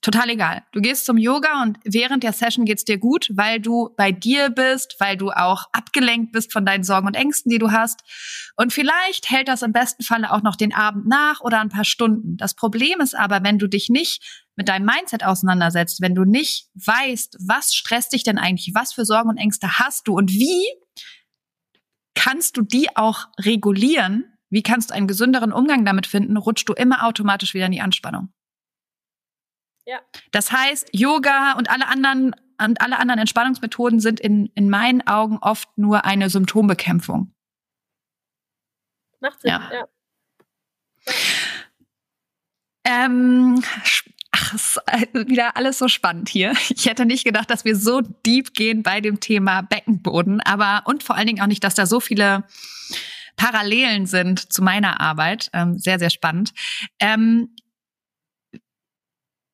total 0.00 0.30
egal. 0.30 0.62
Du 0.72 0.80
gehst 0.80 1.06
zum 1.06 1.18
Yoga 1.18 1.62
und 1.62 1.78
während 1.84 2.22
der 2.22 2.32
Session 2.32 2.64
geht's 2.64 2.84
dir 2.84 2.98
gut, 2.98 3.28
weil 3.32 3.60
du 3.60 3.90
bei 3.96 4.12
dir 4.12 4.50
bist, 4.50 4.96
weil 4.98 5.16
du 5.16 5.30
auch 5.30 5.64
abgelenkt 5.72 6.32
bist 6.32 6.52
von 6.52 6.64
deinen 6.64 6.84
Sorgen 6.84 7.06
und 7.06 7.14
Ängsten, 7.14 7.50
die 7.50 7.58
du 7.58 7.70
hast. 7.72 8.00
Und 8.56 8.72
vielleicht 8.72 9.30
hält 9.30 9.48
das 9.48 9.62
im 9.62 9.72
besten 9.72 10.02
Falle 10.02 10.32
auch 10.32 10.42
noch 10.42 10.56
den 10.56 10.74
Abend 10.74 11.06
nach 11.06 11.40
oder 11.40 11.60
ein 11.60 11.68
paar 11.68 11.84
Stunden. 11.84 12.36
Das 12.36 12.54
Problem 12.54 13.00
ist 13.00 13.16
aber, 13.16 13.42
wenn 13.42 13.58
du 13.58 13.66
dich 13.66 13.88
nicht 13.88 14.44
mit 14.56 14.68
deinem 14.68 14.86
Mindset 14.86 15.24
auseinandersetzt, 15.24 16.00
wenn 16.00 16.14
du 16.14 16.24
nicht 16.24 16.68
weißt, 16.74 17.36
was 17.46 17.74
stresst 17.74 18.12
dich 18.12 18.22
denn 18.22 18.38
eigentlich, 18.38 18.72
was 18.74 18.92
für 18.92 19.04
Sorgen 19.04 19.28
und 19.28 19.36
Ängste 19.36 19.78
hast 19.78 20.08
du 20.08 20.14
und 20.14 20.30
wie 20.30 20.64
kannst 22.14 22.56
du 22.56 22.62
die 22.62 22.96
auch 22.96 23.28
regulieren, 23.38 24.24
wie 24.50 24.62
kannst 24.62 24.90
du 24.90 24.94
einen 24.94 25.06
gesünderen 25.06 25.52
Umgang 25.52 25.84
damit 25.84 26.06
finden, 26.06 26.36
rutscht 26.36 26.68
du 26.68 26.72
immer 26.72 27.04
automatisch 27.04 27.54
wieder 27.54 27.66
in 27.66 27.72
die 27.72 27.80
Anspannung. 27.80 28.30
Ja. 29.86 30.00
Das 30.32 30.52
heißt, 30.52 30.88
Yoga 30.92 31.52
und 31.52 31.70
alle 31.70 31.86
anderen 31.86 32.34
und 32.58 32.80
alle 32.80 32.98
anderen 32.98 33.20
Entspannungsmethoden 33.20 34.00
sind 34.00 34.18
in, 34.18 34.50
in 34.54 34.70
meinen 34.70 35.06
Augen 35.06 35.38
oft 35.40 35.68
nur 35.76 36.04
eine 36.04 36.30
Symptombekämpfung. 36.30 37.32
Macht 39.20 39.40
Sinn, 39.42 39.50
ja. 39.50 39.70
ja. 39.72 39.86
Ähm, 42.84 43.62
ach, 44.30 44.54
ist 44.54 44.80
wieder 45.14 45.56
alles 45.56 45.78
so 45.78 45.88
spannend 45.88 46.28
hier. 46.28 46.52
Ich 46.70 46.86
hätte 46.86 47.04
nicht 47.04 47.24
gedacht, 47.24 47.50
dass 47.50 47.64
wir 47.64 47.76
so 47.76 48.00
deep 48.00 48.54
gehen 48.54 48.82
bei 48.82 49.00
dem 49.00 49.20
Thema 49.20 49.62
Beckenboden, 49.62 50.40
aber 50.40 50.82
und 50.86 51.02
vor 51.02 51.16
allen 51.16 51.26
Dingen 51.26 51.42
auch 51.42 51.46
nicht, 51.46 51.64
dass 51.64 51.74
da 51.74 51.86
so 51.86 52.00
viele 52.00 52.44
Parallelen 53.36 54.06
sind 54.06 54.52
zu 54.52 54.62
meiner 54.62 55.00
Arbeit. 55.00 55.50
Ähm, 55.52 55.78
sehr, 55.78 55.98
sehr 55.98 56.10
spannend. 56.10 56.52
Ähm, 57.00 57.54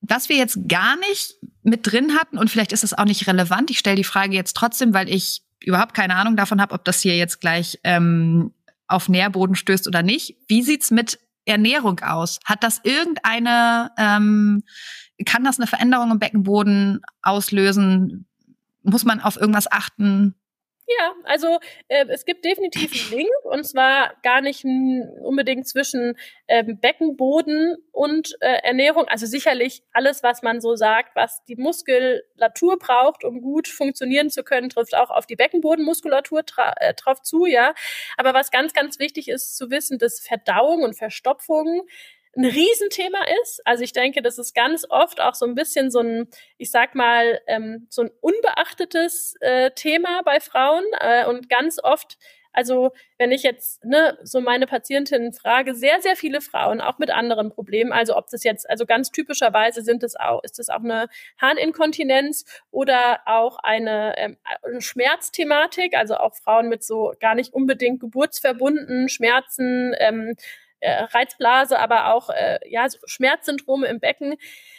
was 0.03 0.28
wir 0.28 0.36
jetzt 0.36 0.68
gar 0.68 0.96
nicht 0.98 1.36
mit 1.62 1.90
drin 1.90 2.14
hatten, 2.18 2.36
und 2.36 2.50
vielleicht 2.50 2.72
ist 2.72 2.84
es 2.84 2.92
auch 2.92 3.05
nicht 3.05 3.26
relevant, 3.26 3.70
ich 3.70 3.78
stelle 3.78 3.96
die 3.96 4.05
Frage 4.05 4.34
jetzt 4.34 4.57
trotzdem, 4.57 4.92
weil 4.92 5.09
ich 5.09 5.42
überhaupt 5.64 5.94
keine 5.94 6.16
Ahnung 6.16 6.36
davon 6.36 6.61
habe, 6.61 6.74
ob 6.74 6.84
das 6.84 7.00
hier 7.00 7.16
jetzt 7.16 7.40
gleich 7.40 7.78
ähm, 7.84 8.53
auf 8.88 9.09
Nährboden 9.09 9.55
stößt 9.55 9.86
oder 9.86 10.03
nicht. 10.03 10.36
Wie 10.48 10.62
sieht's 10.62 10.90
mit 10.90 11.20
Ernährung 11.44 12.00
aus? 12.00 12.40
Hat 12.44 12.64
das 12.64 12.80
irgendeine, 12.82 13.90
ähm, 13.96 14.64
kann 15.24 15.44
das 15.44 15.59
eine 15.59 15.68
Veränderung 15.68 16.11
im 16.11 16.18
Beckenboden 16.18 17.00
auslösen? 17.22 18.26
Muss 18.82 19.05
man 19.05 19.20
auf 19.20 19.36
irgendwas 19.36 19.70
achten? 19.70 20.34
Ja, 20.99 21.14
also 21.24 21.59
äh, 21.88 22.07
es 22.09 22.24
gibt 22.24 22.45
definitiv 22.45 22.93
einen 22.93 23.20
Link 23.20 23.30
und 23.45 23.64
zwar 23.64 24.14
gar 24.22 24.40
nicht 24.40 24.64
unbedingt 24.64 25.68
zwischen 25.68 26.16
ähm, 26.49 26.80
Beckenboden 26.80 27.76
und 27.93 28.36
äh, 28.40 28.59
Ernährung. 28.64 29.07
Also 29.09 29.26
sicherlich 29.26 29.82
alles, 29.93 30.22
was 30.22 30.43
man 30.43 30.61
so 30.61 30.74
sagt, 30.74 31.14
was 31.14 31.45
die 31.45 31.57
Muskulatur 31.57 32.78
braucht, 32.78 33.24
um 33.24 33.40
gut 33.43 33.68
funktionieren 33.68 34.28
zu 34.30 34.43
können, 34.43 34.70
trifft 34.70 34.95
auch 34.97 35.11
auf 35.11 35.26
die 35.26 35.36
Beckenbodenmuskulatur 35.36 36.43
äh, 36.76 36.95
drauf 36.95 37.22
zu, 37.22 37.47
ja. 37.47 37.74
Aber 38.16 38.34
was 38.34 38.51
ganz, 38.51 38.72
ganz 38.72 38.99
wichtig 38.99 39.28
ist 39.28 39.57
zu 39.57 39.70
wissen, 39.70 39.99
dass 39.99 40.20
Verdauung 40.20 40.82
und 40.82 40.97
Verstopfung 40.97 41.86
ein 42.36 42.44
Riesenthema 42.44 43.24
ist. 43.42 43.60
Also 43.66 43.84
ich 43.84 43.92
denke, 43.92 44.22
das 44.22 44.38
ist 44.38 44.54
ganz 44.54 44.86
oft 44.88 45.20
auch 45.20 45.34
so 45.34 45.46
ein 45.46 45.54
bisschen 45.54 45.90
so 45.90 46.00
ein, 46.00 46.28
ich 46.56 46.70
sag 46.70 46.94
mal, 46.94 47.40
ähm, 47.46 47.86
so 47.90 48.02
ein 48.02 48.10
unbeachtetes 48.20 49.36
äh, 49.40 49.70
Thema 49.72 50.22
bei 50.24 50.40
Frauen 50.40 50.84
äh, 51.00 51.26
und 51.26 51.48
ganz 51.48 51.78
oft 51.82 52.16
also 52.52 52.92
wenn 53.18 53.32
ich 53.32 53.42
jetzt 53.42 53.84
ne, 53.84 54.18
so 54.22 54.40
meine 54.40 54.66
Patientinnen 54.66 55.32
frage, 55.32 55.74
sehr, 55.74 56.00
sehr 56.00 56.16
viele 56.16 56.40
Frauen, 56.40 56.80
auch 56.80 56.98
mit 56.98 57.10
anderen 57.10 57.50
Problemen, 57.50 57.92
also 57.92 58.16
ob 58.16 58.28
das 58.28 58.44
jetzt, 58.44 58.68
also 58.68 58.84
ganz 58.84 59.10
typischerweise 59.10 59.82
sind 59.82 60.02
es 60.02 60.16
auch, 60.16 60.42
ist 60.42 60.58
es 60.58 60.68
auch 60.68 60.84
eine 60.84 61.08
Harninkontinenz 61.40 62.44
oder 62.70 63.20
auch 63.26 63.58
eine, 63.62 64.14
ähm, 64.18 64.36
eine 64.62 64.80
Schmerzthematik, 64.80 65.96
also 65.96 66.16
auch 66.16 66.34
Frauen 66.34 66.68
mit 66.68 66.84
so 66.84 67.14
gar 67.20 67.34
nicht 67.34 67.54
unbedingt 67.54 68.00
geburtsverbundenen 68.00 69.08
Schmerzen, 69.08 69.94
ähm, 69.98 70.30
äh, 70.30 70.34
Reizblase, 70.90 71.78
aber 71.78 72.12
auch 72.14 72.30
äh, 72.30 72.58
ja, 72.68 72.88
so 72.88 72.98
Schmerzsyndrome 73.06 73.86
im 73.86 74.00
Becken 74.00 74.36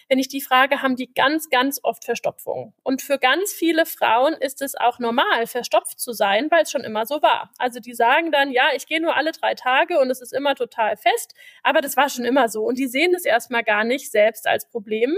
wenn 0.10 0.20
ich 0.20 0.28
die 0.28 0.42
frage, 0.42 0.82
haben 0.82 0.96
die 0.96 1.14
ganz, 1.14 1.50
ganz 1.50 1.80
oft 1.84 2.06
Verstopfung. 2.06 2.74
Und 2.84 3.02
für 3.02 3.18
ganz 3.18 3.54
viele 3.54 3.86
Frauen 3.86 4.34
ist 4.34 4.62
es 4.62 4.76
auch 4.76 5.00
normal, 5.00 5.48
verstopft 5.48 6.00
zu 6.00 6.14
sein, 6.14 6.50
weil 6.52 6.64
es 6.64 6.72
schon 6.72 6.84
immer 6.84 7.06
so 7.06 7.22
war. 7.22 7.52
Also 7.58 7.80
die 7.80 7.94
sagen 7.94 8.32
dann, 8.32 8.52
ja, 8.52 8.70
ich 8.76 8.88
gehe 8.88 9.02
nur 9.02 9.16
alle 9.16 9.32
drei 9.32 9.54
Tage 9.56 10.00
und 10.00 10.10
es 10.10 10.22
ist 10.22 10.34
immer 10.34 10.56
total 10.56 10.98
fest, 10.98 11.34
aber 11.64 11.82
das 11.82 11.98
war 11.98 12.10
schon 12.10 12.26
immer 12.26 12.50
so. 12.50 12.64
Und 12.64 12.78
die 12.78 12.88
sehen 12.88 13.14
es 13.16 13.26
erstmal 13.26 13.64
gar 13.64 13.84
nicht 13.84 14.12
selbst 14.12 14.48
als 14.48 14.68
Problem. 14.70 15.16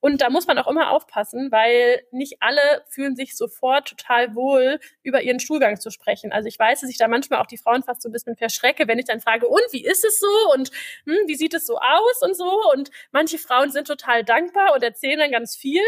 Und 0.00 0.20
da 0.20 0.30
muss 0.30 0.46
man 0.46 0.58
auch 0.58 0.66
immer 0.66 0.90
aufpassen, 0.90 1.50
weil 1.50 2.02
nicht 2.10 2.36
alle 2.40 2.84
fühlen 2.88 3.16
sich 3.16 3.36
sofort 3.36 3.88
total 3.88 4.34
wohl, 4.34 4.78
über 5.02 5.22
ihren 5.22 5.40
Stuhlgang 5.40 5.80
zu 5.80 5.90
sprechen. 5.90 6.32
Also 6.32 6.48
ich 6.48 6.58
weiß, 6.58 6.80
dass 6.80 6.90
ich 6.90 6.98
da 6.98 7.08
manchmal 7.08 7.40
auch 7.40 7.46
die 7.46 7.58
Frauen 7.58 7.82
fast 7.82 8.02
so 8.02 8.08
ein 8.08 8.12
bisschen 8.12 8.36
verschrecke, 8.36 8.88
wenn 8.88 8.98
ich 8.98 9.04
dann 9.04 9.20
frage, 9.20 9.48
und 9.48 9.62
wie 9.72 9.84
ist 9.84 10.04
es 10.04 10.20
so? 10.20 10.52
Und 10.54 10.70
hm, 11.04 11.16
wie 11.26 11.34
sieht 11.34 11.54
es 11.54 11.66
so 11.66 11.78
aus 11.78 12.22
und 12.22 12.36
so? 12.36 12.50
Und 12.72 12.90
manche 13.12 13.38
Frauen 13.38 13.70
sind 13.70 13.86
total 13.86 14.24
dankbar 14.28 14.74
und 14.74 14.82
erzählen 14.82 15.18
dann 15.18 15.30
ganz 15.30 15.56
viel. 15.56 15.82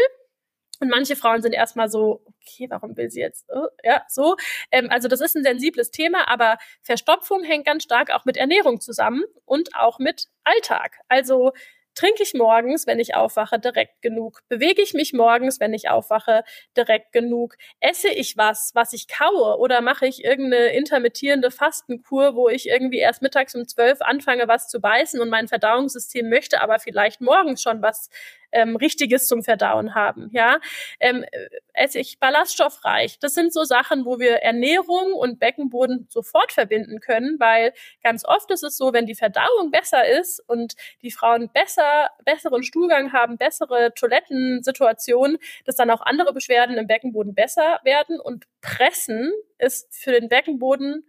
Und 0.81 0.89
manche 0.89 1.17
Frauen 1.17 1.41
sind 1.41 1.51
erstmal 1.51 1.89
so, 1.89 2.23
okay, 2.25 2.67
warum 2.69 2.95
will 2.95 3.09
sie 3.09 3.19
jetzt? 3.19 3.45
Oh, 3.49 3.67
ja, 3.83 4.03
so. 4.07 4.37
Ähm, 4.71 4.89
also 4.89 5.09
das 5.09 5.19
ist 5.19 5.35
ein 5.35 5.43
sensibles 5.43 5.91
Thema, 5.91 6.29
aber 6.29 6.57
Verstopfung 6.81 7.43
hängt 7.43 7.65
ganz 7.65 7.83
stark 7.83 8.11
auch 8.11 8.23
mit 8.23 8.37
Ernährung 8.37 8.79
zusammen 8.79 9.23
und 9.45 9.75
auch 9.75 9.99
mit 9.99 10.27
Alltag. 10.45 10.99
Also 11.09 11.51
Trinke 11.95 12.23
ich 12.23 12.33
morgens, 12.33 12.87
wenn 12.87 12.99
ich 12.99 13.15
aufwache, 13.15 13.59
direkt 13.59 14.01
genug? 14.01 14.41
Bewege 14.47 14.81
ich 14.81 14.93
mich 14.93 15.13
morgens, 15.13 15.59
wenn 15.59 15.73
ich 15.73 15.89
aufwache, 15.89 16.43
direkt 16.77 17.11
genug? 17.11 17.55
Esse 17.79 18.09
ich 18.09 18.37
was, 18.37 18.71
was 18.73 18.93
ich 18.93 19.07
kaue? 19.07 19.57
Oder 19.59 19.81
mache 19.81 20.07
ich 20.07 20.23
irgendeine 20.23 20.67
intermittierende 20.69 21.51
Fastenkur, 21.51 22.35
wo 22.35 22.47
ich 22.47 22.67
irgendwie 22.69 22.99
erst 22.99 23.21
mittags 23.21 23.55
um 23.55 23.67
zwölf 23.67 24.01
anfange, 24.01 24.47
was 24.47 24.67
zu 24.69 24.79
beißen 24.79 25.19
und 25.19 25.29
mein 25.29 25.47
Verdauungssystem 25.47 26.29
möchte 26.29 26.61
aber 26.61 26.79
vielleicht 26.79 27.21
morgens 27.21 27.61
schon 27.61 27.81
was 27.81 28.09
ähm, 28.51 28.75
Richtiges 28.75 29.27
zum 29.27 29.43
Verdauen 29.43 29.95
haben. 29.95 30.29
Ja, 30.31 30.59
ähm, 30.99 31.25
esse 31.73 31.99
ich 31.99 32.19
ballaststoffreich. 32.19 33.19
Das 33.19 33.33
sind 33.33 33.53
so 33.53 33.63
Sachen, 33.63 34.05
wo 34.05 34.19
wir 34.19 34.37
Ernährung 34.37 35.13
und 35.13 35.39
Beckenboden 35.39 36.07
sofort 36.09 36.51
verbinden 36.51 36.99
können, 36.99 37.39
weil 37.39 37.73
ganz 38.03 38.25
oft 38.25 38.51
ist 38.51 38.63
es 38.63 38.77
so, 38.77 38.93
wenn 38.93 39.05
die 39.05 39.15
Verdauung 39.15 39.71
besser 39.71 40.05
ist 40.07 40.41
und 40.47 40.73
die 41.01 41.11
Frauen 41.11 41.49
besser 41.51 42.09
besseren 42.25 42.63
Stuhlgang 42.63 43.13
haben, 43.13 43.37
bessere 43.37 43.93
Toilettensituationen, 43.93 45.37
dass 45.65 45.75
dann 45.75 45.89
auch 45.89 46.01
andere 46.01 46.33
Beschwerden 46.33 46.77
im 46.77 46.87
Beckenboden 46.87 47.33
besser 47.33 47.79
werden 47.83 48.19
und 48.19 48.45
Pressen 48.61 49.31
ist 49.57 49.87
für 49.95 50.11
den 50.11 50.29
Beckenboden 50.29 51.05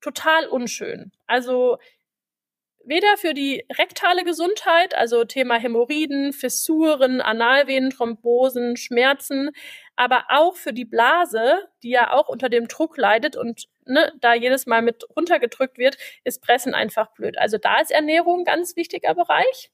total 0.00 0.46
unschön. 0.46 1.12
Also 1.26 1.78
weder 2.88 3.16
für 3.16 3.34
die 3.34 3.64
rektale 3.78 4.24
Gesundheit, 4.24 4.94
also 4.94 5.24
Thema 5.24 5.56
Hämorrhoiden, 5.56 6.32
Fissuren, 6.32 7.20
Analvenenthrombosen, 7.20 8.76
Schmerzen, 8.76 9.50
aber 9.96 10.24
auch 10.28 10.56
für 10.56 10.72
die 10.72 10.84
Blase, 10.84 11.68
die 11.82 11.90
ja 11.90 12.12
auch 12.12 12.28
unter 12.28 12.48
dem 12.48 12.66
Druck 12.66 12.96
leidet 12.96 13.36
und 13.36 13.68
ne, 13.84 14.12
da 14.20 14.34
jedes 14.34 14.66
Mal 14.66 14.82
mit 14.82 15.04
runtergedrückt 15.16 15.76
wird, 15.76 15.96
ist 16.24 16.42
Pressen 16.42 16.74
einfach 16.74 17.12
blöd. 17.12 17.36
Also 17.38 17.58
da 17.58 17.80
ist 17.80 17.90
Ernährung 17.90 18.40
ein 18.40 18.44
ganz 18.44 18.76
wichtiger 18.76 19.14
Bereich. 19.14 19.70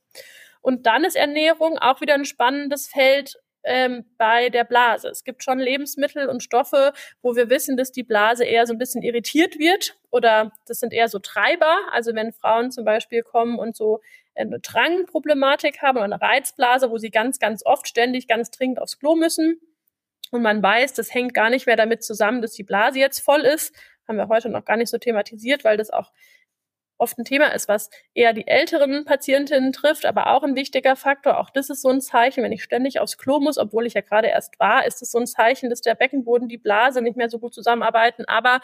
Und 0.61 0.87
dann 0.87 1.05
ist 1.05 1.17
Ernährung 1.17 1.79
auch 1.79 2.01
wieder 2.01 2.15
ein 2.15 2.25
spannendes 2.25 2.89
Feld, 2.89 3.37
ähm, 3.65 4.05
bei 4.19 4.51
der 4.51 4.65
Blase. 4.65 5.09
Es 5.09 5.25
gibt 5.25 5.43
schon 5.43 5.59
Lebensmittel 5.59 6.29
und 6.29 6.43
Stoffe, 6.43 6.93
wo 7.23 7.35
wir 7.35 7.51
wissen, 7.51 7.77
dass 7.77 7.93
die 7.93 8.03
Blase 8.03 8.45
eher 8.45 8.67
so 8.67 8.73
ein 8.73 8.79
bisschen 8.79 9.03
irritiert 9.03 9.59
wird 9.59 9.97
oder 10.11 10.53
das 10.67 10.81
sind 10.81 10.93
eher 10.93 11.09
so 11.09 11.19
Treiber. 11.19 11.77
Also 11.93 12.15
wenn 12.15 12.33
Frauen 12.33 12.71
zum 12.71 12.85
Beispiel 12.85 13.23
kommen 13.23 13.59
und 13.59 13.75
so 13.77 14.01
eine 14.35 14.61
Drangproblematik 14.61 15.81
haben 15.83 15.97
oder 15.97 16.05
eine 16.05 16.21
Reizblase, 16.21 16.91
wo 16.91 16.99
sie 16.99 17.11
ganz, 17.11 17.39
ganz 17.39 17.65
oft 17.65 17.89
ständig 17.89 18.29
ganz 18.29 18.51
dringend 18.51 18.81
aufs 18.81 18.99
Klo 18.99 19.15
müssen 19.15 19.61
und 20.31 20.43
man 20.43 20.62
weiß, 20.62 20.95
das 20.95 21.15
hängt 21.15 21.35
gar 21.35 21.51
nicht 21.51 21.67
mehr 21.67 21.77
damit 21.77 22.03
zusammen, 22.03 22.43
dass 22.43 22.53
die 22.53 22.65
Blase 22.65 22.99
jetzt 22.99 23.21
voll 23.21 23.43
ist, 23.43 23.75
haben 24.07 24.17
wir 24.17 24.29
heute 24.29 24.49
noch 24.51 24.65
gar 24.65 24.77
nicht 24.77 24.91
so 24.91 24.99
thematisiert, 24.99 25.65
weil 25.65 25.77
das 25.77 25.91
auch 25.91 26.12
oft 26.99 27.18
ein 27.18 27.24
Thema 27.24 27.53
ist, 27.55 27.68
was 27.68 27.90
eher 28.14 28.32
die 28.32 28.47
älteren 28.47 29.05
Patientinnen 29.05 29.72
trifft, 29.72 30.07
aber 30.07 30.28
auch 30.28 30.42
ein 30.42 30.55
wichtiger 30.55 30.97
Faktor. 30.97 31.38
Auch 31.38 31.51
das 31.51 31.70
ist 31.70 31.82
so 31.82 31.88
ein 31.88 32.01
Zeichen, 32.01 32.42
wenn 32.42 32.53
ich 32.53 32.62
ständig 32.62 33.01
aufs 33.01 33.18
Klo 33.18 33.40
muss, 33.40 33.59
obwohl 33.59 33.86
ich 33.86 33.95
ja 33.95 34.01
gerade 34.01 34.28
erst 34.28 34.59
war, 34.61 34.86
ist 34.86 35.03
es 35.03 35.11
so 35.11 35.18
ein 35.18 35.26
Zeichen, 35.26 35.70
dass 35.70 35.80
der 35.80 35.95
Beckenboden, 35.95 36.49
die 36.49 36.59
Blase 36.59 37.03
nicht 37.03 37.16
mehr 37.16 37.28
so 37.28 37.38
gut 37.38 37.55
zusammenarbeiten. 37.55 38.24
Aber 38.26 38.61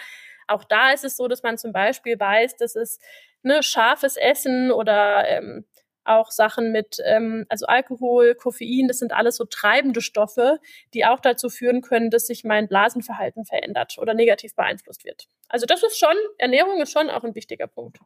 auch 0.47 0.65
da 0.65 0.93
ist 0.93 1.05
es 1.05 1.17
so, 1.17 1.29
dass 1.29 1.43
man 1.43 1.59
zum 1.59 1.73
Beispiel 1.73 2.19
weiß, 2.19 2.57
dass 2.57 2.77
es 2.77 2.99
ne, 3.43 3.63
scharfes 3.63 4.17
Essen 4.17 4.71
oder 4.71 5.29
ähm, 5.29 5.65
auch 6.05 6.31
Sachen 6.31 6.73
mit, 6.73 6.99
ähm, 7.05 7.47
also 7.49 7.67
Alkohol, 7.67 8.35
Koffein, 8.35 8.89
das 8.89 8.99
sind 8.99 9.13
alles 9.13 9.37
so 9.37 9.45
treibende 9.45 10.01
Stoffe, 10.01 10.59
die 10.95 11.05
auch 11.05 11.21
dazu 11.21 11.49
führen 11.49 11.83
können, 11.83 12.11
dass 12.11 12.27
sich 12.27 12.45
mein 12.45 12.69
Blasenverhalten 12.69 13.45
verändert 13.45 13.97
oder 13.99 14.15
negativ 14.15 14.55
beeinflusst 14.55 15.05
wird. 15.05 15.27
Also 15.49 15.67
das 15.67 15.83
ist 15.83 15.99
schon, 15.99 16.17
Ernährung 16.39 16.81
ist 16.81 16.93
schon 16.93 17.11
auch 17.11 17.25
ein 17.25 17.35
wichtiger 17.35 17.67
Punkt. 17.67 17.99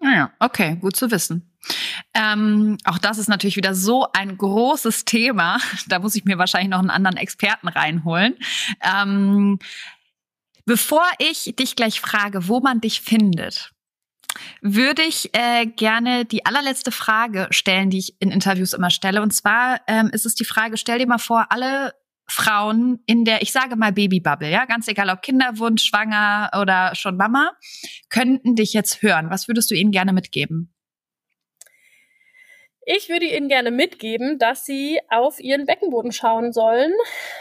Naja, 0.00 0.32
ah 0.38 0.46
okay, 0.46 0.76
gut 0.76 0.96
zu 0.96 1.10
wissen. 1.10 1.50
Ähm, 2.12 2.78
auch 2.84 2.98
das 2.98 3.18
ist 3.18 3.28
natürlich 3.28 3.56
wieder 3.56 3.74
so 3.74 4.06
ein 4.12 4.36
großes 4.36 5.04
Thema. 5.04 5.58
Da 5.88 5.98
muss 5.98 6.14
ich 6.14 6.24
mir 6.24 6.38
wahrscheinlich 6.38 6.70
noch 6.70 6.78
einen 6.78 6.90
anderen 6.90 7.16
Experten 7.16 7.68
reinholen. 7.68 8.36
Ähm, 8.80 9.58
bevor 10.66 11.04
ich 11.18 11.54
dich 11.58 11.76
gleich 11.76 12.00
frage, 12.00 12.48
wo 12.48 12.60
man 12.60 12.80
dich 12.80 13.00
findet, 13.00 13.72
würde 14.60 15.02
ich 15.02 15.34
äh, 15.34 15.66
gerne 15.66 16.24
die 16.24 16.44
allerletzte 16.46 16.90
Frage 16.90 17.46
stellen, 17.50 17.90
die 17.90 17.98
ich 17.98 18.20
in 18.20 18.30
Interviews 18.30 18.72
immer 18.72 18.90
stelle. 18.90 19.22
Und 19.22 19.32
zwar 19.32 19.80
ähm, 19.86 20.10
ist 20.12 20.26
es 20.26 20.34
die 20.34 20.44
Frage, 20.44 20.76
stell 20.76 20.98
dir 20.98 21.06
mal 21.06 21.18
vor, 21.18 21.46
alle 21.50 21.92
Frauen 22.26 23.00
in 23.06 23.24
der, 23.24 23.42
ich 23.42 23.52
sage 23.52 23.76
mal 23.76 23.92
Babybubble, 23.92 24.50
ja, 24.50 24.64
ganz 24.64 24.88
egal 24.88 25.10
ob 25.10 25.22
Kinderwunsch, 25.22 25.82
schwanger 25.84 26.50
oder 26.60 26.94
schon 26.94 27.16
Mama, 27.16 27.52
könnten 28.08 28.54
dich 28.54 28.72
jetzt 28.72 29.02
hören. 29.02 29.30
Was 29.30 29.48
würdest 29.48 29.70
du 29.70 29.74
ihnen 29.74 29.90
gerne 29.90 30.12
mitgeben? 30.12 30.74
Ich 32.86 33.08
würde 33.08 33.24
Ihnen 33.24 33.48
gerne 33.48 33.70
mitgeben, 33.70 34.38
dass 34.38 34.66
Sie 34.66 35.00
auf 35.08 35.40
Ihren 35.40 35.64
Beckenboden 35.64 36.12
schauen 36.12 36.52
sollen, 36.52 36.92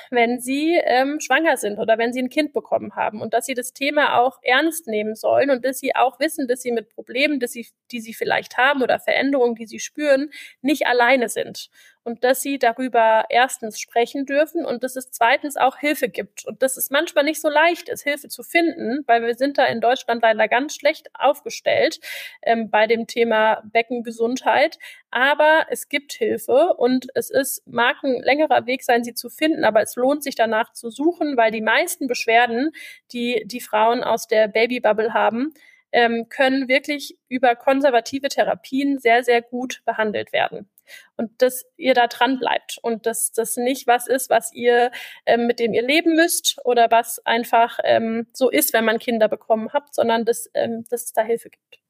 wenn 0.09 0.39
Sie 0.39 0.79
ähm, 0.85 1.19
schwanger 1.19 1.57
sind 1.57 1.79
oder 1.79 1.97
wenn 1.97 2.13
Sie 2.13 2.21
ein 2.21 2.29
Kind 2.29 2.53
bekommen 2.53 2.95
haben 2.95 3.21
und 3.21 3.33
dass 3.33 3.45
Sie 3.45 3.53
das 3.53 3.73
Thema 3.73 4.19
auch 4.21 4.39
ernst 4.41 4.87
nehmen 4.87 5.15
sollen 5.15 5.49
und 5.49 5.65
dass 5.65 5.79
Sie 5.79 5.95
auch 5.95 6.17
wissen, 6.21 6.47
dass 6.47 6.61
Sie 6.61 6.71
mit 6.71 6.89
Problemen, 6.89 7.41
dass 7.41 7.51
Sie, 7.51 7.67
die 7.91 7.99
Sie 7.99 8.13
vielleicht 8.13 8.57
haben 8.57 8.81
oder 8.81 8.99
Veränderungen, 8.99 9.55
die 9.55 9.67
Sie 9.67 9.79
spüren, 9.79 10.31
nicht 10.61 10.87
alleine 10.87 11.27
sind 11.27 11.69
und 12.03 12.23
dass 12.23 12.41
sie 12.41 12.59
darüber 12.59 13.25
erstens 13.29 13.79
sprechen 13.79 14.25
dürfen 14.25 14.65
und 14.65 14.83
dass 14.83 14.95
es 14.95 15.11
zweitens 15.11 15.55
auch 15.57 15.77
Hilfe 15.77 16.09
gibt 16.09 16.45
und 16.45 16.61
dass 16.61 16.77
es 16.77 16.89
manchmal 16.89 17.23
nicht 17.23 17.41
so 17.41 17.49
leicht 17.49 17.89
ist, 17.89 18.03
Hilfe 18.03 18.27
zu 18.27 18.43
finden, 18.43 19.03
weil 19.07 19.25
wir 19.25 19.35
sind 19.35 19.57
da 19.57 19.65
in 19.65 19.81
Deutschland 19.81 20.21
leider 20.21 20.47
ganz 20.47 20.75
schlecht 20.75 21.09
aufgestellt 21.13 21.99
ähm, 22.41 22.69
bei 22.69 22.87
dem 22.87 23.07
Thema 23.07 23.61
Beckengesundheit. 23.71 24.77
Aber 25.11 25.65
es 25.69 25.89
gibt 25.89 26.13
Hilfe 26.13 26.73
und 26.77 27.07
es 27.15 27.29
ist, 27.29 27.65
mag 27.67 27.97
ein 28.03 28.21
längerer 28.21 28.65
Weg 28.65 28.83
sein, 28.83 29.03
sie 29.03 29.13
zu 29.13 29.29
finden, 29.29 29.63
aber 29.63 29.81
es 29.81 29.95
lohnt 29.95 30.23
sich 30.23 30.35
danach 30.35 30.73
zu 30.73 30.89
suchen, 30.89 31.37
weil 31.37 31.51
die 31.51 31.61
meisten 31.61 32.07
Beschwerden, 32.07 32.71
die 33.11 33.43
die 33.45 33.61
Frauen 33.61 34.03
aus 34.03 34.27
der 34.27 34.47
Babybubble 34.47 35.13
haben, 35.13 35.53
ähm, 35.93 36.27
können 36.27 36.67
wirklich 36.67 37.17
über 37.29 37.55
konservative 37.55 38.27
Therapien 38.27 38.99
sehr, 38.99 39.23
sehr 39.23 39.41
gut 39.41 39.81
behandelt 39.85 40.33
werden. 40.33 40.67
Und 41.17 41.41
dass 41.41 41.65
ihr 41.77 41.93
da 41.93 42.07
dran 42.07 42.39
bleibt 42.39 42.79
und 42.81 43.05
dass 43.05 43.31
das 43.31 43.57
nicht 43.57 43.87
was 43.87 44.07
ist, 44.07 44.29
was 44.29 44.53
ihr 44.53 44.91
ähm, 45.25 45.47
mit 45.47 45.59
dem 45.59 45.73
ihr 45.73 45.83
leben 45.83 46.15
müsst 46.15 46.57
oder 46.63 46.89
was 46.91 47.25
einfach 47.25 47.79
ähm, 47.83 48.27
so 48.33 48.49
ist, 48.49 48.73
wenn 48.73 48.85
man 48.85 48.99
Kinder 48.99 49.27
bekommen 49.27 49.69
habt, 49.73 49.93
sondern 49.95 50.25
dass, 50.25 50.49
ähm, 50.53 50.85
dass 50.89 51.03
es 51.03 51.13
da 51.13 51.21
Hilfe 51.21 51.49
gibt. 51.49 51.83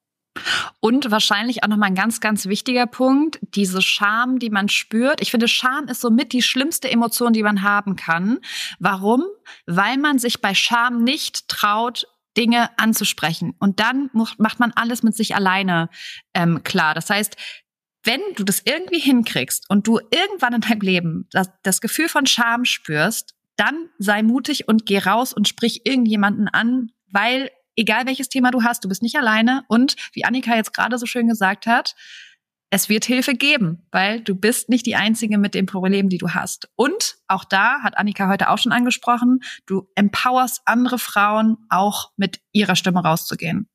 Und 0.79 1.11
wahrscheinlich 1.11 1.63
auch 1.63 1.67
nochmal 1.67 1.89
ein 1.89 1.95
ganz, 1.95 2.19
ganz 2.19 2.47
wichtiger 2.47 2.87
Punkt, 2.87 3.39
diese 3.41 3.81
Scham, 3.81 4.39
die 4.39 4.49
man 4.49 4.67
spürt. 4.67 5.21
Ich 5.21 5.31
finde, 5.31 5.47
Scham 5.47 5.87
ist 5.87 6.01
somit 6.01 6.33
die 6.33 6.41
schlimmste 6.41 6.89
Emotion, 6.89 7.33
die 7.33 7.43
man 7.43 7.61
haben 7.61 7.95
kann. 7.95 8.39
Warum? 8.79 9.23
Weil 9.65 9.97
man 9.97 10.19
sich 10.19 10.41
bei 10.41 10.53
Scham 10.53 11.03
nicht 11.03 11.47
traut, 11.47 12.07
Dinge 12.35 12.69
anzusprechen. 12.77 13.55
Und 13.59 13.79
dann 13.79 14.09
macht 14.11 14.59
man 14.59 14.71
alles 14.75 15.03
mit 15.03 15.15
sich 15.15 15.35
alleine 15.35 15.89
ähm, 16.33 16.63
klar. 16.63 16.95
Das 16.95 17.09
heißt, 17.09 17.37
wenn 18.03 18.21
du 18.35 18.43
das 18.43 18.61
irgendwie 18.65 18.99
hinkriegst 18.99 19.69
und 19.69 19.87
du 19.87 19.99
irgendwann 20.11 20.53
in 20.53 20.61
deinem 20.61 20.81
Leben 20.81 21.27
das, 21.31 21.49
das 21.63 21.81
Gefühl 21.81 22.09
von 22.09 22.25
Scham 22.25 22.65
spürst, 22.65 23.35
dann 23.55 23.89
sei 23.99 24.23
mutig 24.23 24.67
und 24.67 24.85
geh 24.85 24.99
raus 24.99 25.33
und 25.33 25.47
sprich 25.47 25.85
irgendjemanden 25.85 26.47
an, 26.47 26.91
weil 27.09 27.49
egal 27.75 28.05
welches 28.05 28.29
Thema 28.29 28.51
du 28.51 28.63
hast, 28.63 28.83
du 28.83 28.89
bist 28.89 29.01
nicht 29.01 29.15
alleine. 29.15 29.63
Und 29.67 29.95
wie 30.13 30.25
Annika 30.25 30.55
jetzt 30.55 30.73
gerade 30.73 30.97
so 30.97 31.05
schön 31.05 31.27
gesagt 31.27 31.65
hat, 31.65 31.95
es 32.69 32.89
wird 32.89 33.05
Hilfe 33.05 33.35
geben, 33.35 33.85
weil 33.91 34.21
du 34.21 34.33
bist 34.33 34.67
nicht 34.67 34.87
die 34.87 34.95
Einzige 34.95 35.37
mit 35.37 35.53
dem 35.53 35.67
Problem, 35.67 36.09
die 36.09 36.17
du 36.17 36.31
hast. 36.31 36.69
Und 36.75 37.17
auch 37.27 37.45
da 37.45 37.83
hat 37.83 37.97
Annika 37.99 38.27
heute 38.27 38.49
auch 38.49 38.57
schon 38.57 38.71
angesprochen, 38.71 39.41
du 39.67 39.87
empowerst 39.93 40.63
andere 40.65 40.97
Frauen 40.97 41.57
auch 41.69 42.11
mit 42.17 42.39
ihrer 42.51 42.75
Stimme 42.75 43.03
rauszugehen. 43.03 43.69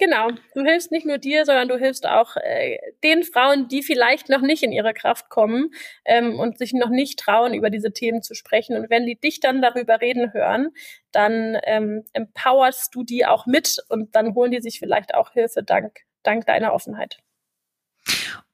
Genau, 0.00 0.30
du 0.54 0.62
hilfst 0.62 0.90
nicht 0.90 1.04
nur 1.04 1.18
dir, 1.18 1.44
sondern 1.44 1.68
du 1.68 1.76
hilfst 1.76 2.08
auch 2.08 2.34
äh, 2.36 2.78
den 3.04 3.22
Frauen, 3.22 3.68
die 3.68 3.82
vielleicht 3.82 4.30
noch 4.30 4.40
nicht 4.40 4.62
in 4.62 4.72
ihre 4.72 4.94
Kraft 4.94 5.28
kommen 5.28 5.72
ähm, 6.06 6.38
und 6.40 6.56
sich 6.56 6.72
noch 6.72 6.88
nicht 6.88 7.18
trauen, 7.18 7.52
über 7.52 7.68
diese 7.68 7.92
Themen 7.92 8.22
zu 8.22 8.34
sprechen. 8.34 8.76
Und 8.78 8.88
wenn 8.88 9.04
die 9.04 9.20
dich 9.20 9.40
dann 9.40 9.60
darüber 9.60 10.00
reden 10.00 10.32
hören, 10.32 10.70
dann 11.12 11.58
ähm, 11.64 12.04
empowerst 12.14 12.94
du 12.94 13.02
die 13.02 13.26
auch 13.26 13.44
mit 13.44 13.76
und 13.90 14.16
dann 14.16 14.34
holen 14.34 14.52
die 14.52 14.62
sich 14.62 14.78
vielleicht 14.78 15.14
auch 15.14 15.32
Hilfe 15.32 15.62
dank, 15.62 15.98
dank 16.22 16.46
deiner 16.46 16.72
Offenheit. 16.72 17.18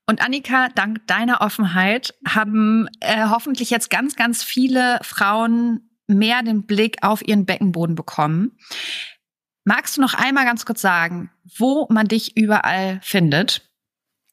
Und 0.05 0.21
Annika, 0.21 0.69
dank 0.75 1.07
deiner 1.07 1.43
Offenheit 1.43 2.13
haben 2.27 2.89
äh, 2.99 3.29
hoffentlich 3.29 3.71
jetzt 3.71 3.89
ganz, 3.89 4.17
ganz 4.17 4.43
viele 4.43 4.99
Frauen 5.03 5.91
mehr 6.09 6.43
den 6.43 6.67
Blick 6.67 6.97
auf 7.03 7.27
ihren 7.27 7.47
Beckenboden 7.47 7.95
bekommen. 7.95 8.59
Magst 9.69 9.97
du 9.97 10.01
noch 10.01 10.15
einmal 10.15 10.45
ganz 10.45 10.65
kurz 10.65 10.81
sagen, 10.81 11.29
wo 11.59 11.89
man 11.91 12.07
dich 12.07 12.37
überall 12.37 13.01
findet? 13.03 13.63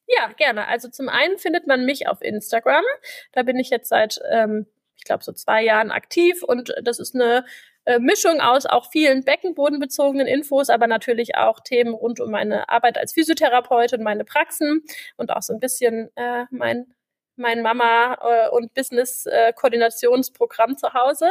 Ja, 0.06 0.28
gerne. 0.36 0.68
Also 0.68 0.88
zum 0.88 1.08
einen 1.08 1.38
findet 1.38 1.66
man 1.66 1.84
mich 1.84 2.06
auf 2.06 2.22
Instagram. 2.22 2.84
Da 3.32 3.42
bin 3.42 3.58
ich 3.58 3.68
jetzt 3.68 3.88
seit, 3.88 4.20
ähm, 4.30 4.66
ich 4.94 5.02
glaube, 5.02 5.24
so 5.24 5.32
zwei 5.32 5.64
Jahren 5.64 5.90
aktiv 5.90 6.44
und 6.44 6.72
das 6.84 7.00
ist 7.00 7.16
eine 7.16 7.44
äh, 7.84 7.98
Mischung 7.98 8.40
aus 8.40 8.64
auch 8.64 8.92
vielen 8.92 9.24
beckenbodenbezogenen 9.24 10.28
Infos, 10.28 10.70
aber 10.70 10.86
natürlich 10.86 11.34
auch 11.34 11.58
Themen 11.58 11.94
rund 11.94 12.20
um 12.20 12.30
meine 12.30 12.68
Arbeit 12.68 12.96
als 12.96 13.12
Physiotherapeutin, 13.14 14.04
meine 14.04 14.24
Praxen 14.24 14.84
und 15.16 15.32
auch 15.32 15.42
so 15.42 15.52
ein 15.52 15.58
bisschen 15.58 16.10
äh, 16.14 16.44
mein 16.50 16.94
mein 17.36 17.62
Mama- 17.62 18.18
äh, 18.22 18.48
und 18.50 18.74
Business-Koordinationsprogramm 18.74 20.72
äh, 20.72 20.76
zu 20.76 20.92
Hause 20.94 21.30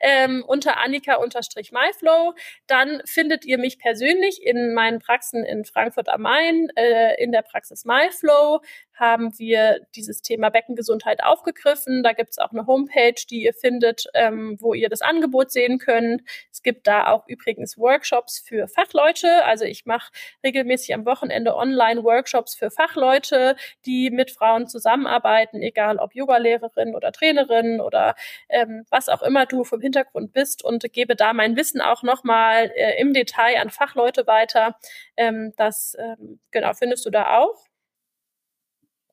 ähm, 0.00 0.44
unter 0.46 0.78
Annika-MyFlow. 0.78 2.34
Dann 2.66 3.02
findet 3.04 3.44
ihr 3.44 3.58
mich 3.58 3.78
persönlich 3.78 4.42
in 4.42 4.74
meinen 4.74 4.98
Praxen 4.98 5.44
in 5.44 5.64
Frankfurt 5.64 6.08
am 6.08 6.22
Main, 6.22 6.68
äh, 6.76 7.22
in 7.22 7.32
der 7.32 7.42
Praxis 7.42 7.84
MyFlow, 7.84 8.60
haben 8.94 9.36
wir 9.38 9.80
dieses 9.96 10.22
Thema 10.22 10.50
Beckengesundheit 10.50 11.22
aufgegriffen. 11.22 12.02
Da 12.02 12.12
gibt 12.12 12.30
es 12.30 12.38
auch 12.38 12.52
eine 12.52 12.66
Homepage, 12.66 13.14
die 13.28 13.42
ihr 13.42 13.52
findet, 13.52 14.06
ähm, 14.14 14.56
wo 14.60 14.72
ihr 14.72 14.88
das 14.88 15.02
Angebot 15.02 15.50
sehen 15.50 15.78
könnt. 15.78 16.22
Es 16.52 16.62
gibt 16.62 16.86
da 16.86 17.08
auch 17.08 17.26
übrigens 17.26 17.76
Workshops 17.76 18.38
für 18.38 18.68
Fachleute. 18.68 19.44
Also 19.44 19.64
ich 19.64 19.84
mache 19.84 20.12
regelmäßig 20.44 20.94
am 20.94 21.04
Wochenende 21.06 21.56
Online-Workshops 21.56 22.54
für 22.54 22.70
Fachleute, 22.70 23.56
die 23.84 24.10
mit 24.10 24.30
Frauen 24.30 24.68
zusammenarbeiten, 24.68 25.60
egal 25.62 25.98
ob 25.98 26.14
Yogalehrerin 26.14 26.94
oder 26.94 27.10
Trainerin 27.12 27.80
oder 27.80 28.14
ähm, 28.48 28.84
was 28.90 29.08
auch 29.08 29.22
immer 29.22 29.46
du 29.46 29.64
vom 29.64 29.80
Hintergrund 29.80 30.32
bist 30.32 30.64
und 30.64 30.92
gebe 30.92 31.16
da 31.16 31.32
mein 31.32 31.56
Wissen 31.56 31.80
auch 31.80 32.02
nochmal 32.02 32.70
äh, 32.76 33.00
im 33.00 33.12
Detail 33.12 33.60
an 33.60 33.70
Fachleute 33.70 34.26
weiter. 34.26 34.76
Ähm, 35.16 35.52
das 35.56 35.96
ähm, 35.98 36.38
genau 36.50 36.72
findest 36.74 37.04
du 37.06 37.10
da 37.10 37.38
auch. 37.38 37.73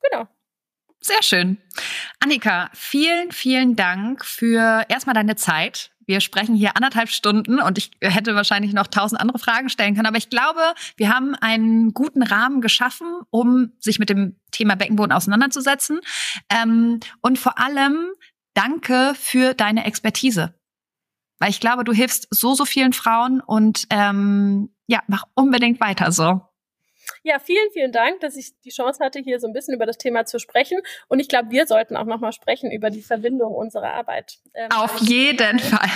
Genau. 0.02 0.28
Sehr 1.04 1.24
schön. 1.24 1.58
Annika, 2.20 2.70
vielen, 2.74 3.32
vielen 3.32 3.76
Dank 3.76 4.24
für 4.24 4.86
erstmal 4.88 5.16
deine 5.16 5.36
Zeit. 5.36 5.92
Wir 6.06 6.22
sprechen 6.22 6.54
hier 6.54 6.76
anderthalb 6.76 7.10
Stunden 7.10 7.60
und 7.60 7.78
ich 7.80 7.92
hätte 8.02 8.36
wahrscheinlich 8.36 8.74
noch 8.74 8.88
tausend 8.88 9.20
andere 9.20 9.40
Fragen 9.40 9.70
stellen 9.70 9.96
können. 9.96 10.06
Aber 10.06 10.18
ich 10.18 10.30
glaube, 10.30 10.62
wir 10.98 11.10
haben 11.10 11.34
einen 11.36 11.94
guten 11.94 12.22
Rahmen 12.22 12.62
geschaffen, 12.62 13.08
um 13.32 13.72
sich 13.80 13.98
mit 13.98 14.10
dem 14.10 14.40
Thema 14.52 14.76
Beckenboden 14.76 15.12
auseinanderzusetzen. 15.12 16.02
Ähm, 16.50 17.00
und 17.22 17.40
vor 17.40 17.58
allem 17.58 18.12
danke 18.54 19.14
für 19.16 19.54
deine 19.56 19.86
Expertise. 19.86 20.54
Weil 21.40 21.50
ich 21.50 21.60
glaube, 21.60 21.84
du 21.84 21.94
hilfst 21.94 22.28
so, 22.30 22.54
so 22.54 22.66
vielen 22.66 22.94
Frauen 22.94 23.42
und 23.42 23.88
ähm, 23.90 24.70
ja, 24.86 25.02
mach 25.08 25.24
unbedingt 25.34 25.80
weiter 25.80 26.12
so. 26.12 26.42
Ja, 27.24 27.40
vielen, 27.40 27.70
vielen 27.72 27.92
Dank, 27.92 28.20
dass 28.22 28.36
ich 28.36 28.60
die 28.62 28.70
Chance 28.70 29.04
hatte, 29.04 29.20
hier 29.20 29.40
so 29.40 29.48
ein 29.48 29.54
bisschen 29.54 29.74
über 29.74 29.86
das 29.86 29.98
Thema 29.98 30.26
zu 30.26 30.40
sprechen. 30.40 30.80
Und 31.08 31.20
ich 31.20 31.28
glaube, 31.28 31.52
wir 31.52 31.66
sollten 31.66 31.96
auch 31.96 32.06
nochmal 32.06 32.32
sprechen 32.32 32.72
über 32.72 32.90
die 32.90 33.02
Verbindung 33.02 33.54
unserer 33.54 33.94
Arbeit. 33.94 34.40
Ähm, 34.54 34.70
Auf 34.72 35.00
jeden 35.00 35.58
ich, 35.58 35.64
Fall. 35.66 35.90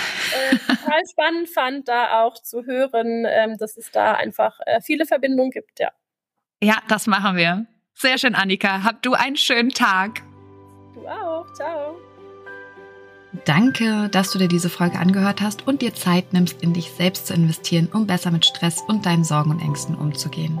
Äh, 0.50 0.56
total 0.56 1.00
spannend 1.10 1.48
fand, 1.48 1.88
da 1.88 2.22
auch 2.22 2.34
zu 2.42 2.64
hören, 2.64 3.26
ähm, 3.28 3.56
dass 3.58 3.76
es 3.76 3.90
da 3.90 4.14
einfach 4.14 4.58
äh, 4.66 4.80
viele 4.80 5.06
Verbindungen 5.06 5.50
gibt, 5.50 5.80
ja. 5.80 5.90
Ja, 6.62 6.78
das 6.88 7.06
machen 7.06 7.36
wir. 7.36 7.66
Sehr 7.94 8.18
schön, 8.18 8.34
Annika. 8.34 8.82
Hab 8.82 9.02
du 9.02 9.14
einen 9.14 9.36
schönen 9.36 9.70
Tag. 9.70 10.22
Du 10.94 11.06
auch. 11.06 11.46
Ciao. 11.54 11.96
Danke, 13.44 14.08
dass 14.08 14.30
du 14.30 14.38
dir 14.38 14.48
diese 14.48 14.70
Folge 14.70 14.98
angehört 14.98 15.40
hast 15.40 15.66
und 15.66 15.82
dir 15.82 15.94
Zeit 15.94 16.32
nimmst, 16.32 16.62
in 16.62 16.72
dich 16.72 16.90
selbst 16.92 17.26
zu 17.26 17.34
investieren, 17.34 17.88
um 17.92 18.06
besser 18.06 18.30
mit 18.30 18.46
Stress 18.46 18.82
und 18.86 19.04
deinen 19.04 19.24
Sorgen 19.24 19.50
und 19.50 19.60
Ängsten 19.60 19.94
umzugehen. 19.94 20.60